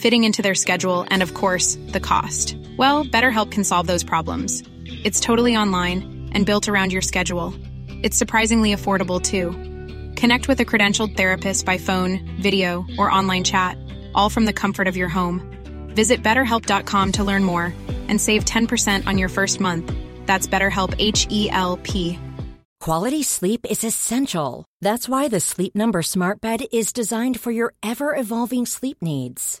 fitting 0.00 0.24
into 0.24 0.42
their 0.42 0.54
schedule, 0.54 1.06
and 1.10 1.22
of 1.22 1.34
course, 1.34 1.78
the 1.88 2.00
cost. 2.00 2.56
Well, 2.76 3.04
BetterHelp 3.04 3.50
can 3.50 3.64
solve 3.64 3.86
those 3.86 4.04
problems. 4.04 4.62
It's 5.04 5.20
totally 5.20 5.56
online 5.56 6.30
and 6.32 6.46
built 6.46 6.68
around 6.68 6.92
your 6.92 7.02
schedule. 7.02 7.54
It's 8.02 8.16
surprisingly 8.16 8.74
affordable 8.74 9.20
too. 9.22 9.50
Connect 10.18 10.48
with 10.48 10.60
a 10.60 10.64
credentialed 10.64 11.16
therapist 11.16 11.66
by 11.66 11.78
phone, 11.78 12.20
video, 12.40 12.84
or 12.98 13.10
online 13.10 13.44
chat, 13.44 13.76
all 14.14 14.30
from 14.30 14.46
the 14.46 14.52
comfort 14.52 14.88
of 14.88 14.96
your 14.96 15.08
home. 15.08 15.40
Visit 15.94 16.22
betterhelp.com 16.22 17.12
to 17.12 17.24
learn 17.24 17.44
more 17.44 17.74
and 18.08 18.20
save 18.20 18.44
10% 18.44 19.06
on 19.06 19.18
your 19.18 19.28
first 19.28 19.60
month. 19.60 19.92
That's 20.26 20.46
BetterHelp 20.46 20.94
H 20.98 21.26
E 21.30 21.50
L 21.50 21.78
P. 21.82 22.18
Quality 22.80 23.22
sleep 23.22 23.66
is 23.68 23.84
essential. 23.84 24.64
That's 24.80 25.06
why 25.06 25.28
the 25.28 25.40
Sleep 25.40 25.74
Number 25.74 26.00
Smart 26.00 26.40
Bed 26.40 26.62
is 26.72 26.94
designed 26.94 27.38
for 27.38 27.50
your 27.50 27.74
ever 27.82 28.16
evolving 28.16 28.64
sleep 28.64 29.02
needs. 29.02 29.60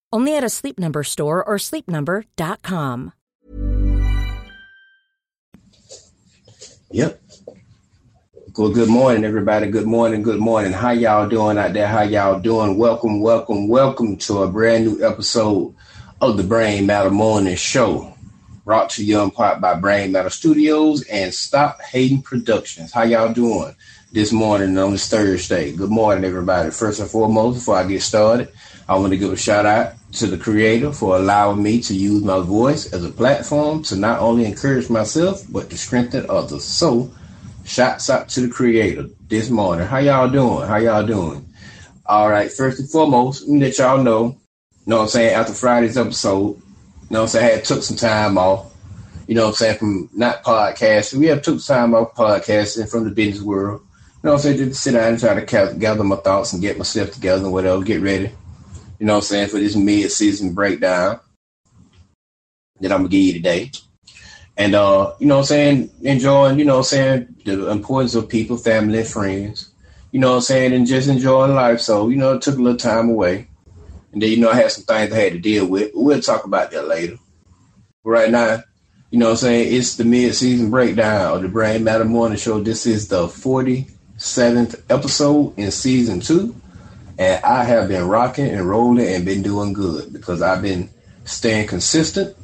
Only 0.13 0.35
at 0.35 0.43
a 0.43 0.49
Sleep 0.49 0.77
Number 0.77 1.03
store 1.03 1.43
or 1.43 1.55
sleepnumber.com. 1.55 3.13
Yep. 6.91 7.21
Well, 8.57 8.69
good 8.69 8.89
morning, 8.89 9.23
everybody. 9.23 9.71
Good 9.71 9.87
morning. 9.87 10.23
Good 10.23 10.41
morning. 10.41 10.73
How 10.73 10.91
y'all 10.91 11.29
doing 11.29 11.57
out 11.57 11.71
there? 11.71 11.87
How 11.87 12.01
y'all 12.01 12.39
doing? 12.41 12.77
Welcome, 12.77 13.21
welcome, 13.21 13.69
welcome 13.69 14.17
to 14.17 14.43
a 14.43 14.51
brand 14.51 14.85
new 14.85 15.03
episode 15.03 15.73
of 16.19 16.35
the 16.35 16.43
Brain 16.43 16.85
Matter 16.85 17.09
Morning 17.09 17.55
Show. 17.55 18.13
Brought 18.65 18.89
to 18.91 19.05
you 19.05 19.21
in 19.21 19.31
part 19.31 19.61
by 19.61 19.75
Brain 19.75 20.11
Matter 20.11 20.29
Studios 20.29 21.03
and 21.03 21.33
Stop 21.33 21.81
Hating 21.81 22.21
Productions. 22.21 22.91
How 22.91 23.03
y'all 23.03 23.33
doing 23.33 23.73
this 24.11 24.33
morning 24.33 24.77
on 24.77 24.91
this 24.91 25.07
Thursday? 25.07 25.71
Good 25.71 25.89
morning, 25.89 26.25
everybody. 26.25 26.71
First 26.71 26.99
and 26.99 27.09
foremost, 27.09 27.59
before 27.59 27.77
I 27.77 27.87
get 27.87 28.01
started, 28.01 28.51
I 28.91 28.95
want 28.95 29.13
to 29.13 29.17
give 29.17 29.31
a 29.31 29.37
shout 29.37 29.65
out 29.65 29.93
to 30.15 30.27
the 30.27 30.37
creator 30.37 30.91
for 30.91 31.15
allowing 31.15 31.63
me 31.63 31.79
to 31.83 31.95
use 31.95 32.21
my 32.25 32.41
voice 32.41 32.91
as 32.91 33.05
a 33.05 33.09
platform 33.09 33.83
to 33.83 33.95
not 33.95 34.19
only 34.19 34.43
encourage 34.43 34.89
myself, 34.89 35.45
but 35.49 35.69
to 35.69 35.77
strengthen 35.77 36.29
others. 36.29 36.65
So, 36.65 37.09
shouts 37.63 38.09
out 38.09 38.27
to 38.27 38.41
the 38.41 38.49
creator 38.49 39.05
this 39.29 39.49
morning. 39.49 39.87
How 39.87 39.99
y'all 39.99 40.27
doing? 40.29 40.67
How 40.67 40.75
y'all 40.75 41.05
doing? 41.05 41.47
All 42.05 42.29
right, 42.29 42.51
first 42.51 42.81
and 42.81 42.89
foremost, 42.89 43.43
let 43.43 43.49
me 43.51 43.59
let 43.61 43.77
y'all 43.77 44.03
know, 44.03 44.25
you 44.25 44.87
know 44.87 44.97
what 44.97 45.03
I'm 45.03 45.07
saying, 45.07 45.35
after 45.35 45.53
Friday's 45.53 45.97
episode, 45.97 46.57
you 46.57 46.61
know 47.11 47.19
what 47.19 47.21
I'm 47.21 47.27
saying, 47.29 47.59
I 47.59 47.61
took 47.61 47.83
some 47.83 47.95
time 47.95 48.37
off, 48.37 48.73
you 49.25 49.35
know 49.35 49.43
what 49.43 49.49
I'm 49.51 49.55
saying, 49.55 49.77
from 49.77 50.09
not 50.11 50.43
podcasting. 50.43 51.19
We 51.19 51.27
have 51.27 51.43
took 51.43 51.63
time 51.63 51.95
off 51.95 52.13
podcasting 52.13 52.91
from 52.91 53.05
the 53.05 53.11
business 53.11 53.41
world. 53.41 53.83
You 53.85 54.27
know 54.27 54.31
what 54.33 54.45
I'm 54.45 54.53
saying, 54.53 54.57
just 54.57 54.83
sit 54.83 54.91
down 54.91 55.13
and 55.13 55.19
try 55.19 55.33
to 55.33 55.75
gather 55.79 56.03
my 56.03 56.17
thoughts 56.17 56.51
and 56.51 56.61
get 56.61 56.77
myself 56.77 57.11
together 57.11 57.45
and 57.45 57.53
whatever, 57.53 57.81
get 57.85 58.01
ready. 58.01 58.31
You 59.01 59.07
know 59.07 59.13
what 59.13 59.23
I'm 59.23 59.23
saying, 59.23 59.47
for 59.47 59.57
this 59.57 59.75
mid-season 59.75 60.53
breakdown 60.53 61.19
that 62.81 62.91
I'm 62.91 62.99
gonna 62.99 63.09
give 63.09 63.19
you 63.19 63.33
today. 63.33 63.71
And 64.55 64.75
uh, 64.75 65.15
you 65.17 65.25
know 65.25 65.37
what 65.37 65.41
I'm 65.41 65.45
saying, 65.47 65.89
enjoying, 66.03 66.59
you 66.59 66.65
know 66.65 66.73
what 66.73 66.79
I'm 66.79 66.83
saying, 66.83 67.35
the 67.43 67.71
importance 67.71 68.13
of 68.13 68.29
people, 68.29 68.57
family, 68.57 69.03
friends. 69.03 69.71
You 70.11 70.19
know 70.19 70.29
what 70.29 70.35
I'm 70.35 70.41
saying, 70.41 70.73
and 70.73 70.85
just 70.85 71.09
enjoying 71.09 71.55
life. 71.55 71.79
So, 71.79 72.09
you 72.09 72.17
know, 72.17 72.35
it 72.35 72.43
took 72.43 72.59
a 72.59 72.61
little 72.61 72.77
time 72.77 73.09
away. 73.09 73.47
And 74.13 74.21
then, 74.21 74.29
you 74.29 74.37
know, 74.37 74.51
I 74.51 74.55
had 74.57 74.71
some 74.71 74.83
things 74.83 75.11
I 75.11 75.19
had 75.19 75.33
to 75.33 75.39
deal 75.39 75.65
with. 75.65 75.89
We'll 75.95 76.21
talk 76.21 76.45
about 76.45 76.69
that 76.69 76.87
later. 76.87 77.17
But 78.03 78.09
right 78.11 78.29
now, 78.29 78.61
you 79.09 79.17
know 79.17 79.29
what 79.29 79.31
I'm 79.31 79.37
saying, 79.37 79.73
it's 79.73 79.95
the 79.95 80.05
mid-season 80.05 80.69
breakdown 80.69 81.37
of 81.37 81.41
the 81.41 81.47
Brain 81.47 81.83
Matter 81.83 82.05
Morning 82.05 82.37
Show. 82.37 82.59
This 82.59 82.85
is 82.85 83.07
the 83.07 83.25
47th 83.25 84.83
episode 84.91 85.57
in 85.57 85.71
season 85.71 86.19
two. 86.19 86.60
And 87.17 87.43
I 87.43 87.63
have 87.63 87.87
been 87.87 88.07
rocking 88.07 88.47
and 88.47 88.67
rolling 88.67 89.07
and 89.07 89.25
been 89.25 89.41
doing 89.41 89.73
good 89.73 90.13
because 90.13 90.41
I've 90.41 90.61
been 90.61 90.89
staying 91.25 91.67
consistent 91.67 92.35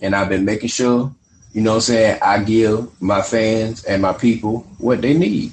and 0.00 0.14
I've 0.14 0.28
been 0.28 0.44
making 0.44 0.68
sure, 0.68 1.14
you 1.52 1.62
know 1.62 1.70
what 1.70 1.76
I'm 1.76 1.82
saying, 1.82 2.18
I 2.22 2.42
give 2.42 3.00
my 3.00 3.22
fans 3.22 3.84
and 3.84 4.02
my 4.02 4.12
people 4.12 4.60
what 4.78 5.00
they 5.00 5.16
need. 5.16 5.52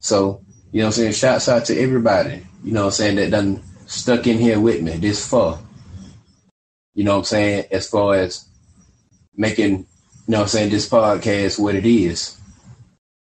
So, 0.00 0.40
you 0.72 0.80
know 0.80 0.86
what 0.86 0.96
I'm 0.98 1.02
saying, 1.02 1.12
shouts 1.12 1.48
out 1.48 1.64
to 1.66 1.78
everybody, 1.78 2.46
you 2.62 2.72
know 2.72 2.82
what 2.82 2.86
I'm 2.86 2.92
saying, 2.92 3.16
that 3.16 3.30
done 3.30 3.62
stuck 3.86 4.26
in 4.26 4.38
here 4.38 4.60
with 4.60 4.82
me 4.82 4.92
this 4.92 5.26
far. 5.26 5.58
You 6.94 7.04
know 7.04 7.12
what 7.12 7.18
I'm 7.18 7.24
saying, 7.24 7.64
as 7.70 7.88
far 7.88 8.14
as 8.14 8.46
making, 9.36 9.70
you 9.70 9.86
know 10.28 10.38
what 10.38 10.42
I'm 10.42 10.48
saying, 10.48 10.70
this 10.70 10.88
podcast 10.88 11.58
what 11.58 11.74
it 11.74 11.86
is. 11.86 12.38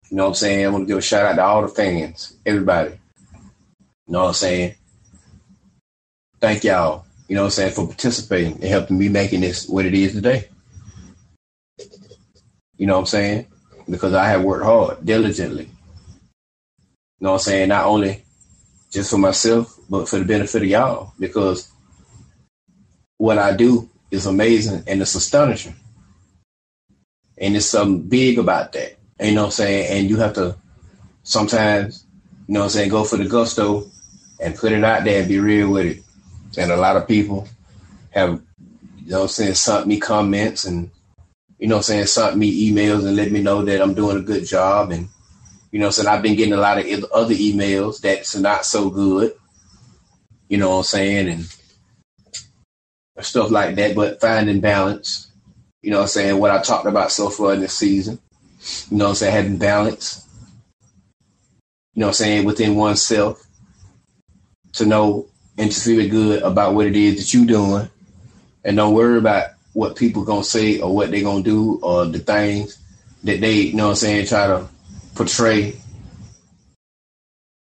You 0.10 0.18
know 0.18 0.24
what 0.24 0.30
I'm 0.30 0.36
saying? 0.36 0.66
I 0.66 0.70
want 0.70 0.84
to 0.84 0.88
give 0.88 0.98
a 0.98 1.02
shout 1.02 1.26
out 1.26 1.36
to 1.36 1.44
all 1.44 1.62
the 1.62 1.70
fans, 1.70 2.36
everybody. 2.46 3.01
You 4.12 4.18
know 4.18 4.24
what 4.24 4.28
I'm 4.28 4.34
saying? 4.34 4.76
Thank 6.42 6.66
y'all, 6.66 7.06
you 7.30 7.36
know 7.36 7.44
what 7.44 7.46
I'm 7.46 7.52
saying, 7.52 7.72
for 7.76 7.88
participating 7.88 8.56
and 8.56 8.66
helping 8.66 9.00
me 9.00 9.08
making 9.08 9.40
this 9.40 9.70
what 9.70 9.86
it 9.86 9.94
is 9.94 10.12
today. 10.12 10.50
You 12.76 12.88
know 12.88 12.96
what 12.96 13.00
I'm 13.00 13.06
saying? 13.06 13.48
Because 13.90 14.14
I 14.14 14.28
have 14.28 14.44
worked 14.44 14.66
hard, 14.66 15.06
diligently. 15.06 15.64
You 15.64 17.22
know 17.22 17.30
what 17.30 17.36
I'm 17.36 17.40
saying? 17.40 17.70
Not 17.70 17.86
only 17.86 18.22
just 18.92 19.12
for 19.12 19.18
myself, 19.18 19.80
but 19.90 20.10
for 20.10 20.20
the 20.20 20.26
benefit 20.26 20.64
of 20.64 20.68
y'all. 20.68 21.14
Because 21.18 21.72
what 23.18 23.38
I 23.38 23.56
do 23.56 23.90
is 24.12 24.26
amazing 24.26 24.84
and 24.88 25.02
it's 25.02 25.16
astonishing. 25.16 25.76
And 27.38 27.54
there's 27.54 27.70
something 27.70 28.10
big 28.10 28.40
about 28.40 28.74
that. 28.74 28.98
You 29.22 29.36
know 29.36 29.44
what 29.44 29.46
I'm 29.46 29.52
saying? 29.52 30.00
And 30.00 30.10
you 30.10 30.18
have 30.18 30.34
to 30.34 30.58
sometimes, 31.24 32.04
you 32.50 32.56
know 32.56 32.60
what 32.60 32.66
I'm 32.66 32.72
saying, 32.72 32.90
go 32.90 33.06
for 33.06 33.16
the 33.16 33.30
gusto 33.30 33.90
and 34.42 34.56
put 34.56 34.72
it 34.72 34.84
out 34.84 35.04
there 35.04 35.20
and 35.20 35.30
be 35.30 35.40
real 35.40 35.70
with 35.70 35.86
it. 35.86 36.04
And 36.58 36.72
a 36.72 36.78
lot 36.78 36.98
of 36.98 37.08
people 37.08 37.48
have, 38.10 38.42
you 39.06 39.12
know 39.12 39.22
I'm 39.24 39.28
saying, 39.28 39.54
sent 39.54 39.88
me 39.88 40.00
comments 40.00 40.66
and, 40.66 40.90
you 41.60 41.68
know 41.68 41.78
I'm 41.78 41.84
saying, 41.84 42.08
sent 42.08 42.38
me 42.38 42.72
emails 42.72 43.06
and 43.06 43.16
let 43.16 43.32
me 43.32 43.42
know 43.42 43.64
that 43.64 43.82
I'm 43.82 43.94
doing 43.94 44.18
a 44.18 44.22
good 44.22 44.46
job. 44.46 44.92
And, 44.92 45.08
you 45.72 45.80
know, 45.80 45.92
so 45.92 46.10
I've 46.10 46.24
been 46.24 46.36
getting 46.36 46.54
a 46.54 46.58
lot 46.58 46.80
of 46.80 47.04
other 47.14 47.36
emails 47.36 48.02
that's 48.02 48.36
not 48.36 48.66
so 48.66 48.90
good. 48.90 49.34
You 50.50 50.58
know 50.58 50.72
what 50.72 50.78
I'm 50.78 50.84
saying? 50.84 51.30
And 51.30 51.46
stuff 53.24 53.52
like 53.52 53.76
that, 53.76 53.96
but 53.96 54.20
finding 54.20 54.60
balance. 54.60 55.32
You 55.84 55.92
know 55.92 55.98
what 55.98 56.04
I'm 56.04 56.10
saying? 56.10 56.40
What 56.40 56.52
I 56.52 56.62
talked 56.62 56.88
about 56.88 57.12
so 57.12 57.30
far 57.30 57.54
in 57.54 57.62
this 57.62 57.78
season. 57.78 58.20
You 58.90 58.98
know 58.98 59.06
what 59.06 59.10
I'm 59.12 59.16
saying? 59.16 59.34
Having 59.34 59.58
balance. 59.58 60.28
You 61.94 62.02
know 62.02 62.08
what 62.08 62.10
I'm 62.10 62.14
saying? 62.16 62.46
Within 62.46 62.76
oneself 62.76 63.46
to 64.74 64.86
know 64.86 65.28
and 65.58 65.72
to 65.72 65.80
feel 65.80 66.10
good 66.10 66.42
about 66.44 66.74
what 66.74 66.88
it 66.88 66.96
is 66.96 67.18
that 67.18 67.34
you're 67.34 67.46
doing. 67.46 67.90
And 68.64 68.78
don't 68.78 68.94
worry 68.94 69.18
about 69.18 69.52
what 69.74 69.96
people 69.96 70.24
gonna 70.24 70.44
say 70.44 70.80
or 70.80 70.94
what 70.94 71.12
they 71.12 71.22
gonna 71.22 71.44
do 71.44 71.80
or 71.82 72.06
the 72.06 72.20
things 72.20 72.78
that 73.24 73.42
they, 73.42 73.54
you 73.54 73.74
know 73.76 73.86
what 73.86 73.92
I'm 73.92 73.96
saying, 73.98 74.28
try 74.28 74.48
to 74.48 74.68
portray. 75.16 75.76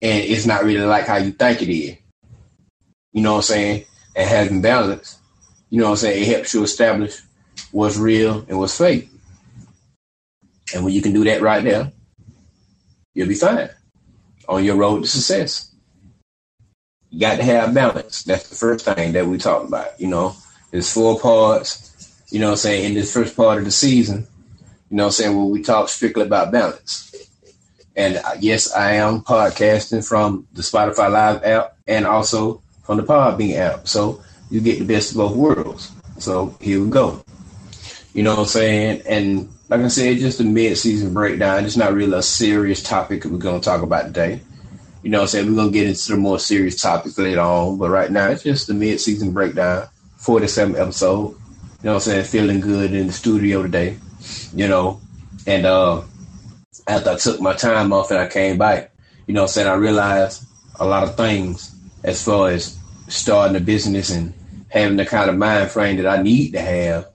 And 0.02 0.24
it's 0.24 0.46
not 0.46 0.64
really 0.64 0.86
like 0.86 1.08
how 1.08 1.18
you 1.18 1.32
think 1.32 1.62
it 1.62 1.74
is. 1.74 1.98
You 3.12 3.22
know 3.22 3.34
what 3.34 3.38
I'm 3.38 3.44
saying? 3.44 3.86
And 4.16 4.30
having 4.30 4.62
balance 4.62 5.20
you 5.70 5.80
know 5.80 5.86
what 5.86 5.92
I'm 5.92 5.98
saying? 5.98 6.24
It 6.24 6.28
helps 6.28 6.54
you 6.54 6.64
establish 6.64 7.22
what's 7.72 7.98
real 7.98 8.46
and 8.48 8.58
what's 8.58 8.78
fake. 8.78 9.10
And 10.74 10.84
when 10.84 10.94
you 10.94 11.02
can 11.02 11.14
do 11.14 11.24
that 11.26 11.42
right 11.42 11.64
there, 11.64 11.92
you'll 13.14 13.28
be 13.28 13.36
fine 13.36 13.70
on 14.48 14.64
your 14.64 14.76
road 14.76 15.04
to 15.04 15.08
success. 15.08 15.69
You 17.12 17.20
got 17.20 17.38
to 17.38 17.44
have 17.44 17.74
balance. 17.74 18.24
That's 18.24 18.50
the 18.50 18.56
first 18.56 18.86
thing 18.86 19.14
that 19.14 19.26
we 19.26 19.38
talk 19.38 19.68
about. 19.68 20.00
You 20.00 20.08
know, 20.08 20.36
there's 20.72 20.92
four 20.92 21.20
parts, 21.20 21.90
you 22.30 22.40
know 22.40 22.52
I'm 22.52 22.58
saying, 22.58 22.86
in 22.86 22.94
this 22.94 23.12
first 23.12 23.36
part 23.36 23.58
of 23.58 23.66
the 23.66 23.72
season, 23.72 24.28
you 24.90 24.98
know 24.98 25.06
I'm 25.06 25.12
saying, 25.12 25.36
where 25.36 25.46
we 25.46 25.64
talk 25.64 25.90
strictly 25.90 26.24
about 26.24 26.52
balance. 26.52 27.12
And 27.96 28.18
uh, 28.18 28.36
yes, 28.40 28.72
I 28.74 28.94
am 28.94 29.22
podcasting 29.22 30.08
from 30.08 30.48
the 30.54 30.62
Spotify 30.62 31.12
Live 31.12 31.44
app 31.44 31.76
and 31.88 32.06
also 32.06 32.62
from 32.84 32.98
the 32.98 33.04
Podbean 33.04 33.56
app. 33.56 33.88
So 33.88 34.24
you 34.50 34.62
get 34.62 34.80
the 34.80 34.86
best 34.86 35.12
of 35.12 35.18
both 35.18 35.36
worlds. 35.36 35.92
So 36.20 36.56
here 36.62 36.84
we 36.84 36.90
go. 36.90 37.24
You 38.14 38.24
know 38.24 38.32
what 38.32 38.40
I'm 38.40 38.46
saying? 38.46 39.02
And 39.08 39.50
like 39.70 39.82
I 39.82 39.88
said, 39.88 40.18
just 40.18 40.40
a 40.40 40.44
mid-season 40.44 41.14
breakdown. 41.14 41.66
It's 41.66 41.78
not 41.78 41.94
really 41.94 42.18
a 42.18 42.22
serious 42.22 42.82
topic 42.82 43.26
we're 43.26 43.38
going 43.38 43.60
to 43.60 43.66
talk 43.66 43.82
about 43.82 44.06
today. 44.06 44.42
You 45.02 45.10
know 45.10 45.20
what 45.20 45.24
I'm 45.24 45.28
saying? 45.30 45.48
We're 45.48 45.56
going 45.56 45.72
to 45.72 45.74
get 45.74 45.88
into 45.88 46.12
the 46.12 46.18
more 46.18 46.40
serious 46.40 46.82
topics 46.82 47.18
later 47.18 47.42
on. 47.42 47.78
But 47.78 47.90
right 47.90 48.12
now, 48.12 48.30
it's 48.30 48.44
just 48.44 48.68
the 48.68 48.74
mid-season 48.74 49.32
breakdown, 49.32 49.88
47 50.18 50.76
episode. 50.76 51.30
You 51.30 51.36
know 51.84 51.94
what 51.94 51.94
I'm 51.94 52.00
saying? 52.00 52.26
Feeling 52.26 52.60
good 52.60 52.94
in 52.94 53.08
the 53.08 53.14
studio 53.14 53.64
today. 53.64 53.98
You 54.54 54.68
know, 54.68 55.00
and 55.48 55.66
uh, 55.66 56.02
after 56.88 57.12
I 57.12 57.16
took 57.16 57.40
my 57.40 57.54
time 57.54 57.94
off 57.94 58.12
and 58.12 58.20
I 58.20 58.28
came 58.28 58.58
back, 58.58 58.94
you 59.28 59.34
know 59.34 59.42
what 59.42 59.50
I'm 59.50 59.54
saying? 59.54 59.68
I 59.68 59.74
realized 59.76 60.44
a 60.80 60.86
lot 60.86 61.04
of 61.04 61.16
things 61.16 61.76
as 62.04 62.24
far 62.24 62.50
as 62.50 62.78
starting 63.08 63.56
a 63.56 63.60
business 63.60 64.10
and 64.10 64.34
having 64.70 64.98
the 64.98 65.06
kind 65.06 65.30
of 65.30 65.38
mind 65.38 65.70
frame 65.72 65.98
that 65.98 66.08
I 66.08 66.22
need 66.22 66.52
to 66.52 66.62
have 66.62 67.08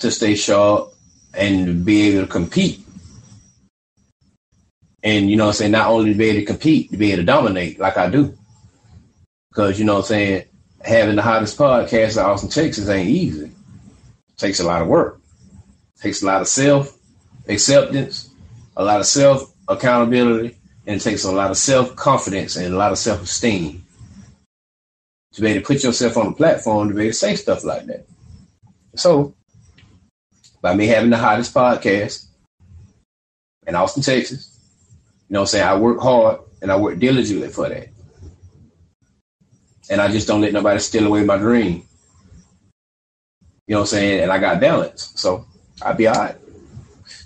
to 0.00 0.10
stay 0.10 0.34
sharp 0.34 0.92
and 1.34 1.84
be 1.84 2.08
able 2.08 2.26
to 2.26 2.30
compete. 2.30 2.80
And 5.02 5.30
you 5.30 5.36
know 5.36 5.48
I'm 5.48 5.52
saying, 5.52 5.72
not 5.72 5.88
only 5.88 6.12
to 6.12 6.18
be 6.18 6.26
able 6.26 6.40
to 6.40 6.46
compete, 6.46 6.90
to 6.90 6.96
be 6.96 7.12
able 7.12 7.22
to 7.22 7.26
dominate 7.26 7.78
like 7.78 7.96
I 7.96 8.10
do. 8.10 8.36
Because 9.50 9.78
you 9.78 9.84
know 9.84 9.98
I'm 9.98 10.02
saying, 10.02 10.44
having 10.82 11.16
the 11.16 11.22
hottest 11.22 11.58
podcast 11.58 12.18
in 12.18 12.24
Austin, 12.24 12.50
Texas 12.50 12.88
ain't 12.88 13.08
easy. 13.08 13.46
It 13.46 13.52
takes 14.36 14.60
a 14.60 14.66
lot 14.66 14.82
of 14.82 14.88
work. 14.88 15.20
It 15.96 16.02
takes 16.02 16.22
a 16.22 16.26
lot 16.26 16.40
of 16.40 16.48
self 16.48 16.96
acceptance, 17.48 18.30
a 18.76 18.84
lot 18.84 19.00
of 19.00 19.06
self 19.06 19.52
accountability, 19.68 20.56
and 20.86 20.96
it 20.96 21.02
takes 21.02 21.24
a 21.24 21.32
lot 21.32 21.50
of 21.50 21.56
self 21.56 21.94
confidence 21.96 22.56
and 22.56 22.74
a 22.74 22.76
lot 22.76 22.92
of 22.92 22.98
self 22.98 23.22
esteem 23.22 23.84
to 25.32 25.40
be 25.42 25.48
able 25.48 25.60
to 25.60 25.66
put 25.66 25.84
yourself 25.84 26.16
on 26.16 26.28
a 26.28 26.32
platform 26.32 26.88
to 26.88 26.94
be 26.94 27.02
able 27.02 27.10
to 27.10 27.18
say 27.18 27.36
stuff 27.36 27.64
like 27.64 27.86
that. 27.86 28.06
So, 28.96 29.34
by 30.60 30.74
me 30.74 30.86
having 30.86 31.10
the 31.10 31.16
hottest 31.16 31.54
podcast 31.54 32.26
in 33.66 33.74
Austin, 33.74 34.02
Texas, 34.02 34.57
you 35.28 35.34
know 35.34 35.40
what 35.40 35.42
I'm 35.42 35.46
saying? 35.48 35.68
I 35.68 35.76
work 35.76 36.00
hard 36.00 36.40
and 36.62 36.72
I 36.72 36.76
work 36.76 36.98
diligently 36.98 37.48
for 37.48 37.68
that. 37.68 37.88
And 39.90 40.00
I 40.00 40.10
just 40.10 40.26
don't 40.26 40.40
let 40.40 40.52
nobody 40.52 40.80
steal 40.80 41.06
away 41.06 41.22
my 41.24 41.36
dream. 41.36 41.86
You 43.66 43.74
know 43.74 43.80
what 43.80 43.82
I'm 43.82 43.86
saying? 43.88 44.22
And 44.22 44.32
I 44.32 44.38
got 44.38 44.60
balance. 44.60 45.12
So 45.16 45.46
I'll 45.82 45.94
be 45.94 46.06
all 46.06 46.14
right. 46.14 46.36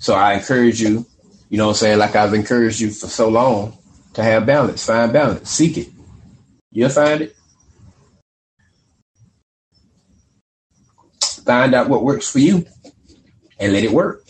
So 0.00 0.14
I 0.14 0.34
encourage 0.34 0.80
you, 0.80 1.06
you 1.48 1.58
know 1.58 1.66
what 1.66 1.74
I'm 1.74 1.76
saying? 1.76 1.98
Like 1.98 2.16
I've 2.16 2.34
encouraged 2.34 2.80
you 2.80 2.90
for 2.90 3.06
so 3.06 3.28
long 3.28 3.78
to 4.14 4.22
have 4.22 4.46
balance, 4.46 4.84
find 4.84 5.12
balance, 5.12 5.48
seek 5.48 5.78
it. 5.78 5.88
You'll 6.72 6.88
find 6.88 7.22
it. 7.22 7.36
Find 11.22 11.74
out 11.74 11.88
what 11.88 12.02
works 12.04 12.30
for 12.30 12.40
you 12.40 12.66
and 13.60 13.72
let 13.72 13.84
it 13.84 13.92
work. 13.92 14.21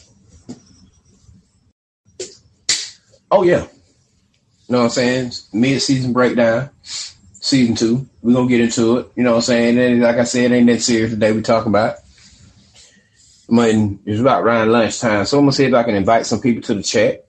Oh 3.33 3.45
yeah. 3.45 3.63
You 3.63 3.69
know 4.69 4.79
what 4.81 4.85
I'm 4.85 4.91
saying? 4.91 5.33
Mid 5.55 5.81
season 5.81 6.13
breakdown, 6.13 6.69
season 6.83 7.75
two. 7.77 8.07
We're 8.21 8.35
gonna 8.35 8.49
get 8.49 8.61
into 8.61 8.99
it. 8.99 9.13
You 9.17 9.25
know 9.25 9.31
what 9.31 9.37
I'm 9.37 9.43
saying? 9.43 9.79
And 9.79 10.03
like 10.03 10.17
I 10.17 10.25
said, 10.25 10.53
ain't 10.53 10.67
that 10.67 10.83
serious 10.83 11.13
today 11.13 11.33
we 11.33 11.41
talking 11.41 11.71
about. 11.71 11.97
it's 14.07 14.21
about 14.21 14.43
around 14.43 14.71
lunchtime. 14.71 15.25
So 15.25 15.39
I'm 15.39 15.45
gonna 15.45 15.53
see 15.53 15.65
if 15.65 15.75
I 15.75 15.83
can 15.83 15.95
invite 15.95 16.27
some 16.27 16.43
people 16.43 16.63
to 16.65 16.75
the 16.75 16.83
chat. 16.83 17.25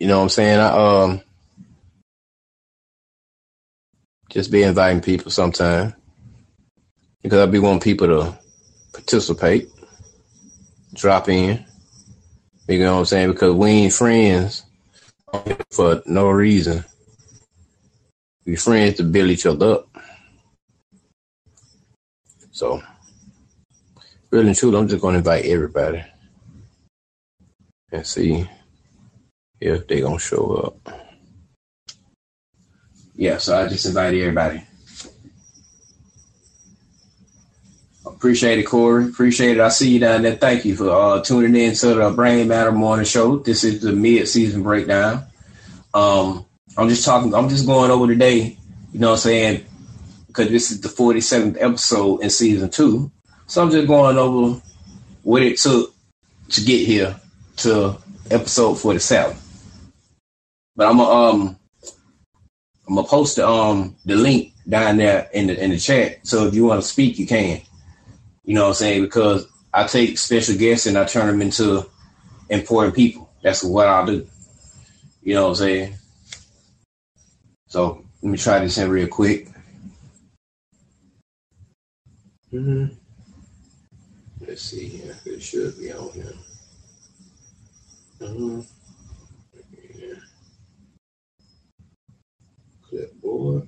You 0.00 0.08
know 0.08 0.18
what 0.18 0.24
I'm 0.24 0.28
saying? 0.30 0.58
I 0.58 0.68
um 0.70 1.22
just 4.30 4.50
be 4.50 4.64
inviting 4.64 5.02
people 5.02 5.30
sometime 5.30 5.94
because 7.22 7.40
I 7.40 7.46
be 7.46 7.60
wanting 7.60 7.80
people 7.80 8.08
to 8.08 8.38
participate, 8.92 9.68
drop 10.94 11.28
in. 11.28 11.64
You 12.66 12.78
know 12.78 12.94
what 12.94 12.98
I'm 13.00 13.04
saying? 13.04 13.30
Because 13.32 13.52
we 13.54 13.70
ain't 13.70 13.92
friends 13.92 14.64
for 15.70 16.02
no 16.06 16.30
reason. 16.30 16.84
We 18.46 18.56
friends 18.56 18.96
to 18.96 19.04
build 19.04 19.30
each 19.30 19.46
other 19.46 19.72
up. 19.72 19.88
So, 22.50 22.82
really 24.30 24.48
and 24.48 24.56
truly, 24.56 24.78
I'm 24.78 24.88
just 24.88 25.02
to 25.14 25.18
invite 25.18 25.44
everybody 25.46 26.04
and 27.90 28.06
see 28.06 28.48
if 29.60 29.86
they 29.86 30.00
to 30.18 30.24
show 30.24 30.54
up. 30.54 30.94
Yeah, 33.16 33.38
so 33.38 33.58
I 33.58 33.68
just 33.68 33.86
invited 33.86 34.20
everybody. 34.20 34.62
Appreciate 38.14 38.58
it, 38.58 38.62
Corey. 38.64 39.04
Appreciate 39.04 39.58
it. 39.58 39.60
I 39.60 39.68
see 39.68 39.90
you 39.90 39.98
down 39.98 40.22
there. 40.22 40.36
Thank 40.36 40.64
you 40.64 40.76
for 40.76 40.88
uh, 40.88 41.20
tuning 41.20 41.54
in 41.54 41.74
to 41.74 41.94
the 41.94 42.10
Brain 42.10 42.48
Matter 42.48 42.72
Morning 42.72 43.04
Show. 43.04 43.38
This 43.38 43.64
is 43.64 43.82
the 43.82 43.92
mid-season 43.92 44.62
breakdown. 44.62 45.24
Um, 45.92 46.46
I'm 46.78 46.88
just 46.88 47.04
talking. 47.04 47.34
I'm 47.34 47.48
just 47.48 47.66
going 47.66 47.90
over 47.90 48.06
today. 48.06 48.56
You 48.92 49.00
know 49.00 49.08
what 49.08 49.14
I'm 49.14 49.18
saying? 49.18 49.66
Because 50.28 50.48
this 50.48 50.70
is 50.70 50.80
the 50.80 50.88
47th 50.88 51.56
episode 51.60 52.22
in 52.22 52.30
season 52.30 52.70
two. 52.70 53.10
So 53.46 53.62
I'm 53.62 53.70
just 53.70 53.86
going 53.86 54.16
over 54.16 54.60
what 55.22 55.42
it 55.42 55.58
took 55.58 55.94
to 56.50 56.64
get 56.64 56.86
here 56.86 57.16
to 57.58 57.96
episode 58.30 58.74
47. 58.74 59.36
But 60.76 60.86
I'm 60.88 60.96
gonna 60.96 61.10
um 61.10 61.58
I'm 62.88 62.94
gonna 62.94 63.06
post 63.06 63.36
the 63.36 63.46
um 63.46 63.96
the 64.04 64.14
link 64.14 64.54
down 64.68 64.96
there 64.96 65.28
in 65.32 65.48
the 65.48 65.62
in 65.62 65.70
the 65.70 65.78
chat. 65.78 66.26
So 66.26 66.46
if 66.46 66.54
you 66.54 66.64
want 66.64 66.80
to 66.80 66.88
speak, 66.88 67.18
you 67.18 67.26
can. 67.26 67.60
You 68.44 68.54
know 68.54 68.62
what 68.62 68.68
I'm 68.68 68.74
saying? 68.74 69.02
Because 69.02 69.46
I 69.72 69.86
take 69.86 70.18
special 70.18 70.56
guests 70.56 70.86
and 70.86 70.98
I 70.98 71.04
turn 71.04 71.26
them 71.26 71.42
into 71.42 71.88
important 72.48 72.94
people. 72.94 73.30
That's 73.42 73.64
what 73.64 73.88
I'll 73.88 74.06
do. 74.06 74.26
You 75.22 75.34
know 75.34 75.44
what 75.44 75.48
I'm 75.50 75.54
saying? 75.56 75.94
So 77.68 78.04
let 78.22 78.30
me 78.30 78.38
try 78.38 78.58
this 78.60 78.78
in 78.78 78.90
real 78.90 79.08
quick. 79.08 79.48
Mm-hmm. 82.52 82.94
Let's 84.46 84.62
see 84.62 84.88
here. 84.88 85.16
It 85.24 85.42
should 85.42 85.78
be 85.78 85.92
on 85.92 86.12
here. 86.12 86.32
Uh-huh. 88.20 88.62
Yeah. 89.94 90.14
Clipboard. 92.88 93.66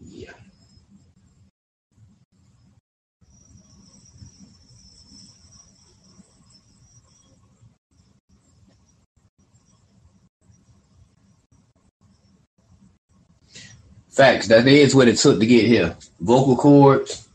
Yeah. 0.00 0.32
Facts. 14.14 14.46
That 14.46 14.68
is 14.68 14.94
what 14.94 15.08
it 15.08 15.18
took 15.18 15.40
to 15.40 15.46
get 15.46 15.66
here. 15.66 15.96
Vocal 16.20 16.56
cords, 16.56 17.26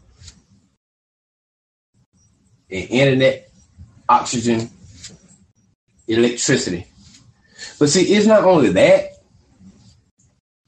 and 2.71 2.89
internet, 2.89 3.49
oxygen, 4.07 4.69
electricity. 6.07 6.87
But 7.77 7.89
see, 7.89 8.13
it's 8.13 8.25
not 8.25 8.45
only 8.45 8.69
that. 8.69 9.17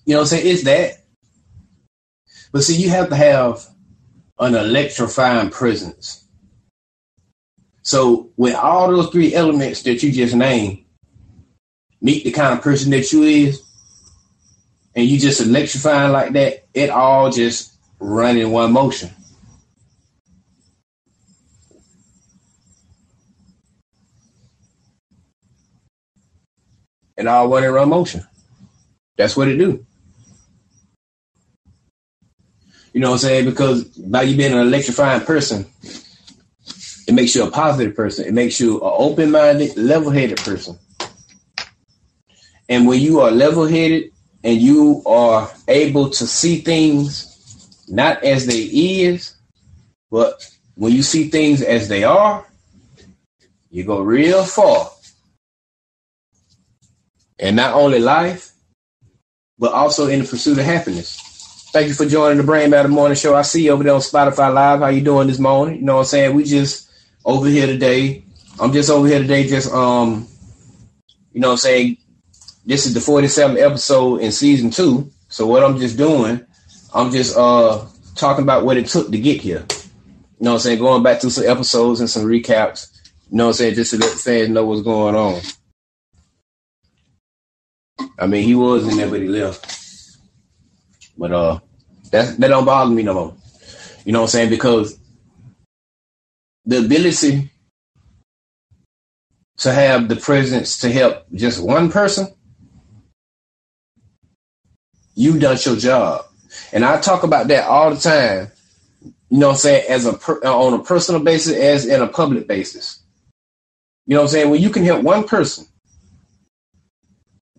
You 0.05 0.15
know 0.15 0.17
what 0.17 0.21
I'm 0.23 0.27
saying? 0.27 0.47
It's 0.47 0.63
that. 0.63 0.97
But 2.51 2.63
see, 2.63 2.75
you 2.75 2.89
have 2.89 3.07
to 3.07 3.15
have 3.15 3.65
an 4.37 4.55
electrifying 4.55 5.49
presence. 5.49 6.25
So 7.83 8.31
with 8.35 8.55
all 8.55 8.91
those 8.91 9.09
three 9.11 9.33
elements 9.33 9.83
that 9.83 10.03
you 10.03 10.11
just 10.11 10.35
named, 10.35 10.83
meet 12.01 12.25
the 12.25 12.31
kind 12.31 12.53
of 12.53 12.61
person 12.61 12.91
that 12.91 13.13
you 13.13 13.23
is, 13.23 13.61
and 14.95 15.05
you 15.05 15.19
just 15.19 15.41
electrifying 15.41 16.11
like 16.11 16.33
that, 16.33 16.65
it 16.73 16.89
all 16.89 17.31
just 17.31 17.73
run 17.99 18.37
in 18.37 18.51
one 18.51 18.71
motion. 18.71 19.09
And 27.17 27.27
all 27.27 27.47
run 27.47 27.63
in 27.63 27.73
one 27.73 27.89
motion. 27.89 28.25
That's 29.17 29.37
what 29.37 29.47
it 29.47 29.57
do. 29.57 29.85
You 32.93 32.99
know 32.99 33.11
what 33.11 33.15
I'm 33.15 33.19
saying? 33.19 33.45
Because 33.45 33.85
by 33.85 34.23
you 34.23 34.35
being 34.35 34.51
an 34.51 34.59
electrifying 34.59 35.21
person, 35.21 35.65
it 37.07 37.13
makes 37.13 37.35
you 37.35 37.45
a 37.45 37.51
positive 37.51 37.95
person. 37.95 38.25
It 38.25 38.33
makes 38.33 38.59
you 38.59 38.75
an 38.75 38.91
open-minded, 38.93 39.77
level-headed 39.77 40.37
person. 40.37 40.77
And 42.67 42.87
when 42.87 42.99
you 42.99 43.21
are 43.21 43.31
level-headed 43.31 44.11
and 44.43 44.59
you 44.59 45.03
are 45.05 45.51
able 45.67 46.09
to 46.09 46.27
see 46.27 46.59
things 46.59 47.85
not 47.87 48.23
as 48.23 48.45
they 48.45 48.61
is, 48.61 49.35
but 50.09 50.49
when 50.75 50.93
you 50.93 51.03
see 51.03 51.29
things 51.29 51.61
as 51.61 51.87
they 51.87 52.03
are, 52.03 52.45
you 53.69 53.83
go 53.83 54.01
real 54.01 54.43
far. 54.43 54.89
And 57.39 57.55
not 57.55 57.73
only 57.73 57.99
life, 57.99 58.51
but 59.57 59.73
also 59.73 60.07
in 60.07 60.19
the 60.21 60.27
pursuit 60.27 60.57
of 60.57 60.65
happiness. 60.65 61.69
Thank 61.71 61.87
you 61.87 61.93
for 61.93 62.05
joining 62.05 62.37
the 62.37 62.43
Brain 62.43 62.69
Matter 62.69 62.89
Morning 62.89 63.15
Show. 63.15 63.35
I 63.35 63.43
see 63.43 63.65
you 63.65 63.71
over 63.71 63.83
there 63.83 63.93
on 63.93 64.01
Spotify 64.01 64.53
Live. 64.53 64.79
How 64.79 64.87
you 64.87 65.01
doing 65.01 65.27
this 65.27 65.39
morning? 65.39 65.77
You 65.77 65.81
know 65.83 65.95
what 65.95 66.01
I'm 66.01 66.05
saying? 66.05 66.35
We 66.35 66.43
just 66.43 66.89
over 67.23 67.47
here 67.47 67.67
today. 67.67 68.25
I'm 68.59 68.73
just 68.73 68.89
over 68.89 69.07
here 69.07 69.19
today, 69.19 69.47
just 69.47 69.71
um, 69.71 70.27
you 71.31 71.39
know 71.39 71.49
what 71.49 71.53
I'm 71.53 71.57
saying, 71.59 71.97
this 72.65 72.85
is 72.85 72.93
the 72.93 72.99
47th 72.99 73.59
episode 73.59 74.21
in 74.21 74.31
season 74.31 74.69
two. 74.69 75.11
So 75.29 75.47
what 75.47 75.63
I'm 75.63 75.77
just 75.77 75.97
doing, 75.97 76.45
I'm 76.93 77.11
just 77.11 77.37
uh 77.37 77.85
talking 78.15 78.43
about 78.43 78.65
what 78.65 78.77
it 78.77 78.87
took 78.87 79.11
to 79.11 79.17
get 79.17 79.41
here. 79.41 79.65
You 79.69 80.45
know 80.45 80.51
what 80.51 80.55
I'm 80.55 80.59
saying? 80.61 80.79
Going 80.79 81.03
back 81.03 81.19
to 81.21 81.29
some 81.29 81.47
episodes 81.47 81.99
and 81.99 82.09
some 82.09 82.23
recaps. 82.23 82.87
You 83.29 83.37
know 83.37 83.45
what 83.45 83.49
I'm 83.49 83.53
saying? 83.53 83.75
Just 83.75 83.91
to 83.91 83.97
let 83.97 84.11
fans 84.11 84.49
know 84.49 84.65
what's 84.65 84.81
going 84.81 85.15
on. 85.15 85.41
I 88.19 88.27
mean, 88.27 88.43
he 88.43 88.55
was 88.55 88.87
in 88.87 88.97
there, 88.97 89.09
but 89.09 89.21
he 89.21 89.27
left. 89.27 90.17
But 91.17 91.31
uh, 91.31 91.59
that 92.11 92.37
that 92.37 92.47
don't 92.47 92.65
bother 92.65 92.91
me 92.91 93.03
no 93.03 93.13
more. 93.13 93.35
You 94.05 94.11
know 94.11 94.21
what 94.21 94.25
I'm 94.25 94.29
saying? 94.29 94.49
Because 94.49 94.99
the 96.65 96.79
ability 96.79 97.49
to 99.57 99.71
have 99.71 100.07
the 100.07 100.15
presence 100.15 100.79
to 100.79 100.91
help 100.91 101.25
just 101.33 101.63
one 101.63 101.91
person 101.91 102.27
you 105.15 105.39
done 105.39 105.57
your 105.63 105.75
job. 105.75 106.25
And 106.73 106.83
I 106.85 106.99
talk 106.99 107.23
about 107.23 107.47
that 107.47 107.67
all 107.67 107.93
the 107.93 107.99
time. 107.99 108.51
You 109.29 109.39
know 109.39 109.51
I'm 109.51 109.55
saying? 109.55 109.85
As 109.89 110.05
a 110.05 110.13
per, 110.13 110.39
on 110.43 110.73
a 110.73 110.83
personal 110.83 111.21
basis, 111.21 111.55
as 111.55 111.85
in 111.85 112.01
a 112.01 112.07
public 112.07 112.47
basis. 112.47 113.01
You 114.05 114.15
know 114.15 114.23
I'm 114.23 114.27
saying? 114.27 114.49
When 114.49 114.61
you 114.61 114.69
can 114.69 114.83
help 114.83 115.03
one 115.03 115.25
person 115.25 115.65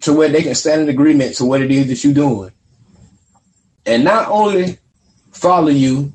to 0.00 0.12
where 0.12 0.28
they 0.28 0.42
can 0.42 0.54
stand 0.54 0.82
in 0.82 0.88
agreement 0.88 1.37
to 1.37 1.44
what 1.44 1.62
it 1.62 1.71
is 1.71 1.88
that 1.88 2.04
you're 2.04 2.14
doing, 2.14 2.52
and 3.87 4.04
not 4.04 4.28
only 4.28 4.78
follow 5.30 5.68
you, 5.68 6.12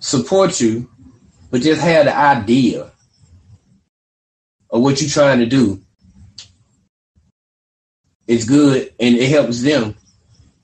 support 0.00 0.60
you, 0.60 0.90
but 1.50 1.62
just 1.62 1.80
have 1.80 2.06
the 2.06 2.16
idea 2.16 2.90
of 4.70 4.82
what 4.82 5.00
you're 5.00 5.10
trying 5.10 5.38
to 5.38 5.46
do. 5.46 5.80
It's 8.26 8.44
good 8.44 8.92
and 8.98 9.16
it 9.16 9.30
helps 9.30 9.62
them 9.62 9.94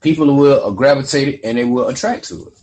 people 0.03 0.35
will 0.35 0.73
gravitate 0.73 1.43
and 1.43 1.57
they 1.57 1.63
will 1.63 1.87
attract 1.87 2.25
to 2.25 2.47
it. 2.47 2.61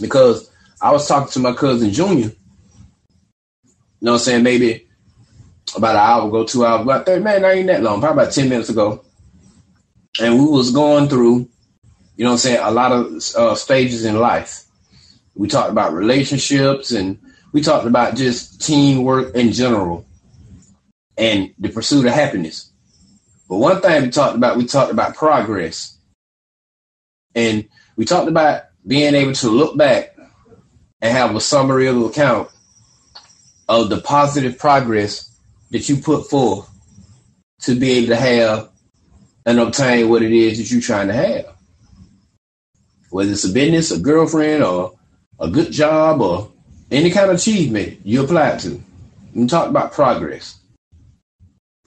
Because 0.00 0.50
I 0.80 0.92
was 0.92 1.06
talking 1.06 1.30
to 1.32 1.40
my 1.40 1.52
cousin 1.52 1.90
Junior, 1.92 2.26
you 2.26 2.32
know 4.00 4.12
what 4.12 4.18
I'm 4.18 4.24
saying, 4.24 4.42
maybe 4.44 4.88
about 5.76 5.96
an 5.96 6.00
hour 6.00 6.28
ago, 6.28 6.44
two 6.44 6.64
hours, 6.64 6.82
about 6.82 7.04
30, 7.04 7.22
man, 7.22 7.42
not 7.42 7.54
even 7.54 7.66
that 7.66 7.82
long, 7.82 8.00
probably 8.00 8.22
about 8.22 8.32
10 8.32 8.48
minutes 8.48 8.70
ago. 8.70 9.04
And 10.20 10.38
we 10.38 10.46
was 10.46 10.70
going 10.70 11.08
through, 11.08 11.48
you 12.16 12.24
know 12.24 12.30
what 12.30 12.32
I'm 12.32 12.38
saying, 12.38 12.60
a 12.62 12.70
lot 12.70 12.92
of 12.92 13.06
uh, 13.36 13.54
stages 13.54 14.04
in 14.04 14.18
life. 14.18 14.64
We 15.34 15.48
talked 15.48 15.70
about 15.70 15.92
relationships 15.92 16.92
and 16.92 17.18
we 17.52 17.60
talked 17.60 17.86
about 17.86 18.16
just 18.16 18.64
teamwork 18.64 19.34
in 19.34 19.52
general 19.52 20.06
and 21.16 21.52
the 21.58 21.68
pursuit 21.68 22.06
of 22.06 22.12
happiness. 22.12 22.70
But 23.48 23.56
one 23.56 23.80
thing 23.80 24.02
we 24.02 24.10
talked 24.10 24.36
about, 24.36 24.56
we 24.56 24.64
talked 24.64 24.92
about 24.92 25.16
progress. 25.16 25.98
And 27.34 27.68
we 27.96 28.04
talked 28.04 28.28
about 28.28 28.62
being 28.86 29.14
able 29.14 29.32
to 29.34 29.50
look 29.50 29.76
back 29.76 30.16
and 31.00 31.12
have 31.16 31.34
a 31.34 31.40
summary 31.40 31.88
of 31.88 32.00
account 32.00 32.48
of 33.68 33.90
the 33.90 34.00
positive 34.00 34.58
progress 34.58 35.36
that 35.70 35.88
you 35.88 35.96
put 35.96 36.30
forth 36.30 36.68
to 37.62 37.74
be 37.74 37.90
able 37.92 38.08
to 38.08 38.16
have 38.16 38.68
and 39.46 39.58
obtain 39.58 40.08
what 40.08 40.22
it 40.22 40.32
is 40.32 40.58
that 40.58 40.70
you're 40.70 40.80
trying 40.80 41.08
to 41.08 41.14
have. 41.14 41.46
Whether 43.10 43.32
it's 43.32 43.44
a 43.44 43.52
business, 43.52 43.90
a 43.90 43.98
girlfriend, 43.98 44.62
or 44.62 44.96
a 45.40 45.48
good 45.48 45.72
job, 45.72 46.20
or 46.20 46.52
any 46.90 47.10
kind 47.10 47.30
of 47.30 47.36
achievement 47.36 47.98
you 48.04 48.22
apply 48.22 48.58
to. 48.58 48.80
We 49.34 49.46
talk 49.46 49.68
about 49.68 49.92
progress 49.92 50.59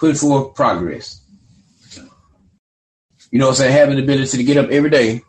put 0.04 0.18
forth 0.18 0.54
progress. 0.54 1.22
You 3.32 3.40
know 3.40 3.46
what 3.46 3.52
I'm 3.52 3.56
saying? 3.56 3.72
Having 3.72 3.96
the 3.96 4.04
ability 4.04 4.38
to 4.38 4.44
get 4.44 4.58
up 4.58 4.70
every 4.70 4.90
day 4.90 5.22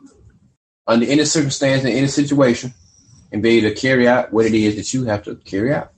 under 0.84 1.06
any 1.06 1.24
circumstance 1.24 1.84
and 1.84 1.92
any 1.92 2.08
situation 2.08 2.74
and 3.30 3.40
be 3.40 3.58
able 3.58 3.68
to 3.68 3.80
carry 3.80 4.08
out 4.08 4.32
what 4.32 4.46
it 4.46 4.54
is 4.54 4.74
that 4.74 4.92
you 4.92 5.04
have 5.04 5.22
to 5.22 5.36
carry 5.36 5.72
out. 5.72 5.92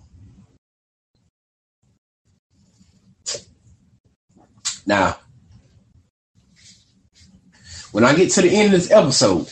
Now, 4.85 5.17
when 7.93 8.05
I 8.05 8.15
get 8.15 8.31
to 8.33 8.43
the 8.43 8.51
end 8.51 8.75
of 8.75 8.79
this 8.79 8.91
episode, 8.91 9.49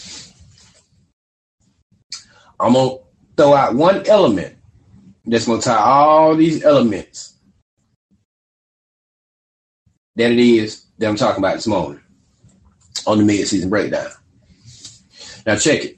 I'm 2.61 2.75
going 2.75 2.99
to 2.99 3.05
throw 3.39 3.55
out 3.55 3.75
one 3.75 4.07
element 4.07 4.55
that's 5.25 5.47
going 5.47 5.61
to 5.61 5.65
tie 5.65 5.79
all 5.79 6.37
these 6.37 6.63
elements 6.63 7.34
that 10.17 10.31
it 10.31 10.39
is 10.39 10.85
that 10.99 11.09
I'm 11.09 11.17
talking 11.17 11.43
about 11.43 11.55
this 11.55 11.67
morning 11.67 12.03
on 13.07 13.19
the 13.19 13.25
mid-season 13.25 13.71
breakdown. 13.71 14.11
Now 15.47 15.57
check 15.57 15.85
it. 15.85 15.97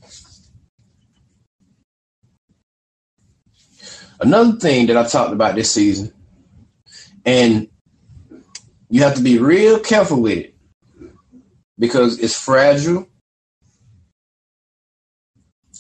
Another 4.19 4.59
thing 4.59 4.87
that 4.87 4.97
I 4.97 5.05
talked 5.07 5.33
about 5.33 5.55
this 5.55 5.71
season, 5.71 6.13
and 7.25 7.69
you 8.89 9.03
have 9.03 9.15
to 9.17 9.23
be 9.23 9.39
real 9.39 9.79
careful 9.79 10.23
with 10.23 10.39
it 10.39 10.57
because 11.79 12.19
it's 12.19 12.39
fragile 12.39 13.07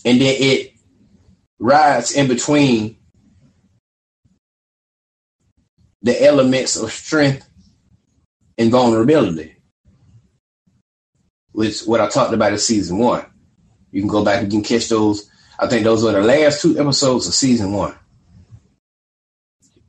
and 0.04 0.20
then 0.20 0.36
it 0.38 0.74
rides 1.58 2.12
in 2.12 2.28
between 2.28 2.98
the 6.02 6.22
elements 6.24 6.76
of 6.76 6.92
strength 6.92 7.48
and 8.58 8.70
vulnerability, 8.70 9.56
which 11.52 11.82
what 11.82 12.00
I 12.00 12.08
talked 12.08 12.34
about 12.34 12.52
in 12.52 12.58
season 12.58 12.98
one. 12.98 13.24
You 13.90 14.02
can 14.02 14.08
go 14.08 14.24
back 14.24 14.42
and 14.42 14.52
you 14.52 14.60
can 14.60 14.64
catch 14.64 14.88
those. 14.88 15.30
I 15.58 15.66
think 15.66 15.84
those 15.84 16.04
are 16.04 16.12
the 16.12 16.22
last 16.22 16.60
two 16.60 16.78
episodes 16.78 17.26
of 17.26 17.34
season 17.34 17.72
one. 17.72 17.94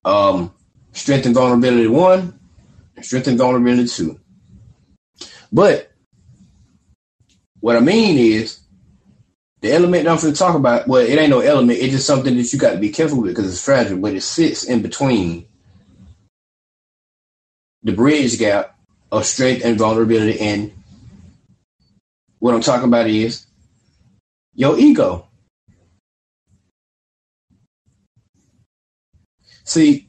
Um, 0.05 0.53
strength 0.93 1.25
and 1.25 1.35
vulnerability 1.35 1.87
one, 1.87 2.39
strength 3.01 3.27
and 3.27 3.37
vulnerability 3.37 3.89
two. 3.89 4.19
But 5.51 5.91
what 7.59 7.75
I 7.75 7.79
mean 7.79 8.17
is 8.17 8.59
the 9.61 9.73
element 9.73 10.07
I'm 10.07 10.17
going 10.17 10.33
to 10.33 10.39
talk 10.39 10.55
about. 10.55 10.87
Well, 10.87 11.05
it 11.05 11.17
ain't 11.17 11.29
no 11.29 11.39
element. 11.39 11.79
It's 11.79 11.93
just 11.93 12.07
something 12.07 12.35
that 12.37 12.53
you 12.53 12.59
got 12.59 12.73
to 12.73 12.79
be 12.79 12.89
careful 12.89 13.21
with 13.21 13.31
because 13.31 13.51
it's 13.51 13.63
fragile. 13.63 13.97
But 13.97 14.13
it 14.13 14.21
sits 14.21 14.63
in 14.63 14.81
between 14.81 15.47
the 17.83 17.93
bridge 17.93 18.37
gap 18.37 18.77
of 19.11 19.25
strength 19.25 19.63
and 19.63 19.77
vulnerability. 19.77 20.39
And 20.39 20.71
what 22.39 22.53
I'm 22.53 22.61
talking 22.61 22.87
about 22.87 23.07
is 23.07 23.45
your 24.53 24.77
ego. 24.77 25.27
See, 29.63 30.07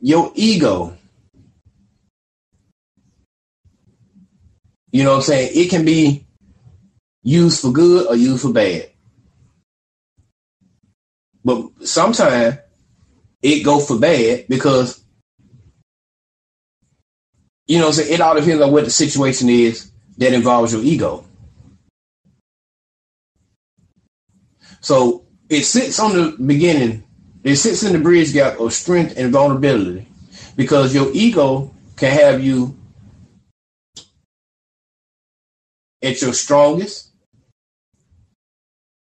your 0.00 0.30
ego, 0.34 0.96
you 4.92 5.02
know 5.02 5.10
what 5.10 5.16
I'm 5.16 5.22
saying? 5.22 5.50
It 5.54 5.68
can 5.70 5.84
be 5.84 6.24
used 7.24 7.60
for 7.60 7.72
good 7.72 8.06
or 8.06 8.14
used 8.14 8.42
for 8.42 8.52
bad. 8.52 8.90
But 11.44 11.68
sometimes 11.84 12.58
it 13.42 13.64
go 13.64 13.80
for 13.80 13.98
bad 13.98 14.46
because 14.48 15.01
you 17.66 17.78
know, 17.78 17.90
so 17.90 18.02
it 18.02 18.20
all 18.20 18.34
depends 18.34 18.62
on 18.62 18.72
what 18.72 18.84
the 18.84 18.90
situation 18.90 19.48
is 19.48 19.90
that 20.18 20.32
involves 20.32 20.72
your 20.72 20.82
ego. 20.82 21.24
So 24.80 25.24
it 25.48 25.62
sits 25.62 26.00
on 26.00 26.12
the 26.12 26.36
beginning, 26.44 27.04
it 27.44 27.56
sits 27.56 27.82
in 27.82 27.92
the 27.92 27.98
bridge 27.98 28.32
gap 28.32 28.58
of 28.58 28.72
strength 28.72 29.16
and 29.16 29.32
vulnerability 29.32 30.08
because 30.56 30.94
your 30.94 31.10
ego 31.12 31.72
can 31.96 32.10
have 32.10 32.42
you 32.42 32.76
at 36.02 36.20
your 36.20 36.32
strongest 36.32 37.10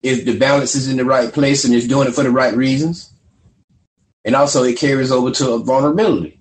if 0.04 0.24
the 0.24 0.38
balance 0.38 0.75
is 0.75 0.88
in 0.88 0.98
the 0.98 1.06
right 1.06 1.34
place 1.34 1.66
and 1.66 1.74
it's 1.74 1.88
doing 1.88 2.08
it 2.08 2.14
for 2.14 2.24
the 2.24 2.30
right 2.30 2.56
reasons. 2.56 3.12
And 4.24 4.36
also 4.36 4.64
it 4.64 4.78
carries 4.78 5.12
over 5.12 5.32
to 5.32 5.52
a 5.54 5.60
vulnerability 5.60 6.35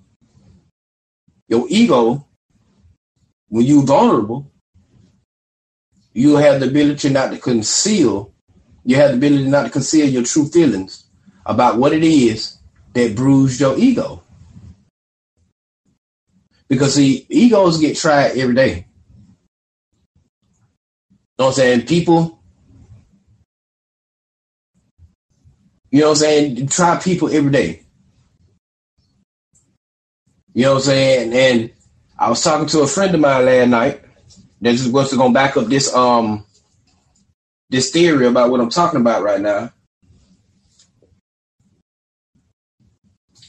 your 1.47 1.65
ego, 1.69 2.27
when 3.49 3.65
you're 3.65 3.83
vulnerable, 3.83 4.51
you 6.13 6.35
have 6.37 6.59
the 6.59 6.67
ability 6.67 7.09
not 7.09 7.31
to 7.31 7.37
conceal, 7.37 8.33
you 8.83 8.95
have 8.95 9.11
the 9.11 9.17
ability 9.17 9.49
not 9.49 9.63
to 9.65 9.69
conceal 9.69 10.07
your 10.07 10.23
true 10.23 10.47
feelings 10.47 11.05
about 11.45 11.77
what 11.77 11.93
it 11.93 12.03
is 12.03 12.57
that 12.93 13.15
bruised 13.15 13.59
your 13.59 13.77
ego. 13.77 14.23
Because 16.67 16.95
see, 16.95 17.25
egos 17.29 17.79
get 17.79 17.97
tried 17.97 18.37
every 18.37 18.55
day. 18.55 18.87
You 21.37 21.43
know 21.43 21.45
what 21.45 21.47
I'm 21.49 21.53
saying? 21.53 21.85
People, 21.85 22.39
you 25.91 26.01
know 26.01 26.07
what 26.07 26.11
I'm 26.13 26.17
saying? 26.17 26.67
Try 26.67 26.97
people 26.97 27.29
every 27.29 27.51
day. 27.51 27.84
You 30.55 30.63
know 30.63 30.75
what 30.75 30.77
I'm 30.77 30.83
saying? 30.83 31.33
And 31.33 31.71
I 32.17 32.29
was 32.29 32.41
talking 32.41 32.67
to 32.67 32.79
a 32.79 32.87
friend 32.87 33.13
of 33.13 33.19
mine 33.19 33.45
last 33.45 33.67
night 33.67 34.01
that 34.61 34.71
just 34.71 34.91
going 34.91 35.05
to 35.05 35.33
back 35.33 35.57
up 35.57 35.67
this 35.67 35.93
um 35.93 36.45
this 37.69 37.91
theory 37.91 38.25
about 38.25 38.49
what 38.49 38.61
I'm 38.61 38.69
talking 38.69 39.01
about 39.01 39.21
right 39.21 39.41
now. 39.41 39.73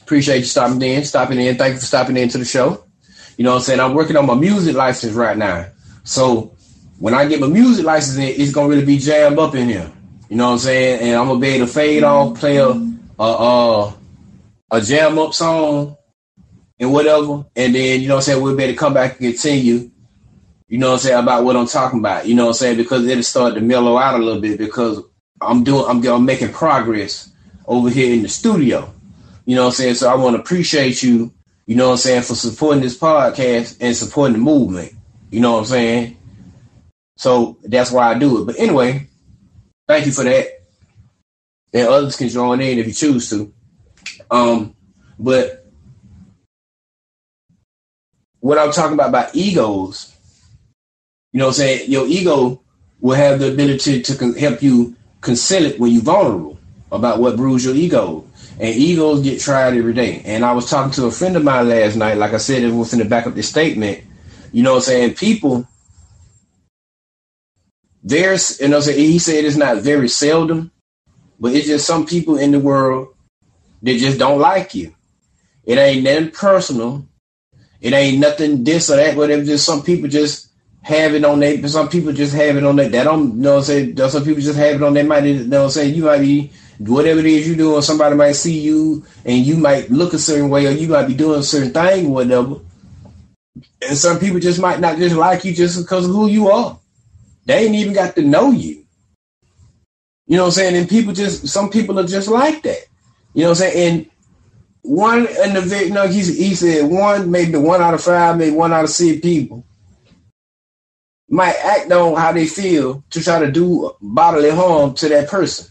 Appreciate 0.01 0.39
you 0.39 0.43
stopping 0.43 0.81
in, 0.81 1.05
stopping 1.05 1.39
in. 1.39 1.55
Thank 1.55 1.75
you 1.75 1.79
for 1.79 1.85
stopping 1.85 2.17
into 2.17 2.39
the 2.39 2.45
show. 2.45 2.83
You 3.37 3.45
know 3.45 3.51
what 3.51 3.57
I'm 3.57 3.63
saying? 3.63 3.79
I'm 3.79 3.93
working 3.93 4.17
on 4.17 4.25
my 4.25 4.35
music 4.35 4.75
license 4.75 5.13
right 5.13 5.37
now. 5.37 5.67
So 6.03 6.55
when 6.99 7.13
I 7.13 7.25
get 7.25 7.39
my 7.39 7.47
music 7.47 7.85
license 7.85 8.17
in, 8.17 8.41
it's 8.41 8.51
gonna 8.51 8.67
really 8.67 8.85
be 8.85 8.97
jammed 8.97 9.39
up 9.39 9.55
in 9.55 9.69
here. 9.69 9.89
You 10.29 10.35
know 10.35 10.47
what 10.47 10.53
I'm 10.53 10.59
saying? 10.59 11.01
And 11.01 11.15
I'm 11.15 11.27
gonna 11.27 11.39
be 11.39 11.47
able 11.47 11.67
to 11.67 11.71
fade 11.71 12.03
off, 12.03 12.37
play 12.37 12.57
a 12.57 12.67
a, 12.67 13.23
a, 13.23 13.97
a 14.71 14.81
jam 14.81 15.17
up 15.17 15.33
song 15.33 15.97
and 16.79 16.91
whatever. 16.91 17.45
And 17.55 17.75
then, 17.75 18.01
you 18.01 18.07
know 18.07 18.15
I'm 18.15 18.21
saying, 18.21 18.41
we'll 18.41 18.55
be 18.55 18.63
able 18.63 18.73
to 18.73 18.79
come 18.79 18.93
back 18.93 19.19
and 19.19 19.31
continue, 19.31 19.91
you 20.67 20.77
know 20.77 20.93
I'm 20.93 20.99
saying, 20.99 21.17
about 21.17 21.43
what 21.43 21.55
I'm 21.55 21.67
talking 21.67 21.99
about. 21.99 22.27
You 22.27 22.35
know 22.35 22.47
I'm 22.47 22.53
saying? 22.53 22.77
Because 22.77 23.05
it'll 23.05 23.23
start 23.23 23.55
to 23.55 23.61
mellow 23.61 23.97
out 23.97 24.19
a 24.19 24.23
little 24.23 24.41
bit 24.41 24.59
because 24.59 25.01
I'm 25.41 25.63
doing 25.63 25.85
I'm, 25.87 26.05
I'm 26.05 26.25
making 26.25 26.51
progress 26.51 27.31
over 27.65 27.89
here 27.89 28.13
in 28.13 28.21
the 28.21 28.29
studio. 28.29 28.93
You 29.45 29.55
know 29.55 29.67
I'm 29.67 29.71
saying? 29.71 29.95
So 29.95 30.09
I 30.09 30.15
want 30.15 30.35
to 30.35 30.41
appreciate 30.41 31.01
you, 31.03 31.33
you 31.65 31.75
know 31.75 31.91
I'm 31.91 31.97
saying, 31.97 32.23
for 32.23 32.35
supporting 32.35 32.81
this 32.81 32.97
podcast 32.97 33.77
and 33.79 33.95
supporting 33.95 34.33
the 34.33 34.39
movement. 34.39 34.93
You 35.31 35.39
know 35.39 35.53
what 35.53 35.59
I'm 35.59 35.65
saying? 35.65 36.17
So 37.17 37.57
that's 37.63 37.91
why 37.91 38.09
I 38.11 38.19
do 38.19 38.41
it. 38.41 38.45
But 38.45 38.59
anyway, 38.59 39.07
thank 39.87 40.05
you 40.05 40.11
for 40.11 40.23
that. 40.23 40.47
And 41.73 41.87
others 41.87 42.15
can 42.15 42.29
join 42.29 42.61
in 42.61 42.79
if 42.79 42.87
you 42.87 42.93
choose 42.93 43.29
to. 43.29 43.53
Um, 44.29 44.75
but 45.19 45.66
what 48.39 48.57
I'm 48.57 48.71
talking 48.71 48.93
about 48.93 49.09
about 49.09 49.35
egos, 49.35 50.15
you 51.31 51.39
know 51.39 51.45
what 51.45 51.49
I'm 51.51 51.55
saying? 51.55 51.91
Your 51.91 52.07
ego 52.07 52.61
will 52.99 53.15
have 53.15 53.39
the 53.39 53.51
ability 53.51 54.01
to 54.01 54.15
con- 54.15 54.35
help 54.35 54.61
you 54.61 54.95
conceal 55.21 55.65
it 55.65 55.79
when 55.79 55.91
you're 55.91 56.01
vulnerable 56.01 56.57
about 56.91 57.19
what 57.19 57.35
bruised 57.35 57.65
your 57.65 57.75
ego. 57.75 58.25
And 58.59 58.75
egos 58.75 59.21
get 59.21 59.39
tried 59.39 59.75
every 59.75 59.93
day. 59.93 60.21
And 60.25 60.43
I 60.43 60.53
was 60.53 60.69
talking 60.69 60.91
to 60.93 61.05
a 61.05 61.11
friend 61.11 61.35
of 61.35 61.43
mine 61.43 61.69
last 61.69 61.95
night, 61.95 62.17
like 62.17 62.33
I 62.33 62.37
said, 62.37 62.63
it 62.63 62.71
was 62.71 62.93
in 62.93 62.99
the 62.99 63.05
back 63.05 63.25
of 63.25 63.35
this 63.35 63.49
statement. 63.49 64.03
You 64.51 64.63
know 64.63 64.71
what 64.71 64.77
I'm 64.77 64.83
saying? 64.83 65.13
People, 65.15 65.67
there's, 68.03 68.59
you 68.59 68.69
know 68.69 68.77
what 68.77 68.87
I'm 68.87 68.93
saying? 68.93 69.11
He 69.11 69.19
said 69.19 69.45
it's 69.45 69.57
not 69.57 69.77
very 69.77 70.09
seldom, 70.09 70.71
but 71.39 71.53
it's 71.53 71.67
just 71.67 71.85
some 71.85 72.05
people 72.05 72.37
in 72.37 72.51
the 72.51 72.59
world 72.59 73.09
that 73.83 73.97
just 73.97 74.17
don't 74.17 74.39
like 74.39 74.73
you. 74.73 74.95
It 75.65 75.77
ain't 75.77 76.03
nothing 76.03 76.31
personal. 76.31 77.06
It 77.87 77.93
ain't 77.93 78.19
nothing 78.19 78.65
this 78.65 78.89
or 78.89 78.97
that, 78.97 79.15
whatever. 79.15 79.45
Just 79.45 79.65
some 79.65 79.81
people 79.81 80.09
just 80.09 80.49
have 80.81 81.15
it 81.15 81.23
on 81.23 81.39
their. 81.39 81.65
Some 81.69 81.87
people 81.87 82.11
just 82.11 82.33
have 82.33 82.57
it 82.57 82.65
on 82.65 82.75
their. 82.75 82.89
That 82.89 83.05
don't 83.05 83.37
you 83.37 83.41
know 83.43 83.51
what 83.51 83.57
I'm 83.59 83.63
saying. 83.63 84.09
Some 84.09 84.25
people 84.25 84.41
just 84.41 84.59
have 84.59 84.75
it 84.75 84.83
on 84.83 84.93
their 84.93 85.05
mind. 85.05 85.25
You 85.25 85.45
know 85.45 85.59
what 85.59 85.63
I'm 85.67 85.71
saying. 85.71 85.95
You 85.95 86.03
might 86.03 86.19
be 86.19 86.51
whatever 86.79 87.21
it 87.21 87.25
is 87.27 87.47
you're 87.47 87.55
doing. 87.55 87.81
Somebody 87.81 88.15
might 88.17 88.33
see 88.33 88.59
you 88.59 89.05
and 89.23 89.37
you 89.45 89.55
might 89.55 89.89
look 89.89 90.11
a 90.11 90.19
certain 90.19 90.49
way, 90.49 90.65
or 90.65 90.71
you 90.71 90.89
might 90.89 91.07
be 91.07 91.13
doing 91.13 91.39
a 91.39 91.43
certain 91.43 91.71
thing, 91.71 92.09
whatever. 92.09 92.59
And 93.87 93.97
some 93.97 94.19
people 94.19 94.41
just 94.41 94.59
might 94.59 94.81
not 94.81 94.97
just 94.97 95.15
like 95.15 95.45
you 95.45 95.53
just 95.53 95.81
because 95.81 96.03
of 96.03 96.11
who 96.11 96.27
you 96.27 96.49
are. 96.49 96.77
They 97.45 97.67
ain't 97.67 97.75
even 97.75 97.93
got 97.93 98.15
to 98.15 98.21
know 98.21 98.51
you. 98.51 98.85
You 100.25 100.35
know 100.35 100.43
what 100.43 100.47
I'm 100.47 100.51
saying? 100.51 100.75
And 100.75 100.89
people 100.89 101.13
just 101.13 101.47
some 101.47 101.69
people 101.69 101.97
are 102.01 102.05
just 102.05 102.27
like 102.27 102.63
that. 102.63 102.81
You 103.33 103.43
know 103.43 103.51
what 103.51 103.61
I'm 103.61 103.71
saying? 103.71 103.95
And 103.95 104.09
one 104.87 105.27
in 105.27 105.53
the 105.53 105.83
you 105.85 105.93
know, 105.93 106.07
he, 106.07 106.21
he 106.21 106.55
said 106.55 106.89
one, 106.89 107.29
maybe 107.29 107.57
one 107.57 107.81
out 107.81 107.93
of 107.93 108.01
five, 108.01 108.37
maybe 108.37 108.55
one 108.55 108.71
out 108.71 108.85
of 108.85 108.89
six 108.89 109.19
people 109.19 109.65
might 111.29 111.55
act 111.61 111.91
on 111.91 112.15
how 112.15 112.31
they 112.31 112.47
feel 112.47 113.03
to 113.09 113.21
try 113.21 113.39
to 113.39 113.51
do 113.51 113.91
bodily 114.01 114.49
harm 114.49 114.93
to 114.93 115.09
that 115.09 115.27
person. 115.27 115.67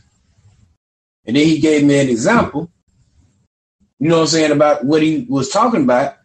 And 1.24 1.34
then 1.34 1.46
he 1.46 1.58
gave 1.58 1.82
me 1.84 1.98
an 1.98 2.08
example, 2.08 2.70
you 3.98 4.10
know 4.10 4.16
what 4.16 4.22
I'm 4.22 4.28
saying, 4.28 4.52
about 4.52 4.84
what 4.84 5.02
he 5.02 5.26
was 5.28 5.48
talking 5.48 5.84
about. 5.84 6.16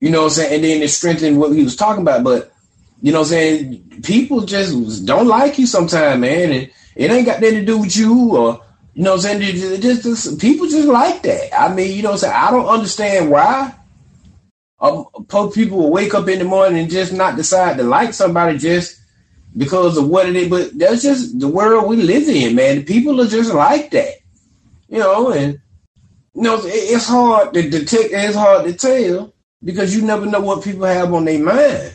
You 0.00 0.10
know 0.10 0.22
what 0.22 0.26
I'm 0.26 0.30
saying? 0.30 0.54
And 0.54 0.64
then 0.64 0.82
it 0.82 0.88
strengthened 0.88 1.38
what 1.38 1.54
he 1.54 1.62
was 1.62 1.76
talking 1.76 2.02
about. 2.02 2.24
But, 2.24 2.52
you 3.00 3.12
know 3.12 3.20
what 3.20 3.26
I'm 3.26 3.30
saying? 3.30 4.00
People 4.02 4.40
just 4.40 5.06
don't 5.06 5.28
like 5.28 5.58
you 5.58 5.66
sometimes, 5.68 6.20
man. 6.20 6.50
And 6.50 6.70
it 6.96 7.10
ain't 7.10 7.26
got 7.26 7.40
nothing 7.40 7.60
to 7.60 7.64
do 7.64 7.78
with 7.78 7.96
you 7.96 8.36
or 8.36 8.60
you 8.94 9.04
know 9.04 9.12
what 9.16 9.26
I'm 9.26 9.40
saying? 9.40 9.80
Just, 9.80 10.02
just, 10.02 10.40
people 10.40 10.68
just 10.68 10.88
like 10.88 11.22
that. 11.22 11.58
I 11.58 11.74
mean, 11.74 11.96
you 11.96 12.02
know 12.02 12.10
what 12.10 12.14
I'm 12.14 12.18
saying? 12.20 12.34
I 12.36 12.50
don't 12.50 12.66
understand 12.66 13.30
why. 13.30 13.74
Um, 14.80 15.06
people 15.52 15.78
will 15.78 15.92
wake 15.92 16.14
up 16.14 16.28
in 16.28 16.40
the 16.40 16.44
morning 16.44 16.80
and 16.80 16.90
just 16.90 17.12
not 17.12 17.36
decide 17.36 17.78
to 17.78 17.84
like 17.84 18.14
somebody 18.14 18.58
just 18.58 19.00
because 19.56 19.96
of 19.96 20.08
what 20.08 20.28
it 20.28 20.36
is. 20.36 20.48
But 20.50 20.78
that's 20.78 21.02
just 21.02 21.40
the 21.40 21.48
world 21.48 21.88
we 21.88 21.96
live 21.96 22.28
in, 22.28 22.56
man. 22.56 22.84
People 22.84 23.20
are 23.20 23.28
just 23.28 23.54
like 23.54 23.90
that. 23.92 24.14
You 24.88 24.98
know, 24.98 25.32
and 25.32 25.60
you 26.34 26.42
know, 26.42 26.60
it's 26.64 27.08
hard 27.08 27.54
to 27.54 27.70
detect 27.70 28.10
it's 28.12 28.36
hard 28.36 28.66
to 28.66 28.74
tell 28.74 29.34
because 29.64 29.94
you 29.96 30.02
never 30.02 30.26
know 30.26 30.40
what 30.40 30.64
people 30.64 30.84
have 30.84 31.14
on 31.14 31.24
their 31.26 31.42
mind. 31.42 31.94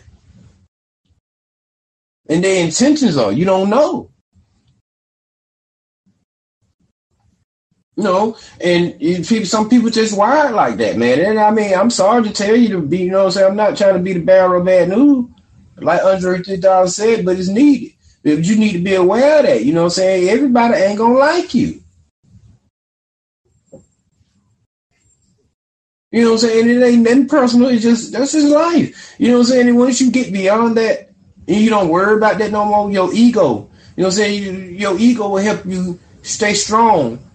and 2.30 2.44
their 2.44 2.66
intentions 2.66 3.18
are. 3.18 3.32
You 3.32 3.46
don't 3.46 3.70
know. 3.70 4.12
You 7.98 8.04
know, 8.04 8.38
and 8.62 9.00
people, 9.00 9.46
some 9.46 9.70
people 9.70 9.90
just 9.90 10.16
wired 10.16 10.54
like 10.54 10.78
that, 10.78 10.98
man. 10.98 11.20
And 11.20 11.40
I 11.40 11.50
mean, 11.50 11.74
I'm 11.74 11.90
sorry 11.90 12.22
to 12.24 12.32
tell 12.32 12.56
you 12.56 12.70
to 12.70 12.82
be, 12.82 13.00
you 13.00 13.12
know 13.12 13.26
I'm 13.26 13.32
saying? 13.32 13.50
I'm 13.50 13.56
not 13.56 13.76
trying 13.76 13.96
to 13.96 14.00
be 14.00 14.14
the 14.14 14.20
barrel 14.20 14.60
of 14.60 14.68
bad 14.68 14.90
news, 14.90 15.26
like 15.78 16.04
Andre 16.04 16.44
3000 16.44 16.92
said, 16.92 17.26
but 17.26 17.40
it's 17.40 17.50
needed. 17.50 17.94
You 18.24 18.56
need 18.56 18.74
to 18.74 18.84
be 18.84 18.94
aware 18.94 19.40
of 19.40 19.48
that. 19.48 19.66
You 19.66 19.74
know 19.74 19.82
what 19.82 19.86
I'm 19.86 19.92
saying? 19.92 20.30
Everybody 20.30 20.76
ain't 20.76 21.00
going 21.00 21.14
to 21.14 21.20
like 21.20 21.56
you. 21.56 21.82
You 26.12 26.22
know 26.22 26.34
what 26.34 26.44
I'm 26.44 26.50
saying? 26.50 26.70
It 26.70 26.84
ain't 26.84 27.02
nothing 27.02 27.28
personal. 27.28 27.70
It's 27.70 27.82
just, 27.82 28.12
that's 28.12 28.34
his 28.34 28.46
life. 28.46 29.16
You 29.18 29.30
know 29.30 29.40
what 29.40 29.48
I'm 29.48 29.54
saying? 29.54 29.70
And 29.70 29.78
once 29.78 30.00
you 30.00 30.12
get 30.12 30.32
beyond 30.32 30.78
that 30.78 31.10
and 31.48 31.58
you 31.58 31.72
don't 31.72 31.90
worry 31.90 32.16
about 32.16 32.38
that 32.38 32.52
no 32.52 32.64
more, 32.64 32.92
your 32.92 33.12
ego, 33.12 33.72
you 33.96 34.04
know 34.04 34.10
I'm 34.10 34.12
saying? 34.12 34.76
your 34.76 35.00
ego 35.00 35.30
will 35.30 35.38
help 35.38 35.66
you 35.66 36.00
stay 36.22 36.54
strong 36.54 37.27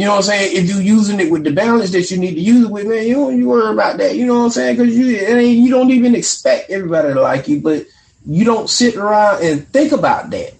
you 0.00 0.06
know 0.06 0.12
what 0.12 0.16
I'm 0.18 0.22
saying? 0.22 0.56
If 0.56 0.70
you're 0.70 0.80
using 0.80 1.20
it 1.20 1.30
with 1.30 1.44
the 1.44 1.52
balance 1.52 1.90
that 1.90 2.10
you 2.10 2.16
need 2.16 2.34
to 2.34 2.40
use 2.40 2.64
it 2.64 2.70
with, 2.70 2.86
man, 2.86 3.06
you 3.06 3.14
don't 3.16 3.36
you 3.36 3.48
worry 3.48 3.70
about 3.70 3.98
that. 3.98 4.16
You 4.16 4.24
know 4.24 4.38
what 4.38 4.44
I'm 4.44 4.50
saying? 4.50 4.78
Because 4.78 4.96
you 4.96 5.04
you 5.04 5.70
don't 5.70 5.90
even 5.90 6.14
expect 6.14 6.70
everybody 6.70 7.12
to 7.12 7.20
like 7.20 7.48
you, 7.48 7.60
but 7.60 7.84
you 8.24 8.46
don't 8.46 8.70
sit 8.70 8.96
around 8.96 9.44
and 9.44 9.68
think 9.68 9.92
about 9.92 10.30
that. 10.30 10.54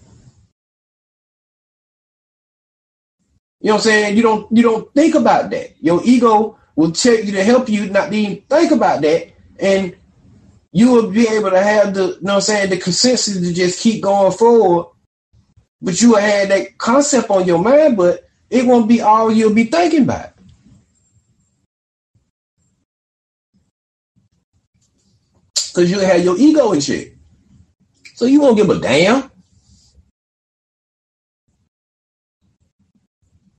You 3.61 3.69
know 3.69 3.73
what 3.73 3.77
I'm 3.77 3.81
saying? 3.81 4.17
You 4.17 4.21
don't 4.21 4.55
you 4.55 4.61
don't 4.61 4.93
think 4.93 5.15
about 5.15 5.49
that. 5.49 5.75
Your 5.81 6.01
ego 6.03 6.59
will 6.75 6.91
tell 6.91 7.15
you 7.15 7.31
to 7.31 7.43
help 7.43 7.67
you 7.67 7.89
not 7.89 8.13
even 8.13 8.41
think 8.43 8.71
about 8.71 9.01
that, 9.01 9.31
and 9.59 9.95
you 10.71 10.91
will 10.91 11.09
be 11.09 11.27
able 11.27 11.49
to 11.49 11.63
have 11.63 11.95
the 11.95 12.01
you 12.01 12.07
know 12.07 12.19
what 12.21 12.35
I'm 12.35 12.41
saying 12.41 12.69
the 12.69 12.77
consensus 12.77 13.39
to 13.39 13.53
just 13.53 13.79
keep 13.79 14.03
going 14.03 14.33
forward. 14.33 14.87
But 15.81 15.99
you 15.99 16.13
have 16.13 16.49
that 16.49 16.77
concept 16.77 17.31
on 17.31 17.47
your 17.47 17.57
mind, 17.57 17.97
but 17.97 18.27
it 18.51 18.65
won't 18.65 18.89
be 18.89 18.99
all 18.99 19.31
you'll 19.31 19.53
be 19.53 19.63
thinking 19.63 20.03
about. 20.03 20.33
Because 25.55 25.89
you 25.89 25.99
have 25.99 26.21
your 26.21 26.37
ego 26.37 26.73
and 26.73 26.83
shit. 26.83 27.15
So 28.15 28.25
you 28.25 28.41
won't 28.41 28.57
give 28.57 28.69
a 28.69 28.77
damn. 28.77 29.31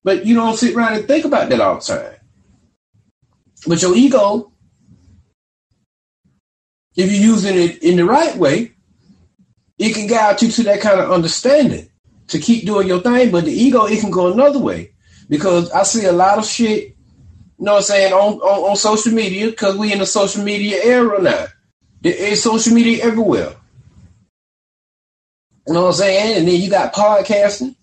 But 0.05 0.27
you 0.27 0.35
don't 0.35 0.57
sit 0.57 0.75
around 0.75 0.95
and 0.95 1.07
think 1.07 1.25
about 1.25 1.49
that 1.49 1.61
all 1.61 1.77
the 1.77 1.81
time. 1.81 2.17
But 3.67 3.81
your 3.81 3.97
ego, 3.97 4.53
if 6.97 7.11
you're 7.11 7.23
using 7.23 7.57
it 7.57 7.83
in 7.83 7.97
the 7.97 8.05
right 8.05 8.37
way, 8.37 8.73
it 9.79 9.95
can 9.95 10.07
guide 10.07 10.43
you 10.43 10.51
to 10.51 10.63
that 10.65 10.83
kind 10.83 11.01
of 11.01 11.11
understanding 11.11 11.89
to 12.29 12.39
keep 12.39 12.67
doing 12.67 12.89
your 12.89 13.01
thing, 13.01 13.31
but 13.31 13.45
the 13.45 13.53
ego, 13.53 13.87
it 13.87 14.01
can 14.01 14.11
go 14.11 14.33
another 14.33 14.59
way. 14.59 14.93
Because 15.29 15.71
I 15.71 15.83
see 15.83 16.05
a 16.07 16.13
lot 16.13 16.39
of 16.39 16.47
shit, 16.47 16.89
you 16.89 17.65
know 17.65 17.73
what 17.73 17.79
I'm 17.79 17.85
saying, 17.85 18.13
on, 18.13 18.35
on, 18.35 18.71
on 18.71 18.77
social 18.77 19.13
media, 19.13 19.47
because 19.51 19.77
we 19.77 19.93
in 19.93 19.99
the 19.99 20.07
social 20.07 20.43
media 20.43 20.81
era 20.83 21.21
now. 21.21 21.47
There 22.01 22.15
is 22.15 22.43
social 22.43 22.75
media 22.75 23.05
everywhere. 23.05 23.55
You 25.67 25.75
know 25.75 25.83
what 25.83 25.89
I'm 25.89 25.95
saying? 25.95 26.39
And 26.39 26.49
then 26.49 26.61
you 26.61 26.69
got 26.69 26.93
podcasting. 26.93 27.77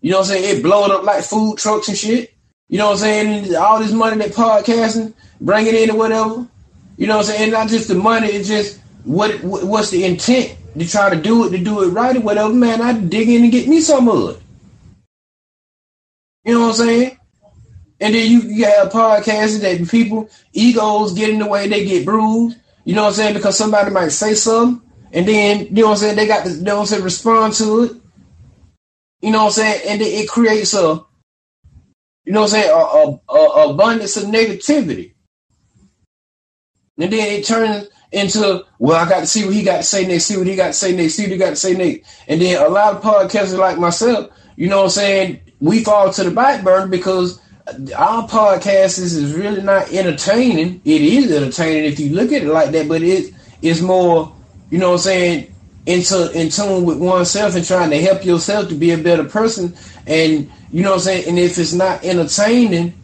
You 0.00 0.10
know 0.10 0.20
what 0.20 0.30
I'm 0.30 0.32
saying? 0.32 0.58
It 0.58 0.62
blowing 0.62 0.90
up 0.90 1.04
like 1.04 1.22
food 1.24 1.58
trucks 1.58 1.88
and 1.88 1.96
shit. 1.96 2.34
You 2.68 2.78
know 2.78 2.86
what 2.86 2.92
I'm 2.92 2.98
saying? 2.98 3.54
All 3.54 3.78
this 3.78 3.92
money 3.92 4.16
that 4.16 4.32
podcasting, 4.32 5.12
bring 5.40 5.66
it 5.66 5.74
in 5.74 5.90
or 5.90 5.98
whatever. 5.98 6.48
You 6.96 7.06
know 7.06 7.18
what 7.18 7.28
I'm 7.28 7.36
saying? 7.36 7.50
Not 7.52 7.68
just 7.68 7.88
the 7.88 7.94
money, 7.94 8.28
it's 8.28 8.48
just 8.48 8.80
what 9.04 9.42
what's 9.42 9.90
the 9.90 10.04
intent 10.04 10.56
to 10.78 10.88
try 10.88 11.10
to 11.10 11.20
do 11.20 11.46
it, 11.46 11.50
to 11.50 11.58
do 11.58 11.82
it 11.82 11.88
right 11.88 12.16
or 12.16 12.20
whatever, 12.20 12.52
man, 12.52 12.80
I 12.80 12.92
dig 12.94 13.28
in 13.28 13.42
and 13.42 13.52
get 13.52 13.68
me 13.68 13.80
some 13.80 14.08
of 14.08 14.36
it. 14.36 14.42
You 16.44 16.54
know 16.54 16.60
what 16.60 16.68
I'm 16.68 16.86
saying? 16.86 17.18
And 18.00 18.14
then 18.14 18.30
you, 18.30 18.40
you 18.40 18.64
have 18.64 18.90
podcasts 18.90 19.60
that 19.60 19.88
people, 19.88 20.28
egos 20.52 21.12
get 21.12 21.30
in 21.30 21.38
the 21.38 21.46
way, 21.46 21.68
they 21.68 21.84
get 21.84 22.04
bruised. 22.04 22.58
You 22.84 22.96
know 22.96 23.02
what 23.02 23.08
I'm 23.10 23.14
saying? 23.14 23.34
Because 23.34 23.56
somebody 23.56 23.90
might 23.90 24.08
say 24.08 24.34
something, 24.34 24.84
and 25.12 25.28
then, 25.28 25.66
you 25.66 25.82
know 25.82 25.84
what 25.84 25.90
I'm 25.92 25.96
saying, 25.98 26.16
they 26.16 26.26
got 26.26 26.44
to, 26.46 26.50
you 26.50 26.62
know 26.62 26.76
what 26.76 26.80
I'm 26.80 26.86
saying, 26.86 27.04
respond 27.04 27.52
to 27.54 27.84
it. 27.84 27.92
You 29.20 29.30
know 29.30 29.44
what 29.44 29.46
I'm 29.46 29.52
saying? 29.52 29.82
And 29.86 30.00
then 30.00 30.08
it 30.08 30.28
creates 30.28 30.74
a, 30.74 31.04
you 32.24 32.32
know 32.32 32.40
what 32.40 32.54
I'm 32.54 32.62
saying, 32.62 32.70
a, 32.70 33.32
a, 33.32 33.36
a 33.36 33.70
abundance 33.70 34.16
of 34.16 34.24
negativity. 34.24 35.14
And 36.98 37.12
then 37.12 37.40
it 37.40 37.44
turns 37.44 37.88
into, 38.12 38.64
well, 38.78 39.04
I 39.04 39.08
got 39.08 39.20
to 39.20 39.26
see 39.26 39.44
what 39.44 39.54
he 39.54 39.62
got 39.62 39.78
to 39.78 39.82
say 39.82 40.06
next, 40.06 40.26
see 40.26 40.36
what 40.36 40.46
he 40.46 40.54
got 40.54 40.68
to 40.68 40.72
say 40.72 40.94
next, 40.94 41.14
see 41.14 41.22
what 41.22 41.32
he 41.32 41.38
got 41.38 41.50
to 41.50 41.56
say 41.56 41.74
next. 41.74 42.08
And 42.28 42.40
then 42.40 42.64
a 42.64 42.68
lot 42.68 42.94
of 42.94 43.02
podcasters 43.02 43.58
like 43.58 43.78
myself, 43.78 44.30
you 44.56 44.68
know 44.68 44.78
what 44.78 44.84
I'm 44.84 44.90
saying, 44.90 45.40
we 45.60 45.82
fall 45.82 46.12
to 46.12 46.24
the 46.24 46.30
back 46.30 46.62
burner 46.62 46.88
because 46.88 47.40
our 47.96 48.28
podcast 48.28 48.98
is, 48.98 49.14
is 49.14 49.34
really 49.34 49.62
not 49.62 49.92
entertaining. 49.92 50.82
It 50.84 51.00
is 51.00 51.32
entertaining 51.32 51.84
if 51.84 51.98
you 52.00 52.14
look 52.14 52.32
at 52.32 52.42
it 52.42 52.48
like 52.48 52.70
that, 52.72 52.88
but 52.88 53.02
it 53.02 53.32
is 53.62 53.80
more, 53.80 54.34
you 54.70 54.78
know 54.78 54.90
what 54.90 54.96
I'm 54.96 55.00
saying, 55.00 55.54
into 55.86 56.30
in 56.32 56.48
tune 56.48 56.84
with 56.84 56.98
oneself 56.98 57.56
and 57.56 57.64
trying 57.64 57.90
to 57.90 58.00
help 58.00 58.24
yourself 58.24 58.68
to 58.68 58.74
be 58.74 58.92
a 58.92 58.98
better 58.98 59.24
person. 59.24 59.74
And 60.06 60.50
you 60.70 60.82
know 60.82 60.90
what 60.90 60.96
I'm 60.96 61.00
saying? 61.00 61.28
And 61.28 61.38
if 61.38 61.58
it's 61.58 61.72
not 61.72 62.04
entertaining 62.04 62.94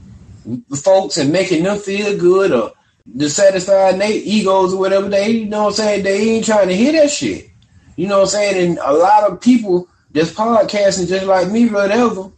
the 0.44 0.76
folks 0.76 1.16
and 1.16 1.32
making 1.32 1.64
them 1.64 1.78
feel 1.78 2.16
good 2.18 2.52
or 2.52 2.72
to 3.16 3.30
satisfy 3.30 3.92
their 3.92 4.10
egos 4.12 4.74
or 4.74 4.80
whatever. 4.80 5.08
They, 5.08 5.30
you 5.30 5.46
know 5.46 5.64
what 5.64 5.68
I'm 5.70 5.74
saying? 5.74 6.04
They 6.04 6.30
ain't 6.30 6.44
trying 6.44 6.68
to 6.68 6.76
hear 6.76 6.92
that 6.92 7.10
shit. 7.10 7.48
You 7.96 8.06
know 8.06 8.18
what 8.18 8.24
I'm 8.24 8.28
saying? 8.28 8.70
And 8.70 8.78
a 8.82 8.92
lot 8.92 9.30
of 9.30 9.40
people 9.40 9.88
that's 10.10 10.32
podcasting 10.32 11.08
just 11.08 11.26
like 11.26 11.50
me, 11.50 11.68
whatever, 11.68 12.30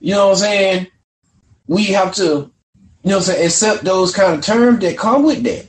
you 0.00 0.14
know 0.14 0.28
what 0.28 0.32
I'm 0.32 0.38
saying? 0.38 0.86
We 1.66 1.84
have 1.86 2.14
to, 2.16 2.22
you 2.24 2.50
know 3.04 3.16
what 3.16 3.16
I'm 3.16 3.22
saying, 3.22 3.46
accept 3.46 3.84
those 3.84 4.14
kind 4.14 4.34
of 4.34 4.44
terms 4.44 4.80
that 4.80 4.98
come 4.98 5.24
with 5.24 5.42
that. 5.44 5.66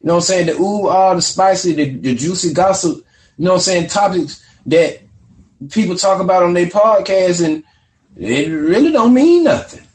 You 0.00 0.06
know 0.06 0.14
what 0.14 0.18
I'm 0.18 0.22
saying? 0.22 0.46
The 0.46 0.52
ooh, 0.54 0.88
all 0.88 1.16
the 1.16 1.22
spicy, 1.22 1.72
the, 1.72 1.90
the 1.90 2.14
juicy 2.14 2.52
gossip, 2.52 2.98
you 3.36 3.44
know 3.44 3.52
what 3.52 3.56
I'm 3.56 3.62
saying, 3.62 3.88
topics 3.88 4.44
that 4.66 5.00
people 5.70 5.96
talk 5.96 6.20
about 6.20 6.44
on 6.44 6.54
their 6.54 6.66
podcast 6.66 7.44
and 7.44 7.64
it 8.16 8.48
really 8.48 8.92
don't 8.92 9.14
mean 9.14 9.44
nothing. 9.44 9.87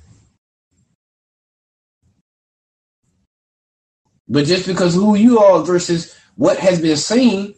But 4.34 4.46
just 4.46 4.66
because 4.66 4.96
who 4.96 5.14
you 5.14 5.38
are 5.38 5.62
versus 5.62 6.18
what 6.38 6.58
has 6.58 6.82
been 6.82 6.98
seen, 6.98 7.54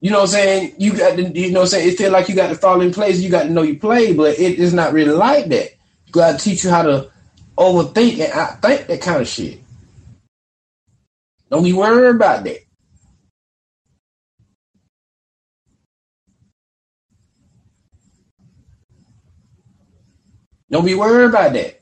you 0.00 0.10
know 0.10 0.16
what 0.16 0.22
I'm 0.22 0.28
saying? 0.30 0.74
You 0.76 0.92
got 0.92 1.14
to, 1.14 1.22
you 1.22 1.52
know 1.52 1.60
what 1.60 1.66
I'm 1.66 1.68
saying? 1.68 1.88
It 1.88 1.98
feel 1.98 2.10
like 2.10 2.28
you 2.28 2.34
got 2.34 2.48
to 2.48 2.56
fall 2.56 2.80
in 2.80 2.92
place. 2.92 3.20
You 3.20 3.30
got 3.30 3.44
to 3.44 3.50
know 3.50 3.62
you 3.62 3.78
play, 3.78 4.12
but 4.12 4.36
it 4.36 4.58
is 4.58 4.74
not 4.74 4.92
really 4.92 5.12
like 5.12 5.46
that. 5.50 5.70
You 6.06 6.12
got 6.12 6.36
to 6.36 6.44
teach 6.44 6.64
you 6.64 6.70
how 6.70 6.82
to 6.82 7.12
overthink 7.56 8.18
and 8.18 8.60
think 8.60 8.88
that 8.88 9.00
kind 9.02 9.22
of 9.22 9.28
shit. 9.28 9.60
Don't 11.48 11.62
be 11.62 11.72
worried 11.72 12.16
about 12.16 12.42
that. 12.42 12.58
Don't 20.72 20.84
be 20.84 20.96
worried 20.96 21.28
about 21.28 21.52
that. 21.52 21.80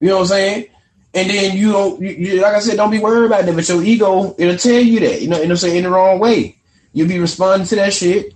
You 0.00 0.10
know 0.10 0.18
what 0.18 0.20
I'm 0.22 0.26
saying? 0.28 0.66
And 1.12 1.28
then 1.28 1.56
you 1.56 1.72
don't, 1.72 2.00
you, 2.00 2.10
you, 2.10 2.42
like 2.42 2.54
I 2.54 2.60
said, 2.60 2.76
don't 2.76 2.90
be 2.90 3.00
worried 3.00 3.26
about 3.26 3.44
that. 3.44 3.54
But 3.54 3.68
your 3.68 3.82
ego, 3.82 4.34
it'll 4.38 4.56
tell 4.56 4.80
you 4.80 5.00
that, 5.00 5.20
you 5.20 5.28
know, 5.28 5.42
I'm 5.42 5.56
saying 5.56 5.76
in 5.76 5.84
the 5.84 5.90
wrong 5.90 6.18
way. 6.20 6.56
You'll 6.92 7.08
be 7.08 7.18
responding 7.18 7.68
to 7.68 7.76
that 7.76 7.92
shit, 7.92 8.34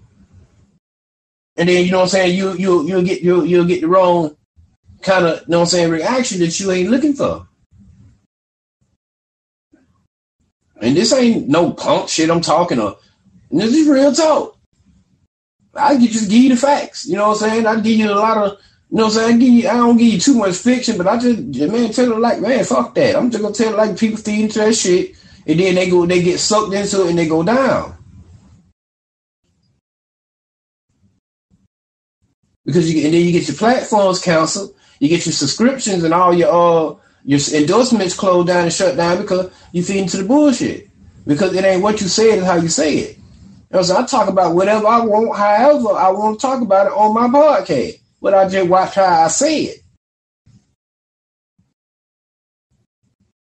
and 1.57 1.69
then 1.69 1.85
you 1.85 1.91
know 1.91 1.99
what 1.99 2.05
I'm 2.05 2.09
saying. 2.11 2.39
You 2.39 2.53
you 2.53 2.87
you'll 2.87 3.03
get 3.03 3.21
you 3.21 3.43
you'll 3.43 3.65
get 3.65 3.81
the 3.81 3.89
wrong 3.89 4.37
kind 5.03 5.27
of, 5.27 5.41
you 5.41 5.47
know 5.49 5.59
what 5.59 5.65
I'm 5.65 5.69
saying, 5.69 5.91
reaction 5.91 6.41
that 6.41 6.59
you 6.59 6.71
ain't 6.71 6.91
looking 6.91 7.15
for. 7.15 7.47
And 10.81 10.97
this 10.97 11.13
ain't 11.13 11.49
no 11.49 11.73
punk 11.73 12.09
shit 12.09 12.31
I'm 12.31 12.41
talking 12.41 12.79
of. 12.79 13.01
This 13.51 13.75
is 13.75 13.89
real 13.89 14.13
talk. 14.13 14.59
I 15.75 15.97
just 15.97 16.31
give 16.31 16.43
you 16.43 16.49
the 16.51 16.57
facts. 16.57 17.07
You 17.07 17.17
know 17.17 17.29
what 17.29 17.43
I'm 17.43 17.51
saying? 17.51 17.67
I 17.67 17.77
give 17.81 17.99
you 17.99 18.11
a 18.11 18.15
lot 18.15 18.39
of 18.39 18.59
you 18.95 18.99
know 19.01 19.07
what 19.07 19.17
I'm 19.17 19.23
saying? 19.23 19.35
I, 19.35 19.39
give 19.39 19.49
you, 19.49 19.69
I 19.69 19.73
don't 19.73 19.97
give 19.97 20.13
you 20.13 20.21
too 20.21 20.35
much 20.35 20.55
fiction, 20.55 20.97
but 20.97 21.09
I 21.09 21.19
just, 21.19 21.41
man, 21.41 21.91
tell 21.91 22.11
them 22.11 22.21
like, 22.21 22.41
man, 22.41 22.63
fuck 22.63 22.95
that. 22.95 23.17
I'm 23.17 23.29
just 23.29 23.43
gonna 23.43 23.53
tell 23.53 23.77
like 23.77 23.99
people 23.99 24.19
feed 24.19 24.43
into 24.45 24.61
that 24.61 24.73
shit, 24.73 25.17
and 25.49 25.59
then 25.59 25.75
they 25.75 25.91
go, 25.91 26.07
they 26.07 26.23
get 26.23 26.39
sucked 26.39 26.73
into 26.73 27.03
it, 27.03 27.11
and 27.11 27.19
they 27.19 27.27
go 27.27 27.43
down. 27.43 27.97
Because 32.65 32.95
you, 32.95 33.05
and 33.05 33.15
then 33.15 33.27
you 33.27 33.33
get 33.33 33.49
your 33.49 33.57
platforms 33.57 34.23
canceled, 34.23 34.77
you 35.01 35.09
get 35.09 35.27
your 35.27 35.33
subscriptions 35.33 36.05
and 36.05 36.15
all 36.15 36.33
your 36.33 36.53
uh 36.53 36.95
your 37.25 37.41
endorsements 37.53 38.15
closed 38.15 38.47
down 38.47 38.63
and 38.63 38.73
shut 38.73 38.97
down 38.97 39.21
because 39.23 39.51
you 39.73 39.83
feed 39.83 40.03
into 40.03 40.19
the 40.19 40.25
bullshit. 40.25 40.89
Because 41.27 41.53
it 41.53 41.65
ain't 41.65 41.83
what 41.83 42.01
you 42.01 42.07
say, 42.07 42.31
it's 42.31 42.47
how 42.47 42.59
you 42.59 42.69
say 42.69 42.99
it. 42.99 43.17
You 43.17 43.25
know, 43.73 43.83
so 43.83 43.97
I 43.97 44.07
talk 44.07 44.29
about 44.29 44.55
whatever 44.55 44.87
I 44.87 45.01
want, 45.05 45.37
however 45.37 45.99
I 45.99 46.11
want 46.11 46.39
to 46.39 46.47
talk 46.47 46.63
about 46.63 46.87
it 46.87 46.93
on 46.93 47.13
my 47.13 47.27
podcast 47.27 48.04
but 48.25 48.35
I 48.35 48.49
just 48.49 48.71
watch 48.71 48.95
how 48.95 49.05
I 49.05 49.29
say 49.29 49.65
it. 49.65 49.81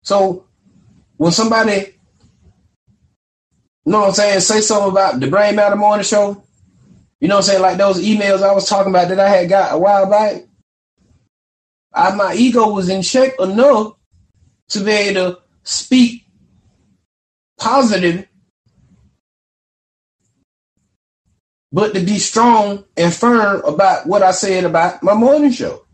So 0.04 0.48
when 1.18 1.32
somebody 1.32 1.94
You 3.86 3.92
know 3.92 4.00
what 4.00 4.08
I'm 4.08 4.14
saying? 4.16 4.40
Say 4.40 4.62
something 4.62 4.92
about 4.92 5.20
the 5.20 5.28
Brain 5.28 5.56
Matter 5.56 5.76
Morning 5.76 6.04
Show. 6.04 6.44
You 7.20 7.28
know 7.28 7.36
what 7.36 7.46
I'm 7.46 7.50
saying? 7.52 7.62
Like 7.62 7.78
those 7.78 8.04
emails 8.04 8.42
I 8.42 8.54
was 8.54 8.68
talking 8.68 8.92
about 8.92 9.10
that 9.10 9.20
I 9.20 9.30
had 9.30 9.50
got 9.50 9.76
a 9.76 9.78
while 9.78 10.10
back. 10.10 10.44
I, 11.94 12.16
my 12.16 12.34
ego 12.34 12.72
was 12.74 12.90
in 12.90 13.04
check 13.04 13.34
enough 13.40 13.94
to 14.70 14.80
be 14.84 14.92
able 14.92 15.34
to 15.34 15.42
speak 15.64 16.26
positive, 17.60 18.28
but 21.72 21.94
to 21.94 22.00
be 22.00 22.18
strong 22.20 22.86
and 22.96 23.14
firm 23.14 23.62
about 23.66 24.08
what 24.08 24.24
I 24.24 24.32
said 24.32 24.64
about 24.64 25.04
my 25.04 25.14
morning 25.14 25.52
show. 25.52 25.86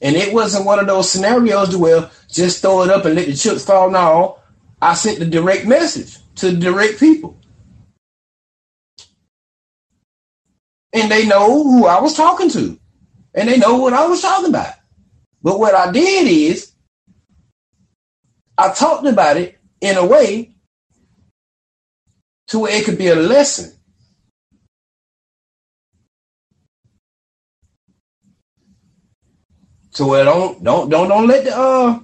And 0.00 0.16
it 0.16 0.32
wasn't 0.32 0.64
one 0.66 0.78
of 0.78 0.86
those 0.86 1.10
scenarios 1.10 1.76
where 1.76 2.10
just 2.28 2.62
throw 2.62 2.82
it 2.82 2.90
up 2.90 3.04
and 3.04 3.14
let 3.14 3.26
the 3.26 3.34
chips 3.34 3.64
fall. 3.64 3.90
No, 3.90 4.38
I 4.80 4.94
sent 4.94 5.18
the 5.18 5.26
direct 5.26 5.66
message 5.66 6.16
to 6.36 6.50
the 6.52 6.56
direct 6.56 7.00
people. 7.00 7.40
And 10.92 11.10
they 11.10 11.26
know 11.26 11.62
who 11.62 11.86
I 11.86 12.00
was 12.00 12.16
talking 12.16 12.48
to. 12.50 12.78
And 13.34 13.48
they 13.48 13.58
know 13.58 13.76
what 13.76 13.92
I 13.92 14.06
was 14.06 14.22
talking 14.22 14.48
about. 14.48 14.74
But 15.42 15.58
what 15.58 15.74
I 15.74 15.92
did 15.92 16.26
is 16.28 16.72
I 18.56 18.72
talked 18.72 19.06
about 19.06 19.36
it 19.36 19.58
in 19.80 19.96
a 19.96 20.06
way 20.06 20.54
to 22.48 22.60
where 22.60 22.72
it 22.74 22.84
could 22.84 22.98
be 22.98 23.08
a 23.08 23.14
lesson. 23.14 23.72
To 29.94 30.06
where 30.06 30.24
don't 30.24 30.62
don't 30.62 30.90
don't 30.90 31.08
don't 31.08 31.26
let 31.26 31.44
the 31.44 31.56
uh 31.56 32.00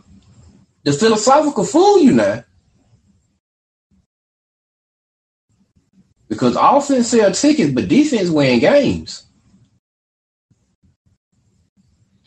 the 0.84 0.92
philosophical 0.92 1.64
fool 1.64 2.00
you 2.00 2.12
now. 2.12 2.44
Because 6.28 6.56
offense 6.58 7.08
sell 7.08 7.32
tickets, 7.32 7.72
but 7.72 7.88
defense 7.88 8.30
win 8.30 8.58
games. 8.60 9.24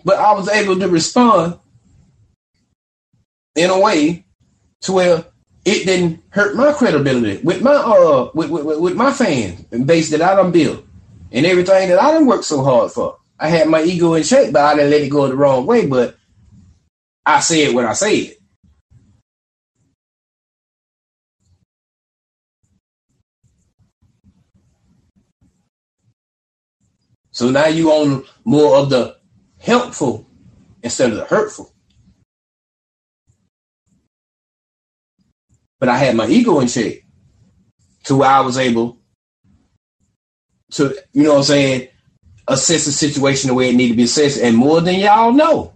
But 0.06 0.18
I 0.20 0.34
was 0.34 0.48
able 0.50 0.80
to 0.80 0.88
respond 0.88 1.60
in 3.56 3.70
a 3.70 3.80
way 3.80 4.26
to 4.82 4.94
where 4.94 5.26
it 5.68 5.86
didn't 5.86 6.24
hurt 6.30 6.56
my 6.56 6.72
credibility 6.72 7.44
with 7.44 7.62
my 7.62 7.74
uh 7.74 8.32
with, 8.34 8.50
with, 8.50 8.80
with 8.80 8.96
my 8.96 9.12
fan 9.12 9.66
base 9.86 10.10
that 10.12 10.22
I 10.22 10.34
done 10.36 10.54
built 10.54 10.86
and 11.34 11.46
everything 11.46 11.90
that 11.90 12.02
I 12.02 12.12
done 12.12 12.26
worked 12.26 12.46
so 12.46 12.64
hard 12.64 12.90
for. 12.92 13.18
I 13.38 13.50
had 13.50 13.68
my 13.68 13.84
ego 13.84 14.14
in 14.14 14.24
check, 14.24 14.54
but 14.54 14.62
I 14.64 14.76
didn't 14.76 14.92
let 14.92 15.02
it 15.02 15.10
go 15.10 15.28
the 15.28 15.36
wrong 15.36 15.66
way. 15.66 15.86
But 15.86 16.16
I 17.26 17.42
said 17.42 17.76
what 17.76 17.84
I 17.86 17.92
said. 17.92 18.36
So 27.32 27.52
now 27.52 27.68
you 27.68 27.92
own 27.92 28.24
more 28.46 28.78
of 28.78 28.90
the 28.90 29.18
helpful 29.60 30.30
instead 30.82 31.12
of 31.12 31.18
the 31.18 31.26
hurtful. 31.26 31.74
But 35.80 35.90
I 35.90 35.98
had 35.98 36.16
my 36.16 36.28
ego 36.28 36.60
in 36.60 36.68
check 36.68 37.04
to 38.06 38.16
where 38.16 38.30
I 38.30 38.42
was 38.42 38.58
able 38.58 38.98
to, 40.72 40.96
you 41.14 41.24
know 41.24 41.32
what 41.34 41.38
I'm 41.40 41.44
saying, 41.44 41.88
assess 42.48 42.86
the 42.86 42.92
situation 42.92 43.50
the 43.50 43.54
way 43.54 43.70
it 43.70 43.76
needed 43.76 43.94
to 43.94 43.98
be 43.98 44.04
assessed. 44.04 44.42
And 44.42 44.58
more 44.58 44.82
than 44.82 44.96
y'all 44.96 45.32
know. 45.32 45.74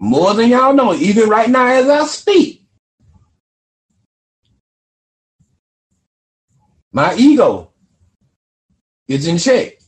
More 0.00 0.34
than 0.34 0.50
y'all 0.50 0.74
know, 0.74 0.94
even 0.94 1.28
right 1.28 1.48
now 1.48 1.66
as 1.66 1.88
I 1.88 2.04
speak. 2.06 2.66
My 6.92 7.14
ego 7.16 7.72
is 9.08 9.26
in 9.26 9.38
check. 9.38 9.78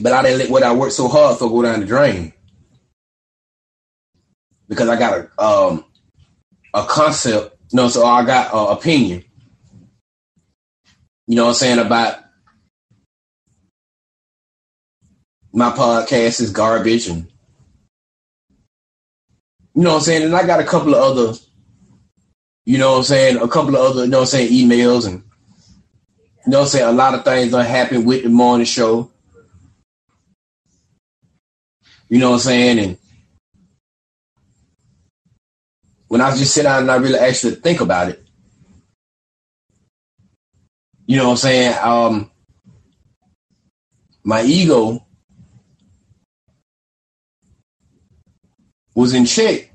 But 0.00 0.12
I 0.12 0.22
didn't 0.22 0.38
let 0.38 0.50
what 0.50 0.62
I 0.62 0.72
worked 0.74 0.94
so 0.94 1.08
hard 1.08 1.38
for 1.38 1.48
go 1.48 1.62
down 1.62 1.80
the 1.80 1.86
drain. 1.86 2.32
Because 4.68 4.88
I 4.88 4.98
got 4.98 5.28
a 5.38 5.42
um 5.42 5.84
a 6.72 6.84
concept, 6.84 7.56
you 7.70 7.76
know, 7.76 7.88
so 7.88 8.04
I 8.04 8.24
got 8.24 8.52
an 8.52 8.76
opinion. 8.76 9.24
You 11.26 11.36
know 11.36 11.44
what 11.44 11.50
I'm 11.50 11.54
saying 11.54 11.78
about 11.78 12.18
my 15.52 15.70
podcast 15.70 16.40
is 16.40 16.50
garbage 16.50 17.06
and 17.06 17.30
you 19.74 19.82
know 19.82 19.90
what 19.90 19.96
I'm 19.96 20.02
saying? 20.02 20.22
And 20.24 20.36
I 20.36 20.46
got 20.46 20.60
a 20.60 20.64
couple 20.64 20.94
of 20.94 21.02
other, 21.02 21.38
you 22.64 22.78
know 22.78 22.92
what 22.92 22.98
I'm 22.98 23.04
saying, 23.04 23.36
a 23.36 23.48
couple 23.48 23.76
of 23.76 23.82
other, 23.82 24.04
you 24.04 24.10
know 24.10 24.18
what 24.18 24.34
I'm 24.34 24.48
saying, 24.48 24.52
emails 24.52 25.06
and 25.06 25.22
you 26.44 26.52
know 26.52 26.58
what 26.58 26.64
I'm 26.64 26.68
saying, 26.68 26.88
a 26.88 26.92
lot 26.92 27.14
of 27.14 27.24
things 27.24 27.52
that 27.52 27.64
happen 27.64 28.04
with 28.04 28.24
the 28.24 28.28
morning 28.28 28.66
show. 28.66 29.10
You 32.08 32.18
know 32.18 32.30
what 32.30 32.36
I'm 32.36 32.40
saying? 32.40 32.78
And 32.78 32.98
when 36.08 36.20
I 36.20 36.30
just 36.36 36.54
sit 36.54 36.64
down 36.64 36.82
and 36.82 36.90
I 36.90 36.96
really 36.96 37.18
actually 37.18 37.56
think 37.56 37.80
about 37.80 38.08
it, 38.10 38.24
you 41.06 41.16
know 41.16 41.24
what 41.24 41.32
I'm 41.32 41.36
saying? 41.38 41.76
Um, 41.82 42.30
my 44.22 44.42
ego 44.42 45.04
was 48.94 49.12
in 49.12 49.26
check, 49.26 49.70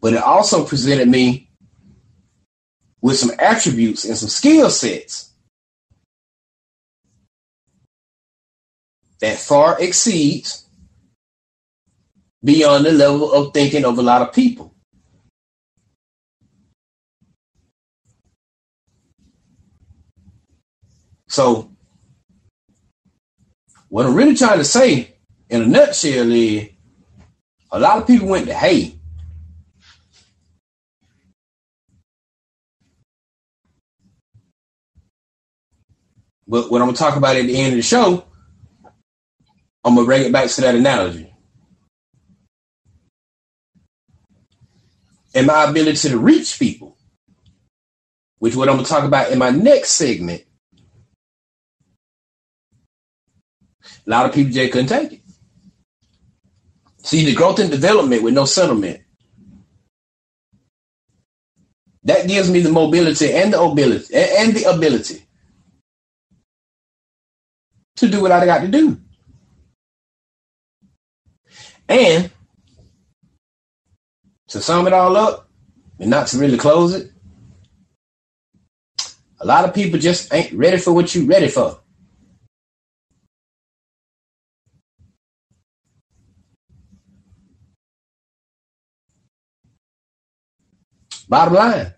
but 0.00 0.14
it 0.14 0.22
also 0.22 0.64
presented 0.64 1.08
me 1.08 1.50
with 3.00 3.16
some 3.16 3.30
attributes 3.38 4.04
and 4.04 4.16
some 4.16 4.28
skill 4.28 4.70
sets 4.70 5.27
that 9.20 9.38
far 9.38 9.80
exceeds 9.80 10.66
beyond 12.42 12.86
the 12.86 12.92
level 12.92 13.32
of 13.32 13.52
thinking 13.52 13.84
of 13.84 13.98
a 13.98 14.02
lot 14.02 14.22
of 14.22 14.32
people. 14.32 14.74
So, 21.28 21.70
what 23.88 24.06
I'm 24.06 24.14
really 24.14 24.34
trying 24.34 24.58
to 24.58 24.64
say 24.64 25.16
in 25.50 25.62
a 25.62 25.66
nutshell 25.66 26.30
is 26.32 26.68
a 27.70 27.78
lot 27.78 27.98
of 27.98 28.06
people 28.06 28.28
went 28.28 28.46
to 28.46 28.54
hate. 28.54 28.94
But 36.46 36.70
what 36.70 36.80
I'm 36.80 36.88
gonna 36.88 36.96
talk 36.96 37.16
about 37.16 37.36
at 37.36 37.44
the 37.46 37.58
end 37.58 37.74
of 37.74 37.76
the 37.76 37.82
show, 37.82 38.24
I'm 39.88 39.96
gonna 39.96 40.06
bring 40.06 40.24
it 40.24 40.32
back 40.32 40.50
to 40.50 40.62
that 40.62 40.76
analogy. 40.76 41.32
And 45.34 45.46
my 45.46 45.64
ability 45.64 46.10
to 46.10 46.18
reach 46.18 46.58
people, 46.58 46.98
which 48.38 48.56
what 48.56 48.68
I'm 48.68 48.76
gonna 48.76 48.88
talk 48.88 49.04
about 49.04 49.32
in 49.32 49.38
my 49.38 49.50
next 49.50 49.92
segment. 49.92 50.44
A 54.06 54.10
lot 54.10 54.26
of 54.26 54.34
people 54.34 54.52
just 54.52 54.72
couldn't 54.72 54.88
take 54.88 55.12
it. 55.14 55.22
See 57.02 57.24
the 57.24 57.34
growth 57.34 57.60
and 57.60 57.70
development 57.70 58.22
with 58.22 58.34
no 58.34 58.46
settlement. 58.46 59.00
That 62.04 62.28
gives 62.28 62.50
me 62.50 62.60
the 62.60 62.72
mobility 62.72 63.32
and 63.32 63.52
the 63.52 63.60
ability 63.62 64.14
and 64.14 64.54
the 64.54 64.64
ability 64.64 65.24
to 67.96 68.08
do 68.08 68.22
what 68.22 68.32
I 68.32 68.46
got 68.46 68.60
to 68.60 68.68
do. 68.68 69.00
And 71.88 72.30
to 74.48 74.60
sum 74.60 74.86
it 74.86 74.92
all 74.92 75.16
up, 75.16 75.48
and 75.98 76.10
not 76.10 76.28
to 76.28 76.38
really 76.38 76.58
close 76.58 76.94
it, 76.94 77.10
a 79.40 79.46
lot 79.46 79.64
of 79.64 79.74
people 79.74 79.98
just 79.98 80.32
ain't 80.34 80.52
ready 80.52 80.78
for 80.78 80.92
what 80.92 81.14
you 81.14 81.26
ready 81.26 81.48
for. 81.48 81.80
Bottom 91.28 91.54
line. 91.54 91.94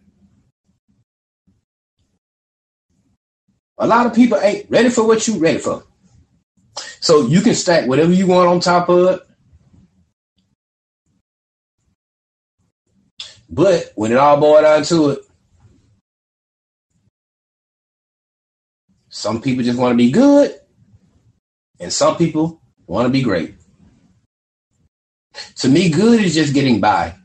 A 3.79 3.87
lot 3.87 4.07
of 4.07 4.15
people 4.15 4.39
ain't 4.39 4.71
ready 4.71 4.91
for 4.91 5.07
what 5.07 5.27
you 5.27 5.39
ready 5.39 5.59
for. 5.59 5.85
So 7.01 7.27
you 7.27 7.41
can 7.41 7.55
stack 7.55 7.89
whatever 7.89 8.13
you 8.13 8.27
want 8.27 8.49
on 8.49 8.61
top 8.61 8.89
of 8.89 9.09
it. 9.09 9.30
But 13.51 13.93
when 13.97 14.13
it 14.13 14.19
all 14.19 14.41
boils 14.41 14.63
down 14.63 14.85
to 14.85 15.11
it, 15.11 15.19
Some 19.11 19.43
people 19.43 19.65
just 19.65 19.79
want 19.79 19.93
to 19.93 19.97
be 19.97 20.13
good, 20.13 20.55
and 21.81 21.93
some 21.93 22.17
people 22.17 22.63
want 22.87 23.07
to 23.07 23.11
be 23.13 23.23
great. 23.23 23.57
To 25.57 25.69
me, 25.69 25.91
good 25.91 26.23
is 26.23 26.35
just 26.35 26.55
getting 26.55 26.81
by. 26.81 27.17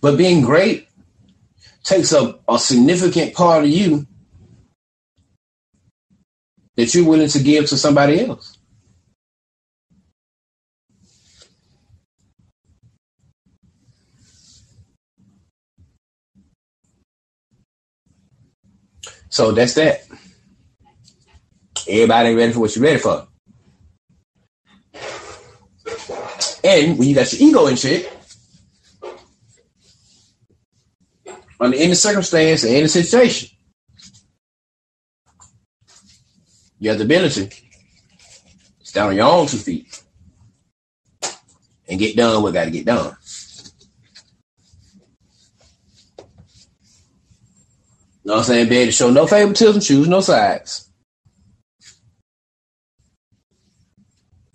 But 0.00 0.16
being 0.16 0.40
great 0.40 0.88
takes 1.82 2.12
up 2.12 2.42
a 2.48 2.58
significant 2.58 3.34
part 3.34 3.64
of 3.64 3.70
you 3.70 4.06
that 6.76 6.94
you're 6.94 7.06
willing 7.06 7.28
to 7.28 7.42
give 7.42 7.68
to 7.68 7.76
somebody 7.76 8.20
else. 8.24 8.59
So 19.30 19.52
that's 19.52 19.74
that. 19.74 20.02
Everybody 21.88 22.34
ready 22.34 22.52
for 22.52 22.60
what 22.60 22.76
you're 22.76 22.84
ready 22.84 22.98
for. 22.98 23.26
And 26.62 26.98
when 26.98 27.08
you 27.08 27.14
got 27.14 27.32
your 27.32 27.48
ego 27.48 27.66
in 27.68 27.76
check, 27.76 28.04
under 31.58 31.76
any 31.76 31.94
circumstance 31.94 32.64
or 32.64 32.68
any 32.68 32.88
situation, 32.88 33.48
you 36.78 36.90
have 36.90 36.98
the 36.98 37.04
ability 37.04 37.46
to 37.46 37.56
stand 38.82 39.08
on 39.08 39.16
your 39.16 39.30
own 39.30 39.46
two 39.46 39.58
feet 39.58 40.02
and 41.88 41.98
get 41.98 42.16
done 42.16 42.42
what 42.42 42.54
got 42.54 42.64
to 42.64 42.70
get 42.70 42.86
done. 42.86 43.16
Know 48.24 48.34
what 48.34 48.38
I'm 48.40 48.44
saying? 48.44 48.68
Be 48.68 48.76
able 48.78 48.86
to 48.86 48.92
show 48.92 49.10
no 49.10 49.26
favoritism, 49.26 49.80
choose 49.80 50.08
no 50.08 50.20
sides. 50.20 50.90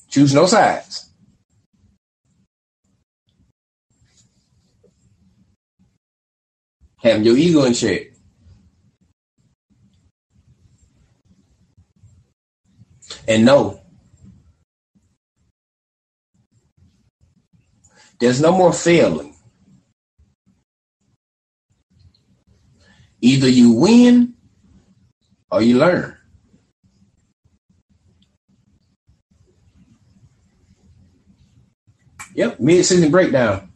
Choose 0.10 0.34
no 0.34 0.46
sides. 0.46 1.10
Have 6.98 7.24
your 7.24 7.38
ego 7.38 7.66
in 7.66 7.74
check. 7.74 8.08
And 13.28 13.46
no, 13.46 13.82
there's 18.20 18.42
no 18.42 18.52
more 18.52 18.74
failing. 18.74 19.35
Either 23.26 23.50
you 23.50 23.74
win 23.74 24.36
or 25.52 25.62
you 25.64 25.80
learn. 25.80 26.16
Yep, 32.36 32.60
mid-season 32.60 33.10
breakdown. 33.10 33.70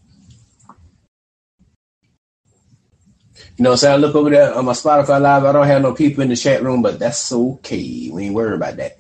You 3.58 3.64
know, 3.64 3.76
so 3.76 3.92
I 3.92 3.96
look 3.96 4.16
over 4.16 4.30
there 4.30 4.54
on 4.54 4.66
my 4.66 4.74
Spotify 4.74 5.20
live. 5.20 5.46
I 5.46 5.52
don't 5.52 5.66
have 5.66 5.82
no 5.82 5.94
people 5.96 6.22
in 6.22 6.30
the 6.30 6.36
chat 6.36 6.62
room, 6.62 6.84
but 6.84 7.00
that's 7.00 7.32
okay. 7.34 8.10
We 8.14 8.26
ain't 8.26 8.36
worried 8.36 8.56
about 8.56 8.78
that. 8.78 9.00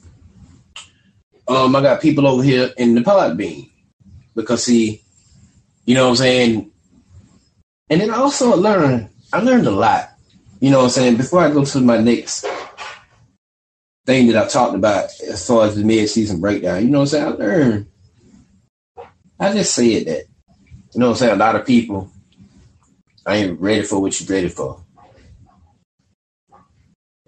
Um, 1.47 1.75
I 1.75 1.81
got 1.81 2.01
people 2.01 2.27
over 2.27 2.41
here 2.41 2.71
in 2.77 2.95
the 2.95 3.03
pod 3.03 3.37
Podbean 3.37 3.69
because 4.35 4.63
see, 4.63 5.03
you 5.85 5.95
know 5.95 6.05
what 6.05 6.11
I'm 6.11 6.15
saying. 6.17 6.71
And 7.89 8.01
then 8.01 8.11
also 8.11 8.53
I 8.53 8.55
learned, 8.55 9.09
I 9.31 9.41
learned 9.41 9.67
a 9.67 9.71
lot. 9.71 10.08
You 10.59 10.71
know 10.71 10.79
what 10.79 10.83
I'm 10.85 10.89
saying. 10.89 11.17
Before 11.17 11.39
I 11.39 11.49
go 11.49 11.63
to 11.63 11.79
my 11.79 11.97
next 11.97 12.45
thing 14.05 14.27
that 14.27 14.43
I 14.43 14.47
talked 14.47 14.75
about 14.75 15.09
as 15.21 15.45
far 15.45 15.65
as 15.65 15.75
the 15.75 15.83
mid-season 15.83 16.41
breakdown, 16.41 16.83
you 16.83 16.89
know 16.89 16.99
what 16.99 17.13
I'm 17.13 17.19
saying. 17.19 17.25
I 17.25 17.29
learned 17.35 17.87
I 19.39 19.53
just 19.53 19.73
said 19.73 20.07
that. 20.07 20.25
You 20.93 20.99
know 20.99 21.07
what 21.07 21.11
I'm 21.13 21.17
saying? 21.17 21.33
A 21.33 21.37
lot 21.37 21.55
of 21.55 21.65
people 21.65 22.11
I 23.25 23.35
ain't 23.35 23.59
ready 23.59 23.83
for 23.83 24.01
what 24.01 24.19
you're 24.19 24.35
ready 24.35 24.49
for. 24.49 24.83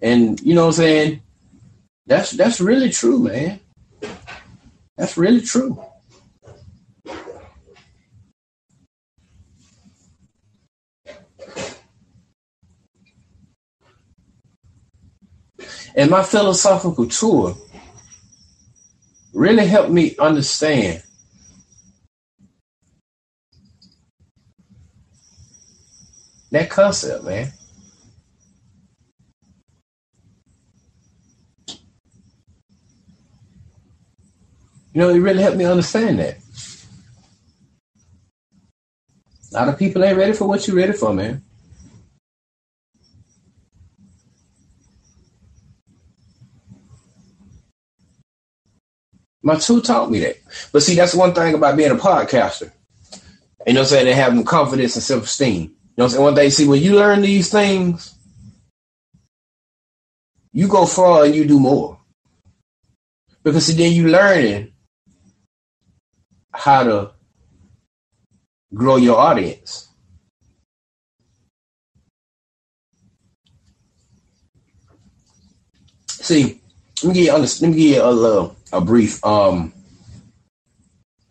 And 0.02 0.42
you 0.42 0.56
know 0.56 0.62
what 0.62 0.80
I'm 0.80 0.84
saying? 0.84 1.22
That's 2.08 2.32
that's 2.32 2.60
really 2.60 2.90
true, 2.90 3.20
man. 3.20 3.60
That's 4.98 5.18
really 5.18 5.42
true. 5.42 5.82
And 15.96 16.10
my 16.10 16.24
philosophical 16.24 17.08
tour 17.08 17.56
really 19.34 19.66
helped 19.66 19.92
me 19.92 20.16
understand 20.18 21.04
that 26.52 26.70
concept, 26.70 27.24
man. 27.24 27.52
You 34.94 35.00
know, 35.00 35.10
it 35.10 35.20
really 35.20 35.42
helped 35.42 35.58
me 35.58 35.66
understand 35.66 36.20
that. 36.20 36.38
A 39.52 39.56
lot 39.56 39.70
of 39.70 39.80
people 39.80 40.04
ain't 40.04 40.18
ready 40.18 40.34
for 40.34 40.48
what 40.48 40.68
you're 40.68 40.76
ready 40.76 40.94
for, 40.94 41.14
man. 41.14 41.44
My 49.44 49.56
two 49.56 49.82
taught 49.82 50.12
me 50.12 50.20
that. 50.20 50.38
But 50.72 50.84
see, 50.84 50.96
that's 50.96 51.16
one 51.16 51.34
thing 51.34 51.56
about 51.56 51.78
being 51.78 51.92
a 51.92 51.96
podcaster. 51.96 52.72
You 53.66 53.74
know 53.74 53.82
what 53.82 53.86
I'm 53.86 53.86
saying? 53.86 54.08
And 54.08 54.16
having 54.16 54.44
confidence 54.44 54.96
and 54.96 55.04
self 55.04 55.24
esteem. 55.24 55.62
You 55.62 55.68
know 55.68 55.74
what 55.96 56.04
I'm 56.06 56.10
saying? 56.10 56.24
One 56.24 56.36
day, 56.36 56.50
see, 56.50 56.68
when 56.68 56.82
you 56.82 56.96
learn 56.96 57.22
these 57.22 57.50
things, 57.52 58.14
you 60.54 60.68
go 60.68 60.86
far 60.86 61.26
and 61.26 61.36
you 61.36 61.46
do 61.46 61.60
more. 61.60 62.00
Because 63.44 63.66
see, 63.66 63.74
then 63.74 63.94
you 63.94 64.10
learning 64.10 64.72
how 66.54 66.84
to 66.84 67.12
grow 68.74 68.98
your 68.98 69.18
audience. 69.18 69.88
See, 76.08 76.62
let 77.04 77.10
me 77.10 77.14
give 77.16 77.26
you, 77.26 77.34
let 77.38 77.62
me 77.62 77.68
give 77.70 77.78
you 77.80 78.04
a 78.04 78.12
little, 78.12 78.56
a 78.72 78.82
brief, 78.82 79.24
um, 79.26 79.74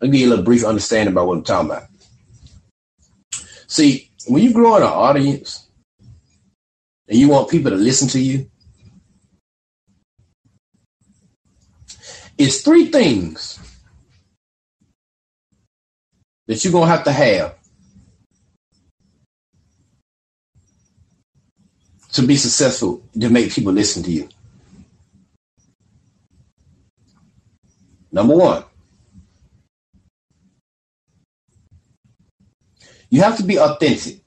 me 0.01 0.09
give 0.09 0.15
you 0.21 0.27
a 0.27 0.31
little 0.31 0.45
brief 0.45 0.63
understanding 0.63 1.13
about 1.13 1.27
what 1.27 1.37
I'm 1.37 1.43
talking 1.43 1.69
about. 1.71 1.83
See, 3.67 4.11
when 4.27 4.43
you 4.43 4.53
grow 4.53 4.75
an 4.75 4.83
audience 4.83 5.67
and 7.07 7.17
you 7.17 7.29
want 7.29 7.49
people 7.49 7.71
to 7.71 7.77
listen 7.77 8.07
to 8.09 8.19
you, 8.19 8.49
it's 12.37 12.61
three 12.61 12.87
things 12.87 13.59
that 16.47 16.63
you're 16.63 16.73
gonna 16.73 16.87
have 16.87 17.03
to 17.05 17.11
have 17.11 17.55
to 22.11 22.21
be 22.23 22.35
successful 22.35 23.01
to 23.17 23.29
make 23.29 23.53
people 23.53 23.71
listen 23.71 24.03
to 24.03 24.11
you. 24.11 24.27
Number 28.11 28.35
one, 28.35 28.63
you 33.09 33.21
have 33.21 33.37
to 33.37 33.43
be 33.43 33.59
authentic. 33.59 34.21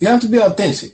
You 0.00 0.08
have 0.08 0.20
to 0.20 0.28
be 0.28 0.38
authentic. 0.38 0.92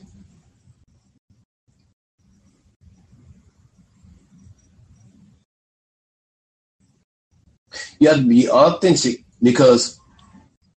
You 7.98 8.08
have 8.08 8.18
to 8.18 8.28
be 8.28 8.50
authentic 8.50 9.24
because 9.42 9.98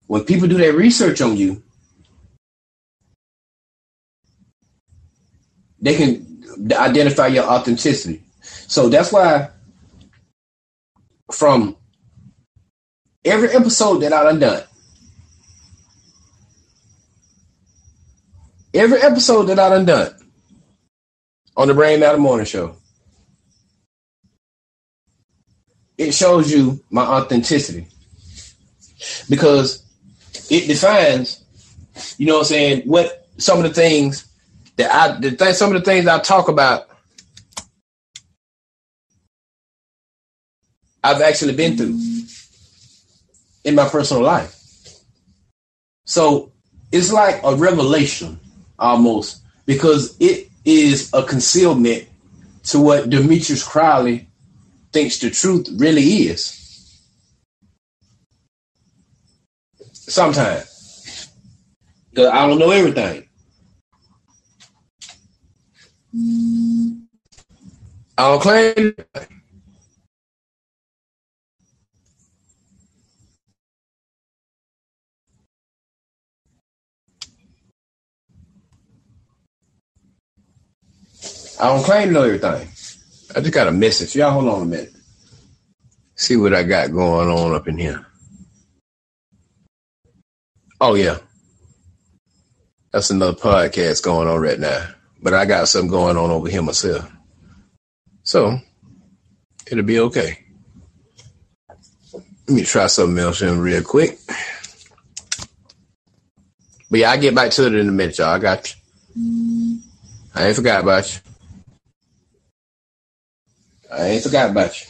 when 0.06 0.24
people 0.24 0.48
do 0.48 0.58
their 0.58 0.74
research 0.74 1.20
on 1.20 1.36
you, 1.36 1.63
they 5.84 5.96
can 5.96 6.44
identify 6.72 7.26
your 7.26 7.44
authenticity. 7.44 8.22
So 8.42 8.88
that's 8.88 9.12
why 9.12 9.50
from 11.30 11.76
every 13.24 13.50
episode 13.50 13.98
that 13.98 14.12
I've 14.12 14.40
done, 14.40 14.64
every 18.72 19.02
episode 19.02 19.44
that 19.44 19.58
I've 19.58 19.86
done 19.86 20.14
on 21.56 21.68
the 21.68 21.74
Brain 21.74 22.00
Matter 22.00 22.18
Morning 22.18 22.46
Show, 22.46 22.76
it 25.98 26.12
shows 26.12 26.50
you 26.50 26.82
my 26.90 27.02
authenticity. 27.02 27.88
because 29.28 29.84
it 30.50 30.66
defines, 30.66 31.44
you 32.18 32.26
know 32.26 32.34
what 32.34 32.40
I'm 32.40 32.46
saying, 32.46 32.82
what 32.84 33.28
some 33.38 33.58
of 33.58 33.64
the 33.64 33.74
things 33.74 34.26
that 34.76 34.92
I 34.92 35.18
the 35.20 35.36
th- 35.36 35.54
some 35.56 35.74
of 35.74 35.82
the 35.82 35.84
things 35.84 36.06
I 36.06 36.18
talk 36.18 36.48
about 36.48 36.88
I've 41.02 41.20
actually 41.20 41.54
been 41.54 41.76
through 41.76 42.00
in 43.64 43.74
my 43.74 43.88
personal 43.88 44.22
life. 44.22 44.58
So 46.06 46.52
it's 46.90 47.12
like 47.12 47.42
a 47.44 47.54
revelation 47.54 48.40
almost 48.78 49.42
because 49.66 50.16
it 50.18 50.48
is 50.64 51.10
a 51.12 51.22
concealment 51.22 52.08
to 52.64 52.80
what 52.80 53.10
Demetrius 53.10 53.62
Crowley 53.62 54.28
thinks 54.92 55.18
the 55.18 55.30
truth 55.30 55.68
really 55.76 56.02
is. 56.02 56.60
Sometimes. 59.92 61.28
Because 62.10 62.28
I 62.28 62.46
don't 62.46 62.58
know 62.58 62.70
everything. 62.70 63.23
I 66.16 66.98
don't 68.28 68.42
claim 68.42 68.94
I 81.60 81.68
don't 81.68 81.84
claim 81.84 82.08
to 82.08 82.14
know 82.14 82.24
everything. 82.24 82.68
I 83.36 83.40
just 83.40 83.54
got 83.54 83.68
a 83.68 83.72
message. 83.72 84.16
Y'all 84.16 84.32
hold 84.32 84.48
on 84.48 84.62
a 84.62 84.66
minute. 84.66 84.92
See 86.16 86.36
what 86.36 86.54
I 86.54 86.62
got 86.62 86.92
going 86.92 87.28
on 87.28 87.54
up 87.54 87.68
in 87.68 87.78
here. 87.78 88.04
Oh 90.80 90.94
yeah. 90.94 91.18
That's 92.92 93.10
another 93.10 93.36
podcast 93.36 94.02
going 94.02 94.28
on 94.28 94.40
right 94.40 94.58
now. 94.60 94.88
But 95.24 95.32
I 95.32 95.46
got 95.46 95.68
something 95.68 95.90
going 95.90 96.18
on 96.18 96.30
over 96.30 96.50
here 96.50 96.60
myself. 96.60 97.10
So 98.24 98.58
it'll 99.66 99.82
be 99.82 99.98
okay. 100.00 100.38
Let 102.12 102.54
me 102.54 102.62
try 102.62 102.88
something 102.88 103.18
else 103.18 103.40
in 103.40 103.58
real 103.58 103.82
quick. 103.82 104.18
But 106.90 107.00
yeah, 107.00 107.10
I'll 107.10 107.20
get 107.20 107.34
back 107.34 107.52
to 107.52 107.66
it 107.66 107.74
in 107.74 107.88
a 107.88 107.92
minute, 107.92 108.18
y'all. 108.18 108.28
I 108.28 108.38
got 108.38 108.76
you. 109.16 109.78
I 110.34 110.48
ain't 110.48 110.56
forgot 110.56 110.82
about 110.82 111.14
you. 111.14 111.20
I 113.90 114.06
ain't 114.08 114.22
forgot 114.22 114.50
about 114.50 114.78
you. 114.78 114.86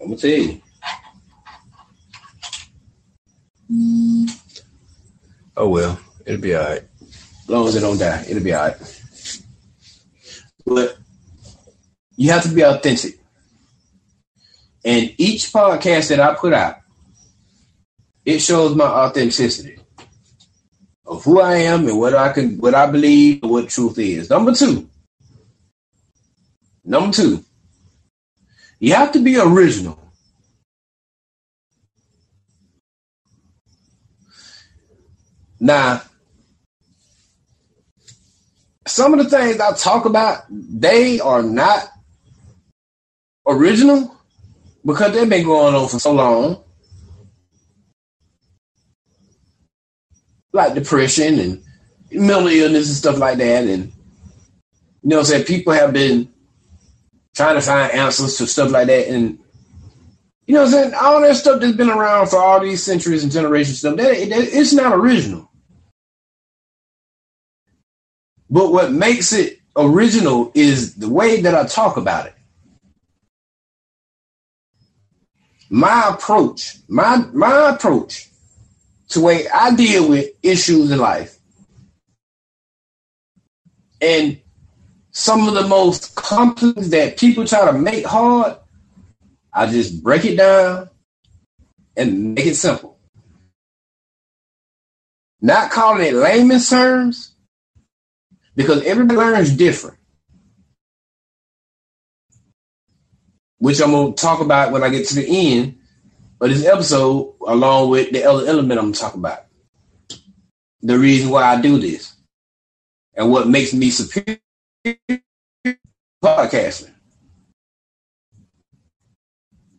I'm 0.00 0.06
gonna 0.08 0.16
tell 0.16 0.30
you. 0.30 0.62
Oh 5.54 5.68
well, 5.68 6.00
it'll 6.26 6.40
be 6.40 6.54
all 6.54 6.64
right. 6.64 6.82
As 7.00 7.48
long 7.48 7.68
as 7.68 7.76
it 7.76 7.80
don't 7.80 7.98
die, 7.98 8.24
it'll 8.28 8.42
be 8.42 8.52
all 8.52 8.68
right. 8.68 8.76
But 10.64 10.96
you 12.16 12.30
have 12.30 12.42
to 12.44 12.54
be 12.54 12.62
authentic. 12.62 13.18
And 14.84 15.14
each 15.18 15.52
podcast 15.52 16.08
that 16.08 16.20
I 16.20 16.34
put 16.34 16.52
out, 16.52 16.76
it 18.24 18.40
shows 18.40 18.74
my 18.74 18.84
authenticity 18.84 19.78
of 21.06 21.24
who 21.24 21.40
I 21.40 21.56
am 21.56 21.88
and 21.88 21.98
what 21.98 22.14
I 22.14 22.32
can, 22.32 22.58
what 22.58 22.74
I 22.74 22.90
believe, 22.90 23.42
and 23.42 23.50
what 23.50 23.68
truth 23.68 23.98
is. 23.98 24.30
Number 24.30 24.54
two, 24.54 24.88
Number 26.84 27.12
two, 27.12 27.44
you 28.80 28.94
have 28.94 29.12
to 29.12 29.20
be 29.20 29.38
original. 29.38 29.98
Now, 35.60 36.02
some 38.92 39.14
of 39.14 39.24
the 39.24 39.30
things 39.30 39.58
I 39.58 39.72
talk 39.72 40.04
about, 40.04 40.44
they 40.50 41.18
are 41.18 41.42
not 41.42 41.88
original 43.46 44.14
because 44.84 45.12
they've 45.12 45.28
been 45.28 45.44
going 45.44 45.74
on 45.74 45.88
for 45.88 45.98
so 45.98 46.12
long. 46.12 46.62
Like 50.52 50.74
depression 50.74 51.38
and 51.38 51.64
mental 52.10 52.48
illness 52.48 52.88
and 52.88 52.96
stuff 52.96 53.18
like 53.18 53.38
that. 53.38 53.64
And, 53.64 53.84
you 55.02 55.08
know 55.08 55.20
I'm 55.20 55.24
saying? 55.24 55.44
People 55.46 55.72
have 55.72 55.94
been 55.94 56.28
trying 57.34 57.54
to 57.54 57.62
find 57.62 57.92
answers 57.92 58.36
to 58.36 58.46
stuff 58.46 58.70
like 58.70 58.88
that. 58.88 59.08
And 59.08 59.38
you 60.46 60.54
know 60.54 60.64
I'm 60.64 60.68
saying? 60.68 60.92
All 61.00 61.22
that 61.22 61.36
stuff 61.36 61.62
that's 61.62 61.76
been 61.76 61.88
around 61.88 62.28
for 62.28 62.36
all 62.36 62.60
these 62.60 62.82
centuries 62.82 63.22
and 63.22 63.32
generations, 63.32 63.78
stuff 63.78 63.96
that, 63.96 64.28
that 64.28 64.48
it's 64.52 64.74
not 64.74 64.92
original. 64.92 65.50
But 68.52 68.70
what 68.70 68.92
makes 68.92 69.32
it 69.32 69.60
original 69.74 70.52
is 70.54 70.96
the 70.96 71.08
way 71.08 71.40
that 71.40 71.54
I 71.54 71.64
talk 71.64 71.96
about 71.96 72.26
it. 72.26 72.34
My 75.70 76.10
approach, 76.10 76.76
my 76.86 77.24
my 77.32 77.70
approach 77.70 78.28
to 79.08 79.22
way 79.22 79.48
I 79.48 79.74
deal 79.74 80.06
with 80.06 80.32
issues 80.42 80.90
in 80.90 80.98
life. 80.98 81.38
And 84.02 84.38
some 85.12 85.48
of 85.48 85.54
the 85.54 85.66
most 85.66 86.14
complex 86.14 86.88
that 86.88 87.16
people 87.16 87.46
try 87.46 87.64
to 87.64 87.72
make 87.72 88.04
hard, 88.04 88.58
I 89.50 89.66
just 89.66 90.02
break 90.02 90.26
it 90.26 90.36
down 90.36 90.90
and 91.96 92.34
make 92.34 92.44
it 92.44 92.56
simple. 92.56 92.98
Not 95.40 95.70
calling 95.70 96.06
it 96.06 96.12
layman's 96.12 96.68
terms 96.68 97.31
because 98.54 98.82
everybody 98.84 99.18
learns 99.18 99.56
different. 99.56 99.98
Which 103.58 103.80
I'm 103.80 103.92
going 103.92 104.14
to 104.14 104.20
talk 104.20 104.40
about 104.40 104.72
when 104.72 104.82
I 104.82 104.88
get 104.90 105.06
to 105.08 105.14
the 105.14 105.26
end 105.26 105.78
of 106.40 106.50
this 106.50 106.66
episode, 106.66 107.34
along 107.46 107.90
with 107.90 108.12
the 108.12 108.24
other 108.24 108.46
element 108.46 108.80
I'm 108.80 108.92
to 108.92 108.98
talk 108.98 109.14
about. 109.14 109.44
The 110.82 110.98
reason 110.98 111.30
why 111.30 111.44
I 111.44 111.60
do 111.60 111.78
this 111.78 112.14
and 113.14 113.30
what 113.30 113.48
makes 113.48 113.72
me 113.72 113.90
superior 113.90 114.38
podcasting. 116.24 116.90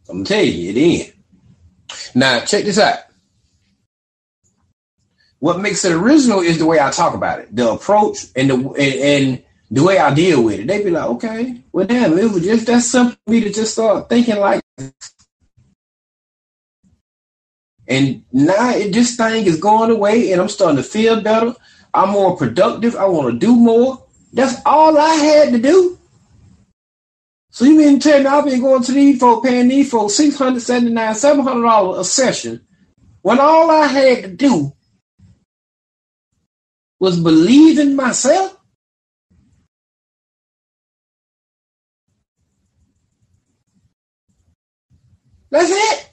I'm 0.09 0.24
gonna 0.24 0.26
tell 0.26 0.43
you 0.43 0.69
it 0.69 0.78
in. 0.78 1.13
Now 2.15 2.39
check 2.41 2.65
this 2.65 2.80
out. 2.80 2.99
What 5.44 5.60
makes 5.60 5.84
it 5.84 5.91
original 5.91 6.39
is 6.39 6.58
the 6.58 6.66
way 6.66 6.80
I 6.80 6.89
talk 6.89 7.14
about 7.16 7.39
it, 7.39 7.54
the 7.54 7.70
approach, 7.70 8.28
and 8.34 8.50
the 8.50 8.56
and, 8.56 8.80
and 8.80 9.44
the 9.70 9.84
way 9.84 9.98
I 9.98 10.14
deal 10.14 10.41
with 10.41 10.62
it. 10.62 10.68
They 10.68 10.82
be 10.82 10.89
like, 10.89 11.10
okay, 11.16 11.62
well, 11.74 11.86
damn, 11.86 12.18
it 12.18 12.32
was 12.32 12.46
just 12.46 12.66
that 12.68 12.82
simple 12.82 13.18
for 13.26 13.30
me 13.34 13.41
to 13.41 13.52
just 13.52 13.74
start 13.74 14.08
thinking 14.08 14.39
like. 14.39 14.62
And 17.86 18.24
now 18.32 18.70
it, 18.70 18.94
this 18.94 19.18
thing 19.18 19.46
is 19.46 19.60
going 19.60 19.91
away, 19.91 20.32
and 20.32 20.39
I'm 20.41 20.48
starting 20.48 20.78
to 20.78 20.84
feel 20.84 21.20
better. 21.20 21.54
I'm 21.94 22.12
more 22.12 22.38
productive. 22.38 22.96
I 22.96 23.04
want 23.08 23.34
to 23.34 23.38
do 23.38 23.54
more. 23.54 24.02
That's 24.32 24.62
all 24.66 24.98
I 24.98 25.14
had 25.16 25.52
to 25.52 25.60
do. 25.60 26.00
So 27.50 27.66
you 27.66 27.76
mean 27.76 28.00
tell 28.00 28.18
me 28.22 28.28
I've 28.28 28.46
been 28.46 28.62
going 28.62 28.84
to 28.84 28.94
these 28.94 29.20
folks, 29.20 29.46
paying 29.46 29.68
these 29.68 29.91
folks 29.91 30.14
six 30.14 30.38
hundred 30.38 30.62
seventy 30.62 30.94
nine, 30.94 31.16
seven 31.16 31.44
hundred 31.44 31.64
dollars 31.64 32.00
a 32.00 32.10
session, 32.10 32.66
when 33.24 33.41
all 33.41 33.70
I 33.70 33.88
had 33.88 34.24
to 34.24 34.30
do 34.30 34.74
was 37.04 37.20
believing 37.20 37.97
myself? 37.97 38.56
That's 45.51 45.70
it. 45.70 46.10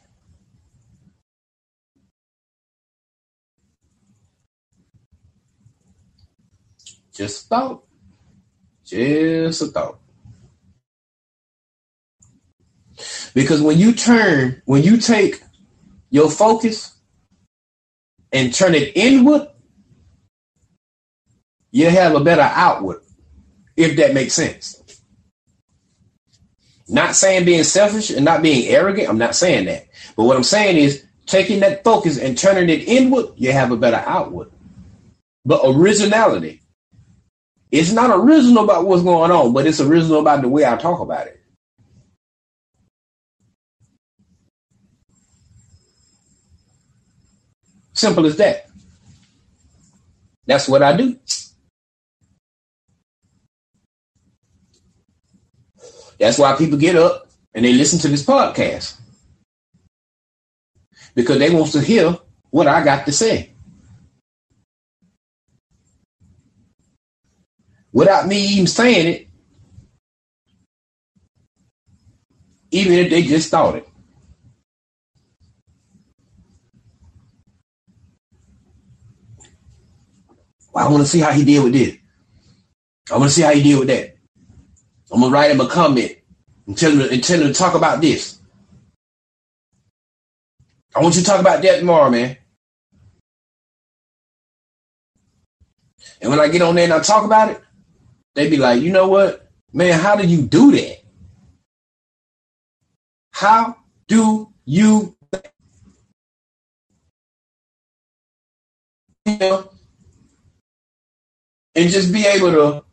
Just 7.14 7.44
a 7.44 7.48
thought. 7.48 7.84
Just 8.84 9.62
a 9.62 9.66
thought. 9.66 10.00
Because 13.32 13.62
when 13.62 13.78
you 13.78 13.92
turn, 13.92 14.60
when 14.64 14.82
you 14.82 14.96
take 14.96 15.40
your 16.10 16.28
focus 16.28 16.98
and 18.32 18.52
turn 18.52 18.74
it 18.74 18.96
inward, 18.96 19.46
you 21.72 21.90
have 21.90 22.14
a 22.14 22.20
better 22.20 22.42
outward, 22.42 23.02
if 23.76 23.96
that 23.96 24.14
makes 24.14 24.34
sense. 24.34 24.82
Not 26.88 27.14
saying 27.16 27.44
being 27.46 27.64
selfish 27.64 28.10
and 28.10 28.24
not 28.24 28.42
being 28.42 28.68
arrogant, 28.68 29.08
I'm 29.08 29.18
not 29.18 29.36
saying 29.36 29.66
that. 29.66 29.86
But 30.16 30.24
what 30.24 30.36
I'm 30.36 30.44
saying 30.44 30.76
is 30.76 31.04
taking 31.26 31.60
that 31.60 31.84
focus 31.84 32.18
and 32.18 32.36
turning 32.38 32.68
it 32.68 32.88
inward, 32.88 33.26
you 33.36 33.52
have 33.52 33.72
a 33.72 33.76
better 33.76 34.02
outward. 34.06 34.50
But 35.44 35.62
originality, 35.64 36.62
it's 37.70 37.92
not 37.92 38.10
original 38.10 38.64
about 38.64 38.86
what's 38.86 39.02
going 39.04 39.30
on, 39.30 39.52
but 39.52 39.66
it's 39.66 39.80
original 39.80 40.20
about 40.20 40.42
the 40.42 40.48
way 40.48 40.64
I 40.64 40.76
talk 40.76 41.00
about 41.00 41.28
it. 41.28 41.40
Simple 47.94 48.26
as 48.26 48.36
that. 48.36 48.68
That's 50.46 50.68
what 50.68 50.82
I 50.82 50.96
do. 50.96 51.18
That's 56.20 56.38
why 56.38 56.54
people 56.54 56.78
get 56.78 56.96
up 56.96 57.28
and 57.54 57.64
they 57.64 57.72
listen 57.72 57.98
to 58.00 58.08
this 58.08 58.24
podcast. 58.24 59.00
Because 61.14 61.38
they 61.38 61.50
want 61.50 61.72
to 61.72 61.80
hear 61.80 62.16
what 62.50 62.68
I 62.68 62.84
got 62.84 63.06
to 63.06 63.12
say. 63.12 63.50
Without 67.92 68.28
me 68.28 68.36
even 68.36 68.66
saying 68.66 69.06
it, 69.06 69.28
even 72.70 72.92
if 72.98 73.10
they 73.10 73.22
just 73.22 73.50
thought 73.50 73.76
it. 73.76 73.88
I 80.76 80.86
want 80.88 81.02
to 81.02 81.08
see 81.08 81.18
how 81.18 81.32
he 81.32 81.44
did 81.44 81.64
with 81.64 81.72
this. 81.72 81.96
I 83.10 83.16
want 83.16 83.30
to 83.30 83.34
see 83.34 83.42
how 83.42 83.52
he 83.52 83.62
did 83.62 83.78
with 83.78 83.88
that. 83.88 84.19
I'm 85.12 85.20
gonna 85.20 85.32
write 85.32 85.50
him 85.50 85.60
a 85.60 85.68
comment 85.68 86.16
and 86.66 86.76
tell 86.76 86.92
him 86.92 87.00
and 87.00 87.22
tell 87.24 87.40
him 87.40 87.48
to 87.48 87.54
talk 87.54 87.74
about 87.74 88.00
this. 88.00 88.38
I 90.94 91.00
want 91.00 91.14
you 91.16 91.22
to 91.22 91.26
talk 91.26 91.40
about 91.40 91.62
that 91.62 91.78
tomorrow, 91.80 92.10
man. 92.10 92.36
And 96.20 96.30
when 96.30 96.40
I 96.40 96.48
get 96.48 96.62
on 96.62 96.74
there 96.74 96.84
and 96.84 96.92
I 96.92 97.00
talk 97.00 97.24
about 97.24 97.50
it, 97.50 97.60
they 98.34 98.48
be 98.50 98.56
like, 98.56 98.82
you 98.82 98.92
know 98.92 99.08
what, 99.08 99.50
man? 99.72 99.98
How 99.98 100.16
do 100.16 100.26
you 100.26 100.42
do 100.42 100.72
that? 100.72 100.98
How 103.32 103.76
do 104.08 104.52
you? 104.64 105.16
You 109.26 109.38
know, 109.38 109.70
and 111.74 111.90
just 111.90 112.12
be 112.12 112.26
able 112.26 112.52
to. 112.52 112.84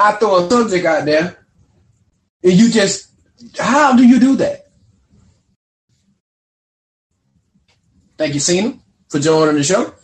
I 0.00 0.12
throw 0.12 0.46
a 0.46 0.48
subject 0.48 0.86
out 0.86 1.04
there, 1.04 1.36
and 2.42 2.52
you 2.54 2.70
just, 2.70 3.10
how 3.58 3.94
do 3.94 4.02
you 4.02 4.18
do 4.18 4.36
that? 4.36 4.68
Thank 8.16 8.32
you, 8.32 8.40
Cena, 8.40 8.78
for 9.10 9.18
joining 9.18 9.56
the 9.56 9.62
show. 9.62 9.94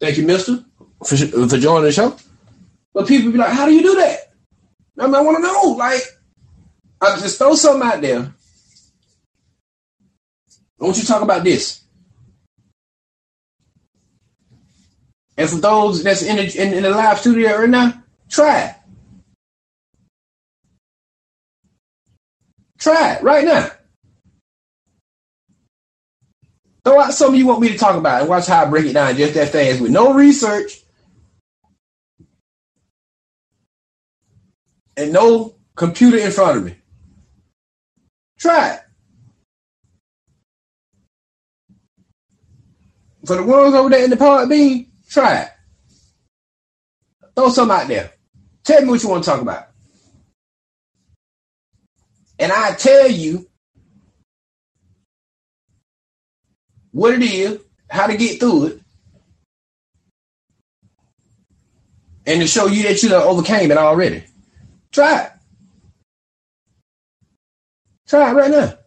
Thank 0.00 0.16
you, 0.16 0.26
Mister, 0.26 0.64
for, 1.04 1.16
for 1.16 1.58
joining 1.58 1.84
the 1.84 1.92
show. 1.92 2.16
But 2.94 3.06
people 3.06 3.32
be 3.32 3.38
like, 3.38 3.52
how 3.52 3.66
do 3.66 3.74
you 3.74 3.82
do 3.82 3.96
that? 3.96 4.32
I, 4.98 5.06
mean, 5.06 5.14
I 5.14 5.20
want 5.20 5.36
to 5.38 5.42
know. 5.42 5.76
Like, 5.76 6.00
I 7.02 7.18
just 7.18 7.36
throw 7.36 7.54
something 7.54 7.86
out 7.86 8.00
there. 8.00 8.32
I 10.80 10.84
want 10.84 10.96
you 10.96 11.02
to 11.02 11.08
talk 11.08 11.22
about 11.22 11.44
this. 11.44 11.82
And 15.36 15.48
for 15.48 15.56
those 15.56 16.02
that's 16.02 16.22
in 16.22 16.36
the, 16.36 16.62
in, 16.62 16.74
in 16.74 16.82
the 16.82 16.90
live 16.90 17.18
studio 17.18 17.58
right 17.58 17.68
now, 17.68 18.02
try 18.28 18.60
it. 18.62 18.74
Try 22.78 23.14
it 23.14 23.22
right 23.22 23.44
now. 23.44 23.70
Throw 26.84 27.00
out 27.00 27.12
something 27.14 27.38
you 27.38 27.46
want 27.46 27.60
me 27.60 27.68
to 27.70 27.78
talk 27.78 27.96
about 27.96 28.20
and 28.20 28.30
watch 28.30 28.46
how 28.46 28.64
I 28.64 28.70
break 28.70 28.86
it 28.86 28.92
down 28.92 29.16
just 29.16 29.34
that 29.34 29.48
fast 29.48 29.80
with 29.80 29.90
no 29.90 30.14
research 30.14 30.84
and 34.96 35.12
no 35.12 35.56
computer 35.74 36.18
in 36.18 36.30
front 36.30 36.58
of 36.58 36.64
me. 36.64 36.76
Try 38.38 38.74
it. 38.74 38.80
For 43.26 43.36
the 43.36 43.42
ones 43.42 43.74
over 43.74 43.90
there 43.90 44.04
in 44.04 44.10
the 44.10 44.16
Podbean, 44.16 44.86
try 45.08 45.42
it. 45.42 45.48
Throw 47.34 47.48
something 47.48 47.76
out 47.76 47.88
there. 47.88 48.12
Tell 48.62 48.82
me 48.82 48.88
what 48.88 49.02
you 49.02 49.08
want 49.08 49.24
to 49.24 49.30
talk 49.30 49.40
about. 49.40 49.66
And 52.38 52.52
I 52.52 52.74
tell 52.74 53.10
you 53.10 53.48
what 56.92 57.14
it 57.14 57.22
is, 57.22 57.60
how 57.90 58.06
to 58.06 58.16
get 58.16 58.38
through 58.38 58.66
it, 58.66 58.80
and 62.26 62.40
to 62.40 62.46
show 62.46 62.66
you 62.66 62.84
that 62.84 63.02
you 63.02 63.12
overcame 63.14 63.70
it 63.70 63.76
already. 63.76 64.24
Try 64.92 65.22
it. 65.24 65.32
Try 68.06 68.30
it 68.30 68.34
right 68.34 68.50
now. 68.50 68.78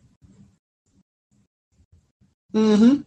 Mm-hmm. 2.53 3.01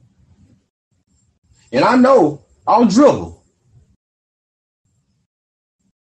And 1.72 1.84
I 1.84 1.96
know 1.96 2.42
I'll 2.66 2.84
dribble. 2.84 3.42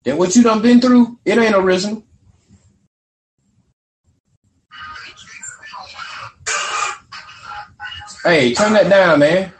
then 0.04 0.18
what 0.18 0.36
you 0.36 0.44
done 0.44 0.62
been 0.62 0.82
through, 0.82 1.18
it 1.24 1.38
ain't 1.38 1.56
original. 1.56 2.04
Hey, 8.24 8.54
turn 8.54 8.74
that 8.74 8.90
down, 8.90 9.20
man. 9.20 9.52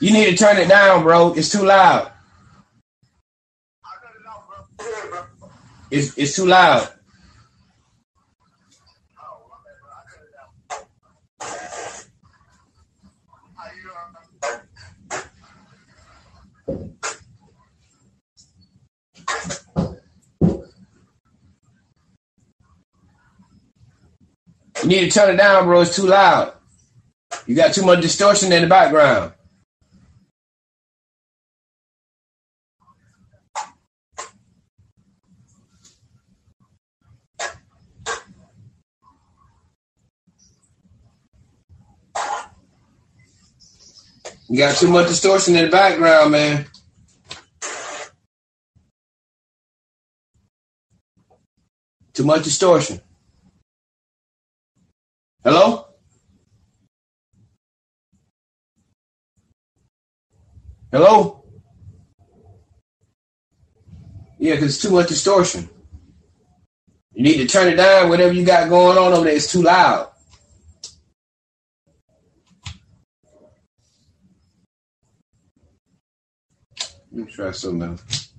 You 0.00 0.12
need 0.12 0.26
to 0.26 0.36
turn 0.36 0.56
it 0.58 0.68
down, 0.68 1.02
bro. 1.02 1.34
It's 1.34 1.50
too 1.50 1.64
loud. 1.64 2.12
It's 5.90 6.16
it's 6.18 6.36
too 6.36 6.46
loud. 6.46 6.88
You 24.84 24.90
need 24.90 25.10
to 25.10 25.18
turn 25.18 25.34
it 25.34 25.38
down, 25.38 25.64
bro. 25.64 25.80
It's 25.80 25.96
too 25.96 26.06
loud. 26.06 26.52
You 27.46 27.54
got 27.54 27.72
too 27.72 27.86
much 27.86 28.02
distortion 28.02 28.52
in 28.52 28.60
the 28.60 28.68
background. 28.68 29.32
You 44.50 44.58
got 44.58 44.76
too 44.76 44.88
much 44.88 45.08
distortion 45.08 45.56
in 45.56 45.64
the 45.64 45.70
background, 45.70 46.32
man. 46.32 46.66
Too 52.12 52.24
much 52.24 52.44
distortion. 52.44 53.00
Hello? 55.44 55.88
Hello? 60.90 61.44
Yeah, 64.38 64.54
because 64.54 64.74
it's 64.74 64.82
too 64.82 64.90
much 64.90 65.08
distortion. 65.08 65.68
You 67.12 67.24
need 67.24 67.36
to 67.36 67.46
turn 67.46 67.70
it 67.70 67.76
down. 67.76 68.08
Whatever 68.08 68.32
you 68.32 68.42
got 68.42 68.70
going 68.70 68.96
on 68.96 69.12
over 69.12 69.24
there, 69.26 69.36
it's 69.36 69.52
too 69.52 69.60
loud. 69.60 70.08
Let 77.12 77.26
me 77.26 77.30
try 77.30 77.50
something 77.50 77.90
else. 77.90 78.32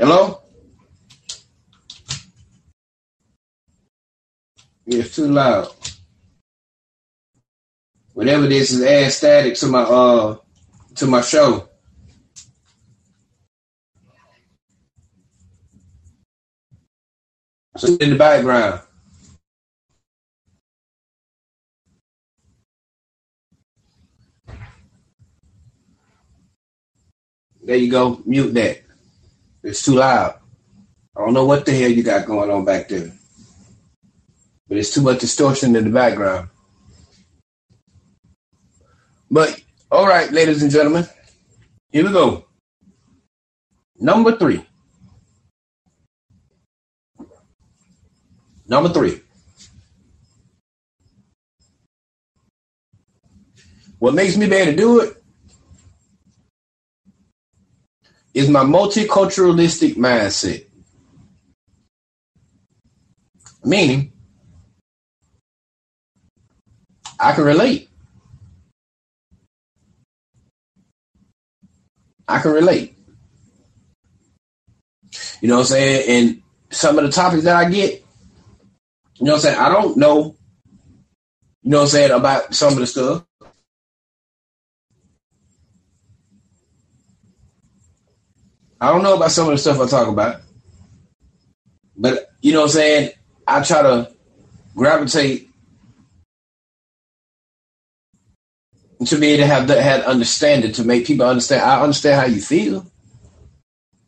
Hello? 0.00 0.42
Yeah, 4.84 4.98
it's 4.98 5.14
too 5.14 5.28
loud. 5.28 5.68
Whatever 8.14 8.46
this 8.46 8.70
is 8.70 8.82
add 8.82 9.12
static 9.12 9.54
to 9.56 9.66
my 9.68 9.82
uh 9.82 10.36
to 10.96 11.06
my 11.06 11.22
show. 11.22 11.68
So 17.76 17.96
in 17.96 18.10
the 18.10 18.16
background. 18.16 18.80
There 27.64 27.76
you 27.76 27.90
go. 27.90 28.20
Mute 28.26 28.52
that. 28.54 28.82
It's 29.62 29.84
too 29.84 29.94
loud. 29.94 30.38
I 31.16 31.20
don't 31.20 31.34
know 31.34 31.44
what 31.46 31.64
the 31.64 31.72
hell 31.72 31.90
you 31.90 32.02
got 32.02 32.26
going 32.26 32.50
on 32.50 32.64
back 32.64 32.88
there. 32.88 33.12
But 34.68 34.78
it's 34.78 34.92
too 34.92 35.02
much 35.02 35.20
distortion 35.20 35.76
in 35.76 35.84
the 35.84 35.90
background. 35.90 36.48
But 39.32 39.62
all 39.90 40.06
right, 40.06 40.30
ladies 40.30 40.62
and 40.62 40.70
gentlemen, 40.70 41.08
here 41.90 42.04
we 42.04 42.12
go. 42.12 42.44
Number 43.98 44.36
three. 44.36 44.62
Number 48.68 48.90
three. 48.90 49.22
What 53.98 54.12
makes 54.12 54.36
me 54.36 54.48
better 54.48 54.72
to 54.72 54.76
do 54.76 55.00
it 55.00 55.22
is 58.34 58.50
my 58.50 58.64
multiculturalistic 58.64 59.94
mindset. 59.94 60.66
Meaning, 63.64 64.12
I 67.18 67.32
can 67.32 67.44
relate. 67.44 67.91
I 72.32 72.40
can 72.40 72.52
relate. 72.52 72.96
You 75.42 75.48
know 75.48 75.56
what 75.56 75.60
I'm 75.62 75.66
saying? 75.66 76.04
And 76.08 76.42
some 76.70 76.98
of 76.98 77.04
the 77.04 77.12
topics 77.12 77.44
that 77.44 77.56
I 77.56 77.68
get, 77.70 78.04
you 79.16 79.26
know 79.26 79.32
what 79.32 79.36
I'm 79.36 79.40
saying? 79.40 79.58
I 79.58 79.68
don't 79.68 79.96
know, 79.98 80.36
you 81.62 81.70
know 81.70 81.78
what 81.78 81.82
I'm 81.84 81.88
saying, 81.88 82.10
about 82.12 82.54
some 82.54 82.72
of 82.72 82.78
the 82.78 82.86
stuff. 82.86 83.24
I 88.80 88.92
don't 88.92 89.02
know 89.02 89.16
about 89.16 89.30
some 89.30 89.46
of 89.48 89.52
the 89.52 89.58
stuff 89.58 89.80
I 89.80 89.86
talk 89.86 90.08
about. 90.08 90.40
But 91.96 92.30
you 92.40 92.52
know 92.52 92.60
what 92.60 92.66
I'm 92.66 92.70
saying? 92.70 93.10
I 93.46 93.62
try 93.62 93.82
to 93.82 94.10
gravitate 94.74 95.50
to 99.06 99.18
be 99.18 99.28
able 99.28 99.42
to 99.42 99.46
have 99.46 99.68
that 99.68 99.82
had 99.82 100.02
understanding 100.02 100.72
to 100.72 100.84
make 100.84 101.06
people 101.06 101.26
understand. 101.26 101.62
I 101.62 101.80
understand 101.80 102.20
how 102.20 102.26
you 102.26 102.40
feel. 102.40 102.86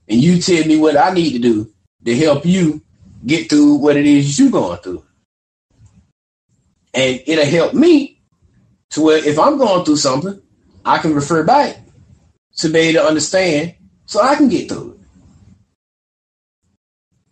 And 0.08 0.22
you 0.22 0.40
tell 0.40 0.64
me 0.66 0.76
what 0.76 0.96
I 0.96 1.12
need 1.12 1.32
to 1.32 1.38
do 1.38 1.72
to 2.04 2.16
help 2.16 2.44
you 2.44 2.82
get 3.24 3.48
through 3.48 3.76
what 3.76 3.96
it 3.96 4.06
is 4.06 4.38
you're 4.38 4.50
going 4.50 4.78
through. 4.78 5.04
And 6.92 7.22
it'll 7.26 7.46
help 7.46 7.74
me 7.74 8.20
to 8.90 9.00
where 9.00 9.26
if 9.26 9.38
I'm 9.38 9.58
going 9.58 9.84
through 9.84 9.96
something, 9.96 10.40
I 10.84 10.98
can 10.98 11.14
refer 11.14 11.42
back 11.42 11.80
to 12.58 12.68
be 12.68 12.78
able 12.78 13.00
to 13.00 13.08
understand 13.08 13.74
so 14.06 14.20
I 14.20 14.36
can 14.36 14.48
get 14.48 14.68
through 14.68 14.92
it. 14.92 14.98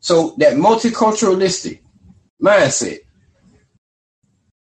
So 0.01 0.35
that 0.39 0.55
multiculturalistic 0.55 1.79
mindset, 2.43 3.01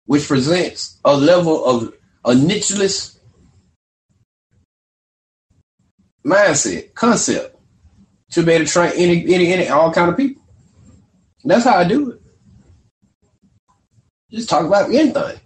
which 0.06 0.28
presents 0.28 0.98
a 1.04 1.16
level 1.16 1.64
of 1.64 1.92
a 2.24 2.30
nicheless 2.32 3.18
mindset, 6.24 6.94
concept, 6.94 7.56
to 8.30 8.42
be 8.42 8.52
able 8.52 8.64
to 8.64 8.70
train 8.72 8.92
any, 8.96 9.34
any, 9.34 9.52
any, 9.52 9.68
all 9.68 9.92
kind 9.92 10.10
of 10.10 10.16
people. 10.16 10.42
That's 11.44 11.64
how 11.64 11.76
I 11.76 11.84
do 11.84 12.12
it. 12.12 12.20
Just 14.30 14.48
talk 14.48 14.64
about 14.64 14.88
anything. 14.90 15.38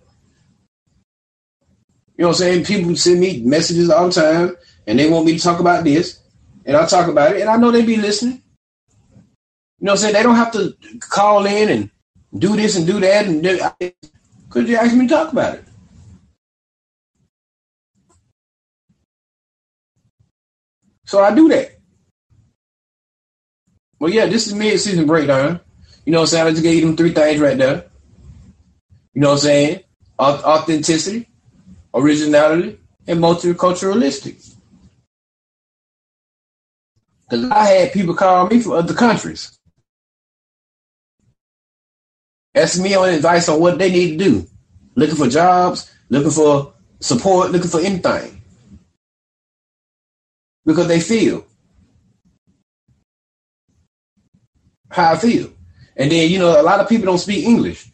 You 2.17 2.23
know 2.25 2.29
what 2.29 2.29
I'm 2.29 2.35
saying? 2.35 2.65
People 2.65 2.97
send 2.97 3.21
me 3.21 3.43
messages 3.43 3.91
all 3.91 4.09
the 4.09 4.13
time 4.13 4.57
and 4.87 4.99
they 4.99 5.09
want 5.11 5.27
me 5.27 5.37
to 5.37 5.43
talk 5.43 5.61
about 5.61 5.85
this. 5.85 6.21
And 6.65 6.77
I 6.77 6.87
talk 6.87 7.09
about 7.09 7.37
it 7.37 7.41
and 7.41 7.51
I 7.51 7.57
know 7.57 7.71
they 7.71 7.85
be 7.85 7.97
listening. 7.97 8.43
You 9.81 9.87
know 9.87 9.93
what 9.93 9.99
I'm 9.99 9.99
saying? 9.99 10.15
They 10.15 10.23
don't 10.23 10.37
have 10.37 10.53
to 10.53 10.77
call 11.01 11.47
in 11.47 11.69
and 11.69 11.91
do 12.39 12.57
this 12.57 12.77
and 12.77 12.87
do 12.87 13.01
that 13.01 13.27
and 13.27 13.43
do 13.43 13.61
could 14.51 14.69
you 14.69 14.77
ask 14.77 14.97
me 14.97 15.07
to 15.07 15.15
talk 15.15 15.33
about 15.33 15.57
it? 15.57 15.68
So 21.09 21.25
I 21.25 21.35
do 21.35 21.49
that. 21.49 21.71
Well, 23.99 24.13
yeah, 24.13 24.27
this 24.27 24.47
is 24.47 24.53
mid-season 24.53 25.07
breakdown. 25.07 25.59
You 26.05 26.13
know 26.13 26.19
what 26.19 26.25
I'm 26.25 26.27
saying? 26.29 26.47
I 26.47 26.51
just 26.51 26.63
gave 26.63 26.83
them 26.83 26.99
three 26.99 27.15
things 27.15 27.41
right 27.41 27.57
there. 27.57 27.87
You 29.15 29.23
know 29.23 29.29
what 29.29 29.35
I'm 29.37 29.39
saying? 29.39 29.81
Authenticity, 30.21 31.27
originality, 31.95 32.79
and 33.07 33.21
multiculturalistic. 33.21 34.55
Because 37.23 37.51
I 37.53 37.65
had 37.65 37.93
people 37.95 38.15
call 38.15 38.47
me 38.49 38.61
from 38.61 38.73
other 38.73 38.93
countries. 38.93 39.59
Asking 42.55 42.83
me 42.83 42.95
on 42.97 43.09
advice 43.09 43.49
on 43.49 43.61
what 43.61 43.79
they 43.79 43.91
need 43.91 44.19
to 44.19 44.25
do. 44.25 44.47
Looking 44.95 45.17
for 45.17 45.29
jobs, 45.29 45.91
looking 46.11 46.31
for 46.33 46.75
support, 47.01 47.51
looking 47.51 47.71
for 47.71 47.81
anything. 47.81 48.38
Because 50.69 50.89
they 50.89 51.01
feel 51.01 51.47
how 54.91 55.13
I 55.15 55.17
feel. 55.19 55.51
And 55.97 56.13
then, 56.13 56.31
you 56.31 56.39
know, 56.41 56.61
a 56.61 56.63
lot 56.65 56.81
of 56.81 56.89
people 56.89 57.07
don't 57.07 57.19
speak 57.19 57.45
English, 57.47 57.89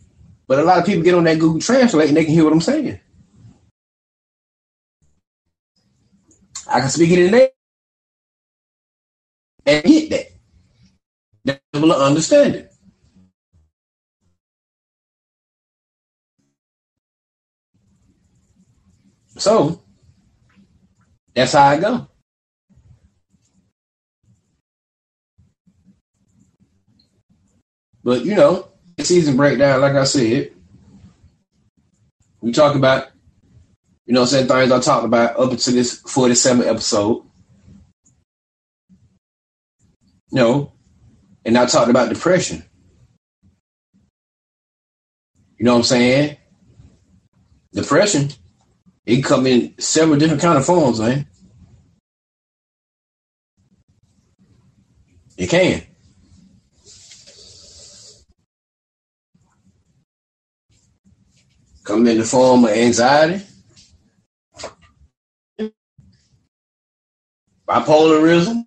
but 0.49 0.59
a 0.61 0.65
lot 0.65 0.79
of 0.79 0.87
people 0.87 1.05
get 1.05 1.15
on 1.15 1.25
that 1.25 1.39
Google 1.41 1.61
Translate 1.61 2.09
and 2.09 2.17
they 2.19 2.25
can 2.25 2.35
hear 2.35 2.45
what 2.45 2.53
I'm 2.55 2.61
saying. 2.63 3.01
I 6.69 6.81
can 6.81 6.91
speak 6.91 7.11
it 7.13 7.21
in 7.21 7.33
there 7.33 7.51
and 9.67 9.85
get 9.85 10.11
that. 10.11 10.27
That 11.45 11.61
level 11.75 11.93
of 11.93 12.03
understanding. 12.03 12.69
So 19.39 19.83
that's 21.35 21.53
how 21.53 21.65
I 21.69 21.81
go. 21.81 22.09
But 28.05 28.25
you 28.27 28.35
know, 28.35 28.69
season 29.01 29.37
breakdown, 29.37 29.81
like 29.81 29.95
I 29.95 30.05
said, 30.05 30.53
we 32.43 32.53
talk 32.53 32.77
about, 32.77 33.09
you 34.05 34.13
know, 34.13 34.27
saying 34.27 34.47
things 34.47 34.71
I 34.71 34.81
talked 34.81 35.07
about 35.07 35.39
up 35.41 35.51
until 35.51 35.73
this 35.73 36.01
47 36.01 36.67
episode. 36.69 37.25
You 40.31 40.41
know, 40.41 40.73
and 41.47 41.57
I 41.57 41.65
talked 41.65 41.91
about 41.91 42.11
depression. 42.11 42.63
You 45.59 45.65
know 45.65 45.73
what 45.73 45.79
I'm 45.79 45.85
saying? 45.85 46.37
Depression, 47.73 48.29
it 49.07 49.25
come 49.25 49.47
in 49.47 49.75
several 49.79 50.19
different 50.19 50.43
kind 50.43 50.59
of 50.59 50.67
forms, 50.67 51.01
man. 51.01 51.27
It 55.39 55.49
can. 55.49 55.83
Come 61.85 62.09
in 62.09 62.19
the 62.19 62.25
form 62.25 62.67
of 62.67 62.73
anxiety, 62.73 63.45
bipolarism. 67.69 68.65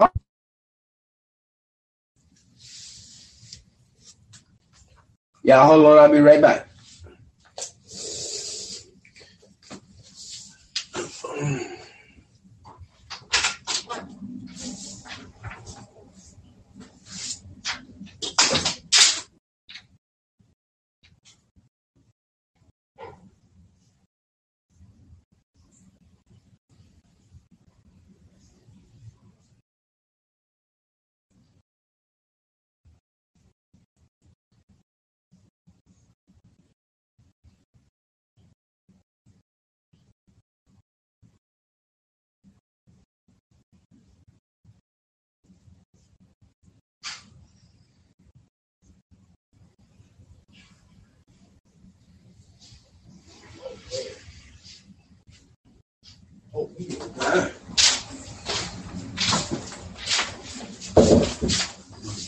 Y'all 5.43 5.68
hold 5.68 5.88
on, 5.88 5.99
I'll 5.99 6.11
be 6.11 6.22
right 6.22 6.41
back. 6.41 6.70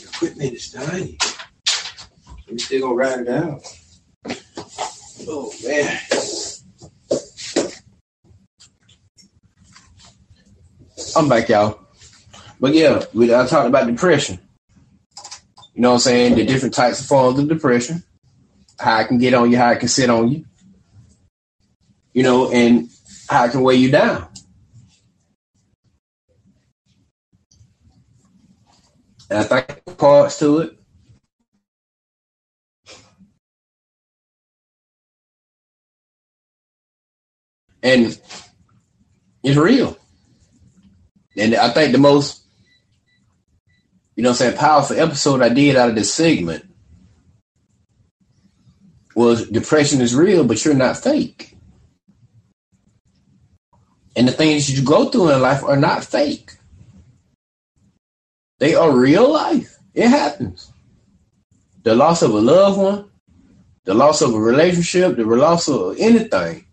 Equipment 0.03 0.53
is 0.53 0.71
dying. 0.71 1.17
Still 2.79 2.95
gonna 2.95 3.09
ride 3.09 3.19
it 3.19 3.27
out. 3.27 3.61
Oh 5.27 5.53
man. 5.65 5.99
I'm 11.17 11.27
back, 11.27 11.49
y'all. 11.49 11.81
But 12.57 12.73
yeah, 12.73 13.03
we 13.13 13.35
I 13.35 13.45
talked 13.47 13.67
about 13.67 13.87
depression. 13.87 14.39
You 15.73 15.81
know 15.81 15.89
what 15.89 15.95
I'm 15.95 15.99
saying? 15.99 16.35
The 16.35 16.45
different 16.45 16.73
types 16.73 17.01
of 17.01 17.07
forms 17.07 17.37
of 17.39 17.49
depression. 17.49 18.03
how 18.79 18.95
I 18.95 19.03
can 19.03 19.17
get 19.17 19.33
on 19.33 19.51
you, 19.51 19.57
how 19.57 19.67
I 19.67 19.75
can 19.75 19.89
sit 19.89 20.09
on 20.09 20.29
you, 20.31 20.45
you 22.13 22.23
know, 22.23 22.49
and 22.51 22.89
how 23.29 23.43
I 23.43 23.49
can 23.49 23.61
weigh 23.61 23.75
you 23.75 23.91
down. 23.91 24.27
And 29.29 29.39
I 29.39 29.43
think 29.43 29.97
parts 29.97 30.39
to 30.39 30.59
it. 30.59 30.78
And 37.81 38.19
it's 39.43 39.57
real. 39.57 39.97
And 41.37 41.55
I 41.55 41.69
think 41.69 41.93
the 41.93 41.97
most, 41.97 42.43
you 44.15 44.23
know 44.23 44.29
I'm 44.29 44.35
saying, 44.35 44.57
powerful 44.57 44.99
episode 44.99 45.41
I 45.41 45.49
did 45.49 45.75
out 45.75 45.89
of 45.89 45.95
this 45.95 46.13
segment 46.13 46.65
was 49.15 49.49
depression 49.49 50.01
is 50.01 50.15
real, 50.15 50.43
but 50.43 50.63
you're 50.63 50.73
not 50.73 50.97
fake. 50.97 51.55
And 54.15 54.27
the 54.27 54.31
things 54.31 54.69
you 54.69 54.83
go 54.83 55.09
through 55.09 55.31
in 55.31 55.41
life 55.41 55.63
are 55.63 55.77
not 55.77 56.03
fake. 56.03 56.53
They 58.59 58.75
are 58.75 58.95
real 58.95 59.31
life. 59.31 59.77
It 59.93 60.09
happens. 60.09 60.71
The 61.83 61.95
loss 61.95 62.21
of 62.21 62.31
a 62.31 62.39
loved 62.39 62.77
one, 62.77 63.09
the 63.85 63.93
loss 63.93 64.21
of 64.21 64.33
a 64.33 64.39
relationship, 64.39 65.15
the 65.15 65.23
loss 65.23 65.69
of 65.69 65.95
anything. 65.97 66.65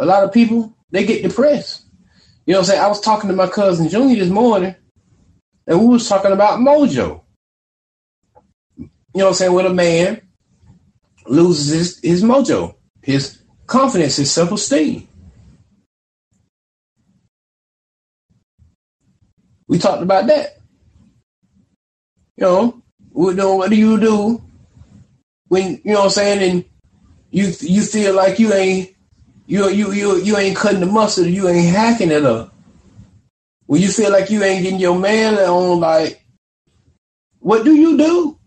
A 0.00 0.06
lot 0.06 0.24
of 0.24 0.32
people, 0.32 0.74
they 0.90 1.04
get 1.04 1.22
depressed. 1.22 1.84
You 2.46 2.54
know 2.54 2.60
what 2.60 2.64
I'm 2.64 2.70
saying? 2.70 2.82
I 2.82 2.88
was 2.88 3.00
talking 3.00 3.28
to 3.28 3.36
my 3.36 3.48
cousin 3.48 3.90
Junior 3.90 4.16
this 4.16 4.30
morning, 4.30 4.74
and 5.66 5.80
we 5.80 5.86
was 5.86 6.08
talking 6.08 6.32
about 6.32 6.58
mojo. 6.58 7.20
You 8.78 8.88
know 9.14 9.24
what 9.24 9.28
I'm 9.28 9.34
saying? 9.34 9.52
When 9.52 9.66
a 9.66 9.74
man 9.74 10.22
loses 11.26 11.72
his, 11.72 12.00
his 12.00 12.22
mojo, 12.22 12.76
his 13.02 13.42
confidence, 13.66 14.16
his 14.16 14.32
self-esteem. 14.32 15.06
We 19.68 19.78
talked 19.78 20.02
about 20.02 20.26
that. 20.28 20.58
You 22.36 22.44
know, 22.44 22.82
what 23.10 23.36
do, 23.36 23.54
what 23.54 23.68
do 23.68 23.76
you 23.76 24.00
do 24.00 24.42
when 25.48 25.80
you 25.84 25.92
know 25.92 25.98
what 25.98 26.04
I'm 26.04 26.10
saying, 26.10 26.50
and 26.50 26.64
you 27.30 27.52
you 27.60 27.82
feel 27.82 28.14
like 28.14 28.38
you 28.38 28.54
ain't 28.54 28.96
you 29.50 29.68
you 29.68 29.92
you 29.92 30.16
you 30.18 30.36
ain't 30.36 30.56
cutting 30.56 30.78
the 30.78 30.86
mustard, 30.86 31.26
you 31.26 31.48
ain't 31.48 31.74
hacking 31.74 32.12
it 32.12 32.24
up. 32.24 32.54
When 33.66 33.82
you 33.82 33.88
feel 33.88 34.12
like 34.12 34.30
you 34.30 34.44
ain't 34.44 34.62
getting 34.62 34.78
your 34.78 34.96
man 34.96 35.34
on, 35.38 35.80
like, 35.80 36.24
what 37.40 37.64
do 37.64 37.74
you 37.74 37.98
do? 37.98 38.38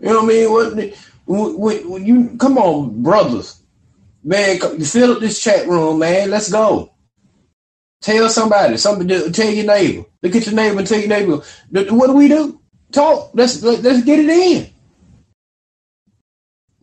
You 0.00 0.08
know 0.08 0.22
what 0.22 0.24
I 0.24 0.26
mean? 0.26 0.50
What, 1.26 1.58
what, 1.58 1.86
what 1.86 2.02
you 2.02 2.38
come 2.38 2.56
on, 2.56 3.02
brothers, 3.02 3.62
man, 4.24 4.58
fill 4.80 5.12
up 5.12 5.20
this 5.20 5.42
chat 5.42 5.68
room, 5.68 5.98
man. 5.98 6.30
Let's 6.30 6.50
go. 6.50 6.90
Tell 8.00 8.30
somebody, 8.30 8.78
somebody, 8.78 9.30
tell 9.30 9.50
your 9.50 9.66
neighbor. 9.66 10.06
Look 10.22 10.34
at 10.34 10.46
your 10.46 10.54
neighbor 10.54 10.82
tell 10.84 11.00
your 11.00 11.08
neighbor. 11.08 11.42
What 11.70 12.06
do 12.06 12.14
we 12.14 12.28
do? 12.28 12.62
Talk. 12.92 13.32
Let's 13.34 13.62
let's 13.62 14.04
get 14.04 14.20
it 14.20 14.30
in. 14.30 14.71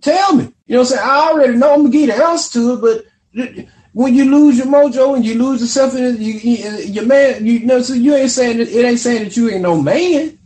Tell 0.01 0.35
me. 0.35 0.53
You 0.65 0.75
know 0.75 0.81
what 0.81 0.91
I'm 0.91 0.97
saying? 0.97 1.01
I 1.03 1.29
already 1.29 1.57
know 1.57 1.73
I'm 1.73 1.79
gonna 1.83 1.89
get 1.89 2.07
the 2.07 2.23
answer 2.23 2.59
to 2.59 2.73
it, 2.73 3.05
but 3.33 3.67
when 3.93 4.15
you 4.15 4.25
lose 4.29 4.57
your 4.57 4.67
mojo 4.67 5.15
and 5.15 5.25
you 5.25 5.35
lose 5.35 5.61
yourself 5.61 5.95
in 5.95 6.21
you, 6.21 6.33
you, 6.33 6.77
your 6.85 7.05
man, 7.05 7.45
you 7.45 7.65
know, 7.65 7.81
so 7.81 7.93
you 7.93 8.15
ain't 8.15 8.31
saying 8.31 8.57
that 8.57 8.69
it 8.69 8.85
ain't 8.85 8.99
saying 8.99 9.23
that 9.25 9.37
you 9.37 9.49
ain't 9.49 9.61
no 9.61 9.81
man. 9.81 10.37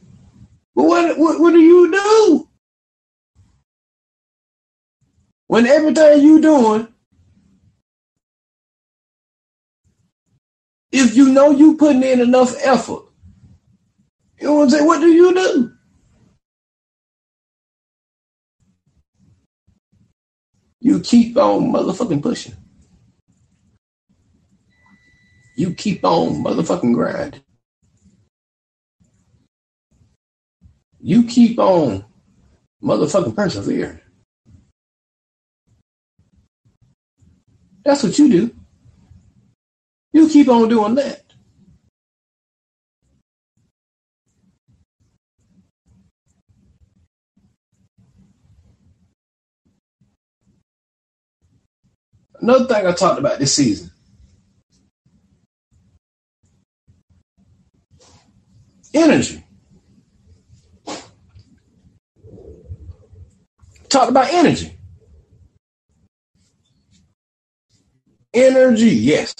But 0.76 0.84
what 0.86 1.18
what, 1.18 1.40
what 1.40 1.52
do 1.52 1.60
you 1.60 1.92
do? 1.92 2.50
When 5.48 5.68
everything 5.68 6.24
you 6.24 6.42
doing, 6.42 6.88
if 10.92 11.16
you 11.16 11.30
know 11.30 11.52
you 11.52 11.78
putting 11.78 12.04
in 12.04 12.22
enough 12.22 12.56
effort, 12.64 13.04
you 14.40 14.48
know 14.48 14.56
what 14.56 14.64
I'm 14.64 14.70
saying? 14.72 14.88
What 14.88 15.00
do 15.02 15.08
you 15.08 15.34
do? 15.34 15.74
You 20.84 21.00
keep 21.00 21.38
on 21.38 21.72
motherfucking 21.74 22.22
pushing. 22.22 22.56
You 25.56 25.74
keep 25.74 26.04
on 26.04 26.44
motherfucking 26.44 26.94
grinding. 26.94 27.42
You 31.00 31.24
keep 31.24 31.58
on 31.60 32.06
motherfucking 32.84 33.36
persevering. 33.36 34.02
That's 37.86 38.04
what 38.04 38.20
you 38.20 38.30
do. 38.30 38.56
You 40.14 40.30
keep 40.30 40.50
on 40.50 40.70
doing 40.70 40.96
that. 40.96 41.23
Another 52.44 52.66
thing 52.66 52.86
I 52.86 52.92
talked 52.92 53.20
about 53.20 53.40
this 53.40 53.56
season. 53.56 53.90
Energy. 58.94 59.46
Talked 63.88 64.10
about 64.10 64.28
energy. 64.34 64.78
Energy, 68.34 68.90
yes. 68.90 69.34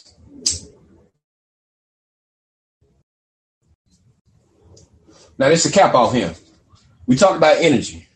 Now 5.38 5.50
this 5.50 5.66
is 5.66 5.72
a 5.74 5.76
cap 5.76 5.94
off 5.94 6.14
him. 6.14 6.34
We 7.06 7.18
talked 7.18 7.36
about 7.36 7.58
energy. 7.58 8.08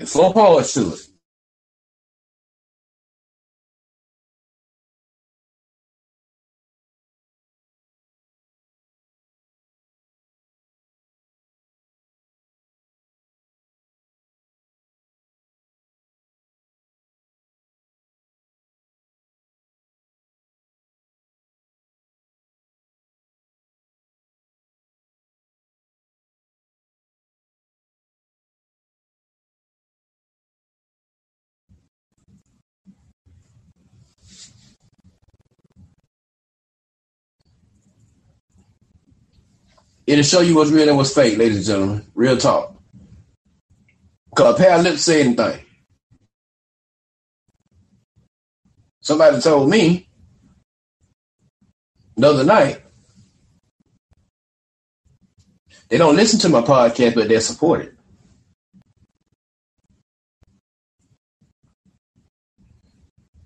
And 0.00 0.08
four 0.08 0.34
parts 0.34 0.74
to 0.74 0.94
it. 0.94 1.13
It'll 40.06 40.22
show 40.24 40.40
you 40.40 40.56
what's 40.56 40.70
real 40.70 40.88
and 40.88 40.96
what's 40.96 41.14
fake, 41.14 41.38
ladies 41.38 41.56
and 41.58 41.66
gentlemen. 41.66 42.06
Real 42.14 42.36
talk. 42.36 42.74
Cause 44.34 44.54
a 44.54 44.62
pair 44.62 44.76
of 44.76 44.82
lips 44.84 45.02
say 45.02 45.22
anything. 45.22 45.64
Somebody 49.00 49.40
told 49.40 49.70
me 49.70 50.08
the 52.16 52.28
other 52.28 52.44
night 52.44 52.82
they 55.88 55.98
don't 55.98 56.16
listen 56.16 56.40
to 56.40 56.48
my 56.48 56.62
podcast, 56.62 57.14
but 57.14 57.28
they 57.28 57.38
support 57.40 57.82
it. 57.82 57.94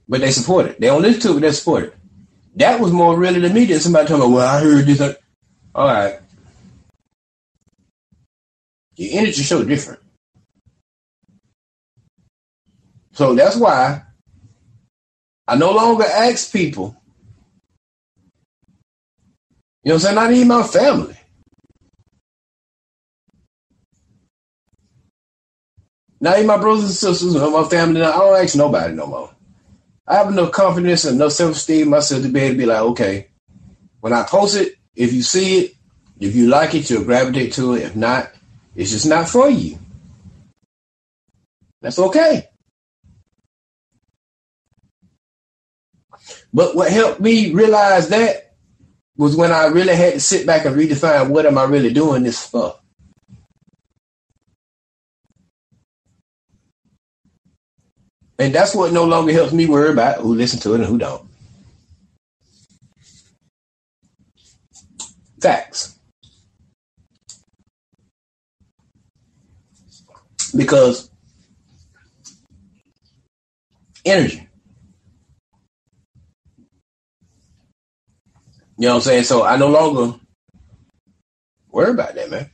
But 0.09 0.21
they 0.23 0.31
support 0.31 0.67
it. 0.67 0.81
They 0.81 0.87
don't 0.87 1.03
listen 1.03 1.21
to 1.23 1.31
it, 1.31 1.35
but 1.35 1.43
they 1.43 1.53
support 1.53 1.85
it. 1.85 1.97
That 2.57 2.81
was 2.81 2.93
more 2.93 3.17
really 3.19 3.41
than 3.41 3.53
me 3.53 3.67
than 3.67 3.81
somebody 3.81 4.09
told 4.09 4.31
me, 4.31 4.37
well, 4.37 4.49
I 4.49 4.61
heard 4.61 4.87
this. 4.87 5.17
All 5.75 5.87
right. 5.87 6.21
Your 8.99 9.23
energy 9.23 9.45
so 9.45 9.65
different. 9.65 10.01
So 13.13 13.35
that's 13.35 13.57
why 13.57 14.03
I 15.49 15.57
no 15.57 15.73
longer 15.73 16.05
ask 16.05 16.53
people. 16.53 16.97
You 19.85 19.91
know 19.91 19.97
what 19.97 19.97
I'm 19.97 20.01
saying? 20.01 20.15
Not 20.17 20.33
even 20.33 20.49
my 20.49 20.65
family. 20.65 21.17
Not 26.21 26.37
even 26.37 26.49
my 26.49 26.59
brothers 26.59 26.85
and 26.85 26.93
sisters 26.93 27.37
or 27.37 27.51
my 27.51 27.69
family. 27.69 28.03
I 28.03 28.13
don't 28.13 28.45
ask 28.45 28.57
nobody 28.57 28.95
no 28.95 29.07
more. 29.07 29.35
I 30.09 30.17
have 30.17 30.29
enough 30.29 30.53
confidence 30.53 31.05
and 31.07 31.17
enough 31.17 31.33
self 31.33 31.53
esteem 31.57 31.91
myself 31.91 32.23
to 32.23 32.31
be 32.31 32.41
able 32.41 32.55
to 32.55 32.59
be 32.59 32.67
like, 32.67 32.81
okay, 32.83 33.29
when 34.01 34.13
I 34.15 34.25
post 34.25 34.57
it, 34.57 34.75
if 34.97 35.13
you 35.13 35.23
see 35.23 35.59
it, 35.61 35.73
If 36.21 36.37
you 36.37 36.49
like 36.49 36.75
it, 36.75 36.91
you'll 36.91 37.05
gravitate 37.05 37.53
to 37.55 37.75
it. 37.75 37.83
If 37.85 37.97
not, 37.97 38.33
it's 38.79 38.93
just 38.93 39.09
not 39.09 39.29
for 39.29 39.51
you. 39.51 39.77
That's 41.83 41.99
okay. 41.99 42.49
But 46.55 46.77
what 46.77 46.91
helped 46.91 47.21
me 47.21 47.53
realize 47.53 48.09
that 48.11 48.55
was 49.17 49.35
when 49.35 49.51
I 49.51 49.67
really 49.67 49.97
had 49.97 50.13
to 50.13 50.21
sit 50.21 50.47
back 50.47 50.65
and 50.65 50.77
redefine 50.77 51.31
what 51.31 51.45
am 51.45 51.59
I 51.59 51.65
really 51.65 51.93
doing 51.93 52.23
this 52.23 52.47
for? 52.47 52.77
And 58.39 58.55
that's 58.55 58.77
what 58.77 58.93
no 58.93 59.05
longer 59.05 59.33
helps 59.33 59.53
me 59.53 59.67
worry 59.67 59.91
about 59.91 60.21
who 60.21 60.37
listen 60.37 60.61
to 60.61 60.75
it 60.75 60.81
and 60.81 60.87
who 60.87 60.99
don't. 60.99 61.29
Facts. 65.43 65.98
Because 70.57 71.11
energy. 74.05 74.49
You 78.79 78.87
know 78.87 78.91
what 78.91 78.95
I'm 78.97 79.01
saying? 79.03 79.25
So 79.25 79.45
I 79.45 79.57
no 79.57 79.69
longer 79.69 80.19
worry 81.71 81.91
about 81.91 82.15
that, 82.15 82.31
man. 82.31 82.51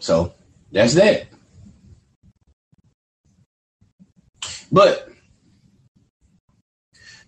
So 0.00 0.34
that's 0.72 0.94
that. 0.94 1.28
But 4.70 5.08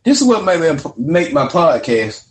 this 0.04 0.20
is 0.20 0.26
what 0.26 0.44
made 0.44 0.60
me 0.60 0.80
make 0.96 1.32
my 1.32 1.46
podcast. 1.46 2.27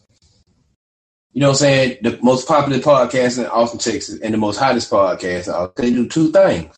You 1.33 1.41
know 1.41 1.49
what 1.49 1.53
I'm 1.53 1.57
saying? 1.59 1.97
The 2.01 2.19
most 2.23 2.47
popular 2.47 2.79
podcast 2.79 3.37
in 3.37 3.45
Austin, 3.45 3.79
Texas, 3.79 4.19
and 4.19 4.33
the 4.33 4.37
most 4.37 4.57
hottest 4.57 4.89
podcast. 4.89 5.53
I'll 5.53 5.71
tell 5.71 5.87
you 5.87 6.07
two 6.07 6.31
things. 6.31 6.75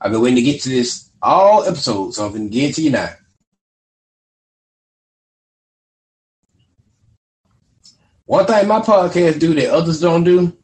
I've 0.00 0.12
been 0.12 0.20
waiting 0.20 0.36
to 0.36 0.42
get 0.42 0.60
to 0.62 0.68
this 0.68 1.10
all 1.22 1.64
episodes, 1.64 2.16
so 2.16 2.26
I'm 2.26 2.32
to 2.32 2.48
get 2.48 2.74
to 2.76 2.82
you 2.82 2.90
now. 2.90 3.10
One 8.26 8.44
thing 8.44 8.68
my 8.68 8.80
podcast 8.80 9.38
do 9.38 9.54
that 9.54 9.70
others 9.70 10.00
don't 10.00 10.24
do, 10.24 10.56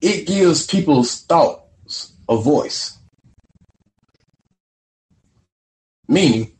it 0.00 0.26
gives 0.26 0.66
people's 0.66 1.22
thoughts 1.22 2.12
a 2.28 2.36
voice. 2.36 2.96
Meaning, 6.06 6.52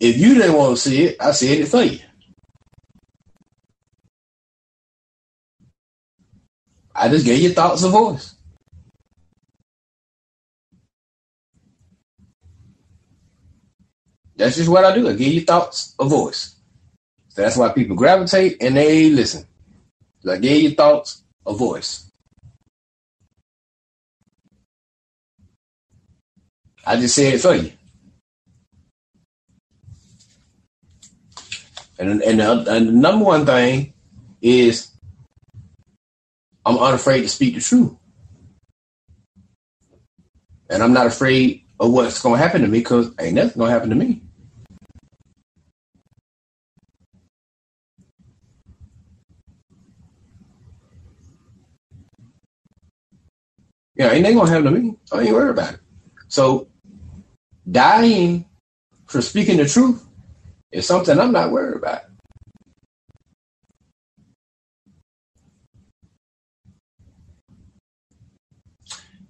if 0.00 0.16
you 0.18 0.34
didn't 0.34 0.54
want 0.56 0.76
to 0.76 0.82
see 0.82 1.04
it, 1.04 1.16
I 1.20 1.32
said 1.32 1.58
it 1.60 1.68
for 1.68 1.82
you. 1.82 2.00
I 6.94 7.08
just 7.08 7.24
gave 7.24 7.42
your 7.42 7.52
thoughts 7.52 7.82
a 7.82 7.88
voice. 7.88 8.34
That's 14.36 14.56
just 14.56 14.70
what 14.70 14.84
I 14.84 14.94
do. 14.94 15.08
I 15.08 15.12
give 15.12 15.32
your 15.32 15.44
thoughts 15.44 15.94
a 16.00 16.04
voice. 16.06 16.56
So 17.28 17.42
that's 17.42 17.56
why 17.56 17.70
people 17.70 17.96
gravitate 17.96 18.62
and 18.62 18.76
they 18.76 19.10
listen. 19.10 19.46
I 20.28 20.36
gave 20.38 20.62
your 20.62 20.72
thoughts 20.72 21.22
a 21.46 21.52
voice. 21.54 22.10
I 26.86 26.96
just 26.96 27.14
said 27.14 27.34
it 27.34 27.40
for 27.40 27.54
you. 27.54 27.72
And 32.00 32.22
and 32.22 32.40
the, 32.40 32.50
and 32.66 32.88
the 32.88 32.92
number 32.92 33.26
one 33.26 33.44
thing 33.44 33.92
is 34.40 34.90
I'm 36.64 36.78
unafraid 36.78 37.22
to 37.22 37.28
speak 37.28 37.54
the 37.54 37.60
truth. 37.60 37.94
And 40.70 40.82
I'm 40.82 40.94
not 40.94 41.06
afraid 41.06 41.64
of 41.78 41.92
what's 41.92 42.22
going 42.22 42.38
to 42.38 42.42
happen 42.42 42.62
to 42.62 42.68
me 42.68 42.78
because 42.78 43.12
ain't 43.20 43.34
nothing 43.34 43.58
going 43.58 43.68
to 43.68 43.72
happen 43.74 43.90
to 43.90 43.96
me. 43.96 44.22
Yeah, 53.94 54.12
ain't 54.12 54.24
they 54.24 54.32
going 54.32 54.46
to 54.46 54.52
happen 54.52 54.72
to 54.72 54.80
me? 54.80 54.96
I 55.12 55.20
ain't 55.20 55.34
worried 55.34 55.50
about 55.50 55.74
it. 55.74 55.80
So 56.28 56.68
dying 57.70 58.46
for 59.04 59.20
speaking 59.20 59.58
the 59.58 59.68
truth 59.68 60.06
is 60.72 60.86
something 60.86 61.18
I'm 61.18 61.32
not 61.32 61.50
worried 61.50 61.76
about. 61.76 62.02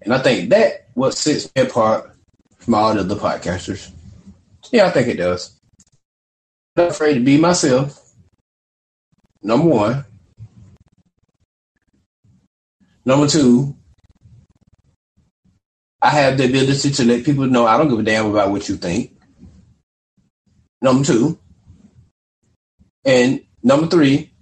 And 0.02 0.14
I 0.14 0.18
think 0.18 0.50
that 0.50 0.88
what 0.94 1.14
sets 1.14 1.50
me 1.54 1.62
apart 1.62 2.10
from 2.58 2.74
all 2.74 2.94
the 2.94 3.00
other 3.00 3.16
podcasters. 3.16 3.90
Yeah, 4.72 4.86
I 4.86 4.90
think 4.90 5.08
it 5.08 5.16
does. 5.16 5.58
I'm 6.76 6.84
not 6.84 6.90
afraid 6.92 7.14
to 7.14 7.20
be 7.20 7.38
myself. 7.38 8.12
Number 9.42 9.68
one. 9.68 10.04
Number 13.04 13.26
two, 13.26 13.76
I 16.02 16.10
have 16.10 16.38
the 16.38 16.46
ability 16.46 16.90
to 16.90 17.04
let 17.04 17.24
people 17.24 17.46
know 17.46 17.66
I 17.66 17.76
don't 17.76 17.88
give 17.88 17.98
a 17.98 18.02
damn 18.02 18.26
about 18.26 18.50
what 18.50 18.68
you 18.68 18.76
think. 18.76 19.19
Number 20.82 21.04
two. 21.04 21.38
And 23.04 23.42
number 23.62 23.86
three, 23.86 24.32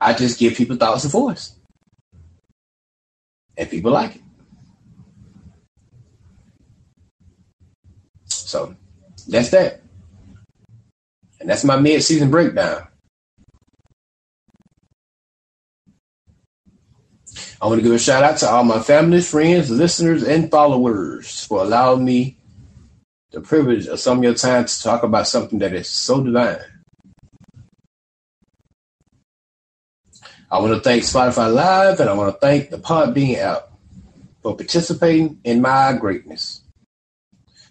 I 0.00 0.12
just 0.12 0.38
give 0.38 0.54
people 0.54 0.76
thoughts 0.76 1.04
and 1.04 1.12
voice. 1.12 1.54
And 3.56 3.70
people 3.70 3.92
like 3.92 4.16
it. 4.16 4.22
So 8.26 8.76
that's 9.28 9.50
that. 9.50 9.82
And 11.40 11.48
that's 11.48 11.64
my 11.64 11.78
mid 11.78 12.02
season 12.02 12.30
breakdown. 12.30 12.86
I 17.60 17.66
want 17.66 17.78
to 17.78 17.82
give 17.82 17.94
a 17.94 17.98
shout 17.98 18.22
out 18.22 18.36
to 18.38 18.50
all 18.50 18.64
my 18.64 18.80
family, 18.80 19.20
friends, 19.22 19.70
listeners, 19.70 20.22
and 20.22 20.50
followers 20.50 21.44
for 21.44 21.62
allowing 21.62 22.04
me 22.04 22.36
the 23.36 23.42
privilege 23.42 23.86
of 23.86 24.00
some 24.00 24.16
of 24.16 24.24
your 24.24 24.32
time 24.32 24.64
to 24.64 24.82
talk 24.82 25.02
about 25.02 25.28
something 25.28 25.58
that 25.58 25.74
is 25.74 25.90
so 25.90 26.24
divine. 26.24 26.56
I 30.50 30.58
want 30.58 30.72
to 30.72 30.80
thank 30.80 31.02
Spotify 31.02 31.52
Live 31.52 32.00
and 32.00 32.08
I 32.08 32.14
want 32.14 32.34
to 32.34 32.40
thank 32.40 32.70
the 32.70 32.78
Podbean 32.78 33.36
app 33.36 33.68
for 34.42 34.56
participating 34.56 35.38
in 35.44 35.60
my 35.60 35.92
greatness. 36.00 36.62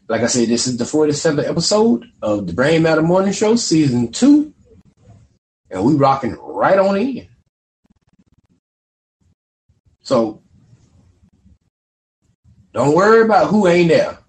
Like 0.07 0.21
I 0.21 0.27
said, 0.27 0.49
this 0.49 0.67
is 0.67 0.77
the 0.77 0.83
47th 0.83 1.49
episode 1.49 2.11
of 2.21 2.45
the 2.45 2.53
Brain 2.53 2.83
Matter 2.83 3.01
Morning 3.01 3.33
Show, 3.33 3.55
Season 3.55 4.11
2. 4.11 4.53
And 5.71 5.83
we 5.83 5.95
rocking 5.95 6.37
right 6.43 6.77
on 6.77 6.95
in. 6.95 7.27
So 10.03 10.43
don't 12.71 12.95
worry 12.95 13.23
about 13.23 13.49
who 13.49 13.65
ain't 13.67 13.89
there. 13.89 14.19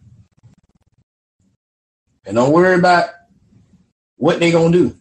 And 2.27 2.35
don't 2.35 2.53
worry 2.53 2.77
about 2.79 3.11
what 4.17 4.41
they 4.41 4.51
gonna 4.51 4.73
do. 4.73 4.97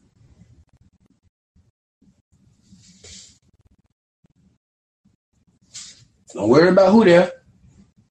Don't 6.33 6.49
worry 6.49 6.69
about 6.69 6.91
who 6.91 7.05
they're, 7.05 7.31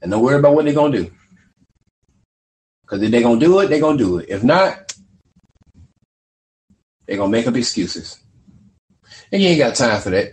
and 0.02 0.10
don't 0.10 0.22
worry 0.22 0.38
about 0.38 0.54
what 0.54 0.64
they're 0.64 0.74
gonna 0.74 0.96
do. 0.96 1.12
Because 2.82 3.02
if 3.02 3.10
they're 3.10 3.22
gonna 3.22 3.40
do 3.40 3.60
it, 3.60 3.68
they're 3.68 3.80
gonna 3.80 3.98
do 3.98 4.18
it. 4.18 4.28
If 4.28 4.42
not, 4.42 4.94
they're 7.06 7.16
gonna 7.18 7.30
make 7.30 7.46
up 7.46 7.56
excuses. 7.56 8.18
And 9.30 9.42
you 9.42 9.50
ain't 9.50 9.58
got 9.58 9.76
time 9.76 10.00
for 10.00 10.10
that. 10.10 10.32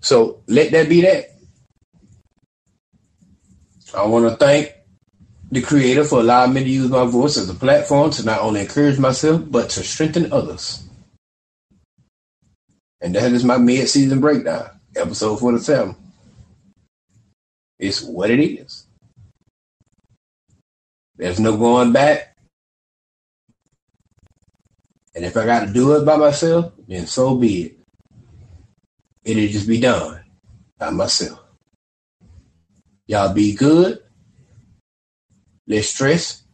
So 0.00 0.42
let 0.46 0.70
that 0.72 0.88
be 0.88 1.00
that. 1.02 1.31
I 3.94 4.06
want 4.06 4.28
to 4.28 4.36
thank 4.36 4.72
the 5.50 5.60
creator 5.60 6.04
for 6.04 6.20
allowing 6.20 6.54
me 6.54 6.64
to 6.64 6.70
use 6.70 6.90
my 6.90 7.04
voice 7.04 7.36
as 7.36 7.48
a 7.48 7.54
platform 7.54 8.10
to 8.12 8.24
not 8.24 8.40
only 8.40 8.62
encourage 8.62 8.98
myself, 8.98 9.42
but 9.50 9.68
to 9.70 9.82
strengthen 9.82 10.32
others. 10.32 10.82
And 13.02 13.14
that 13.14 13.32
is 13.32 13.44
my 13.44 13.58
mid 13.58 13.88
season 13.88 14.20
breakdown, 14.20 14.70
episode 14.96 15.40
47. 15.40 15.94
It's 17.78 18.02
what 18.02 18.30
it 18.30 18.40
is. 18.40 18.86
There's 21.16 21.40
no 21.40 21.56
going 21.56 21.92
back. 21.92 22.34
And 25.14 25.24
if 25.24 25.36
I 25.36 25.44
got 25.44 25.66
to 25.66 25.72
do 25.72 25.92
it 25.96 26.06
by 26.06 26.16
myself, 26.16 26.72
then 26.88 27.06
so 27.06 27.34
be 27.34 27.64
it. 27.64 27.78
It'll 29.24 29.52
just 29.52 29.68
be 29.68 29.80
done 29.80 30.24
by 30.78 30.90
myself. 30.90 31.41
Y'all 33.12 33.34
be 33.34 33.52
good. 33.52 33.98
Less 35.66 35.90
stress. 35.90 36.44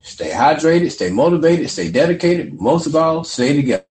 Stay 0.00 0.30
hydrated. 0.30 0.90
Stay 0.90 1.10
motivated. 1.10 1.68
Stay 1.68 1.90
dedicated. 1.90 2.58
Most 2.58 2.86
of 2.86 2.96
all, 2.96 3.22
stay 3.22 3.54
together. 3.54 3.84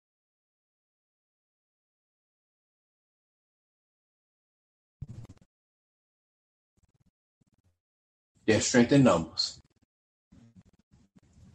There's 8.48 8.66
strength 8.66 8.92
in 8.92 9.04
numbers. 9.04 9.62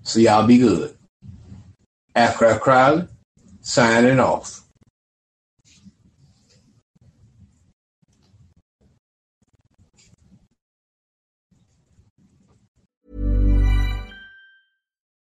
So 0.03 0.21
y'all 0.21 0.47
be 0.47 0.59
good. 0.59 0.97
Aircraft 2.15 2.61
Crowley, 2.61 3.09
signing 3.61 4.21
off. 4.21 4.63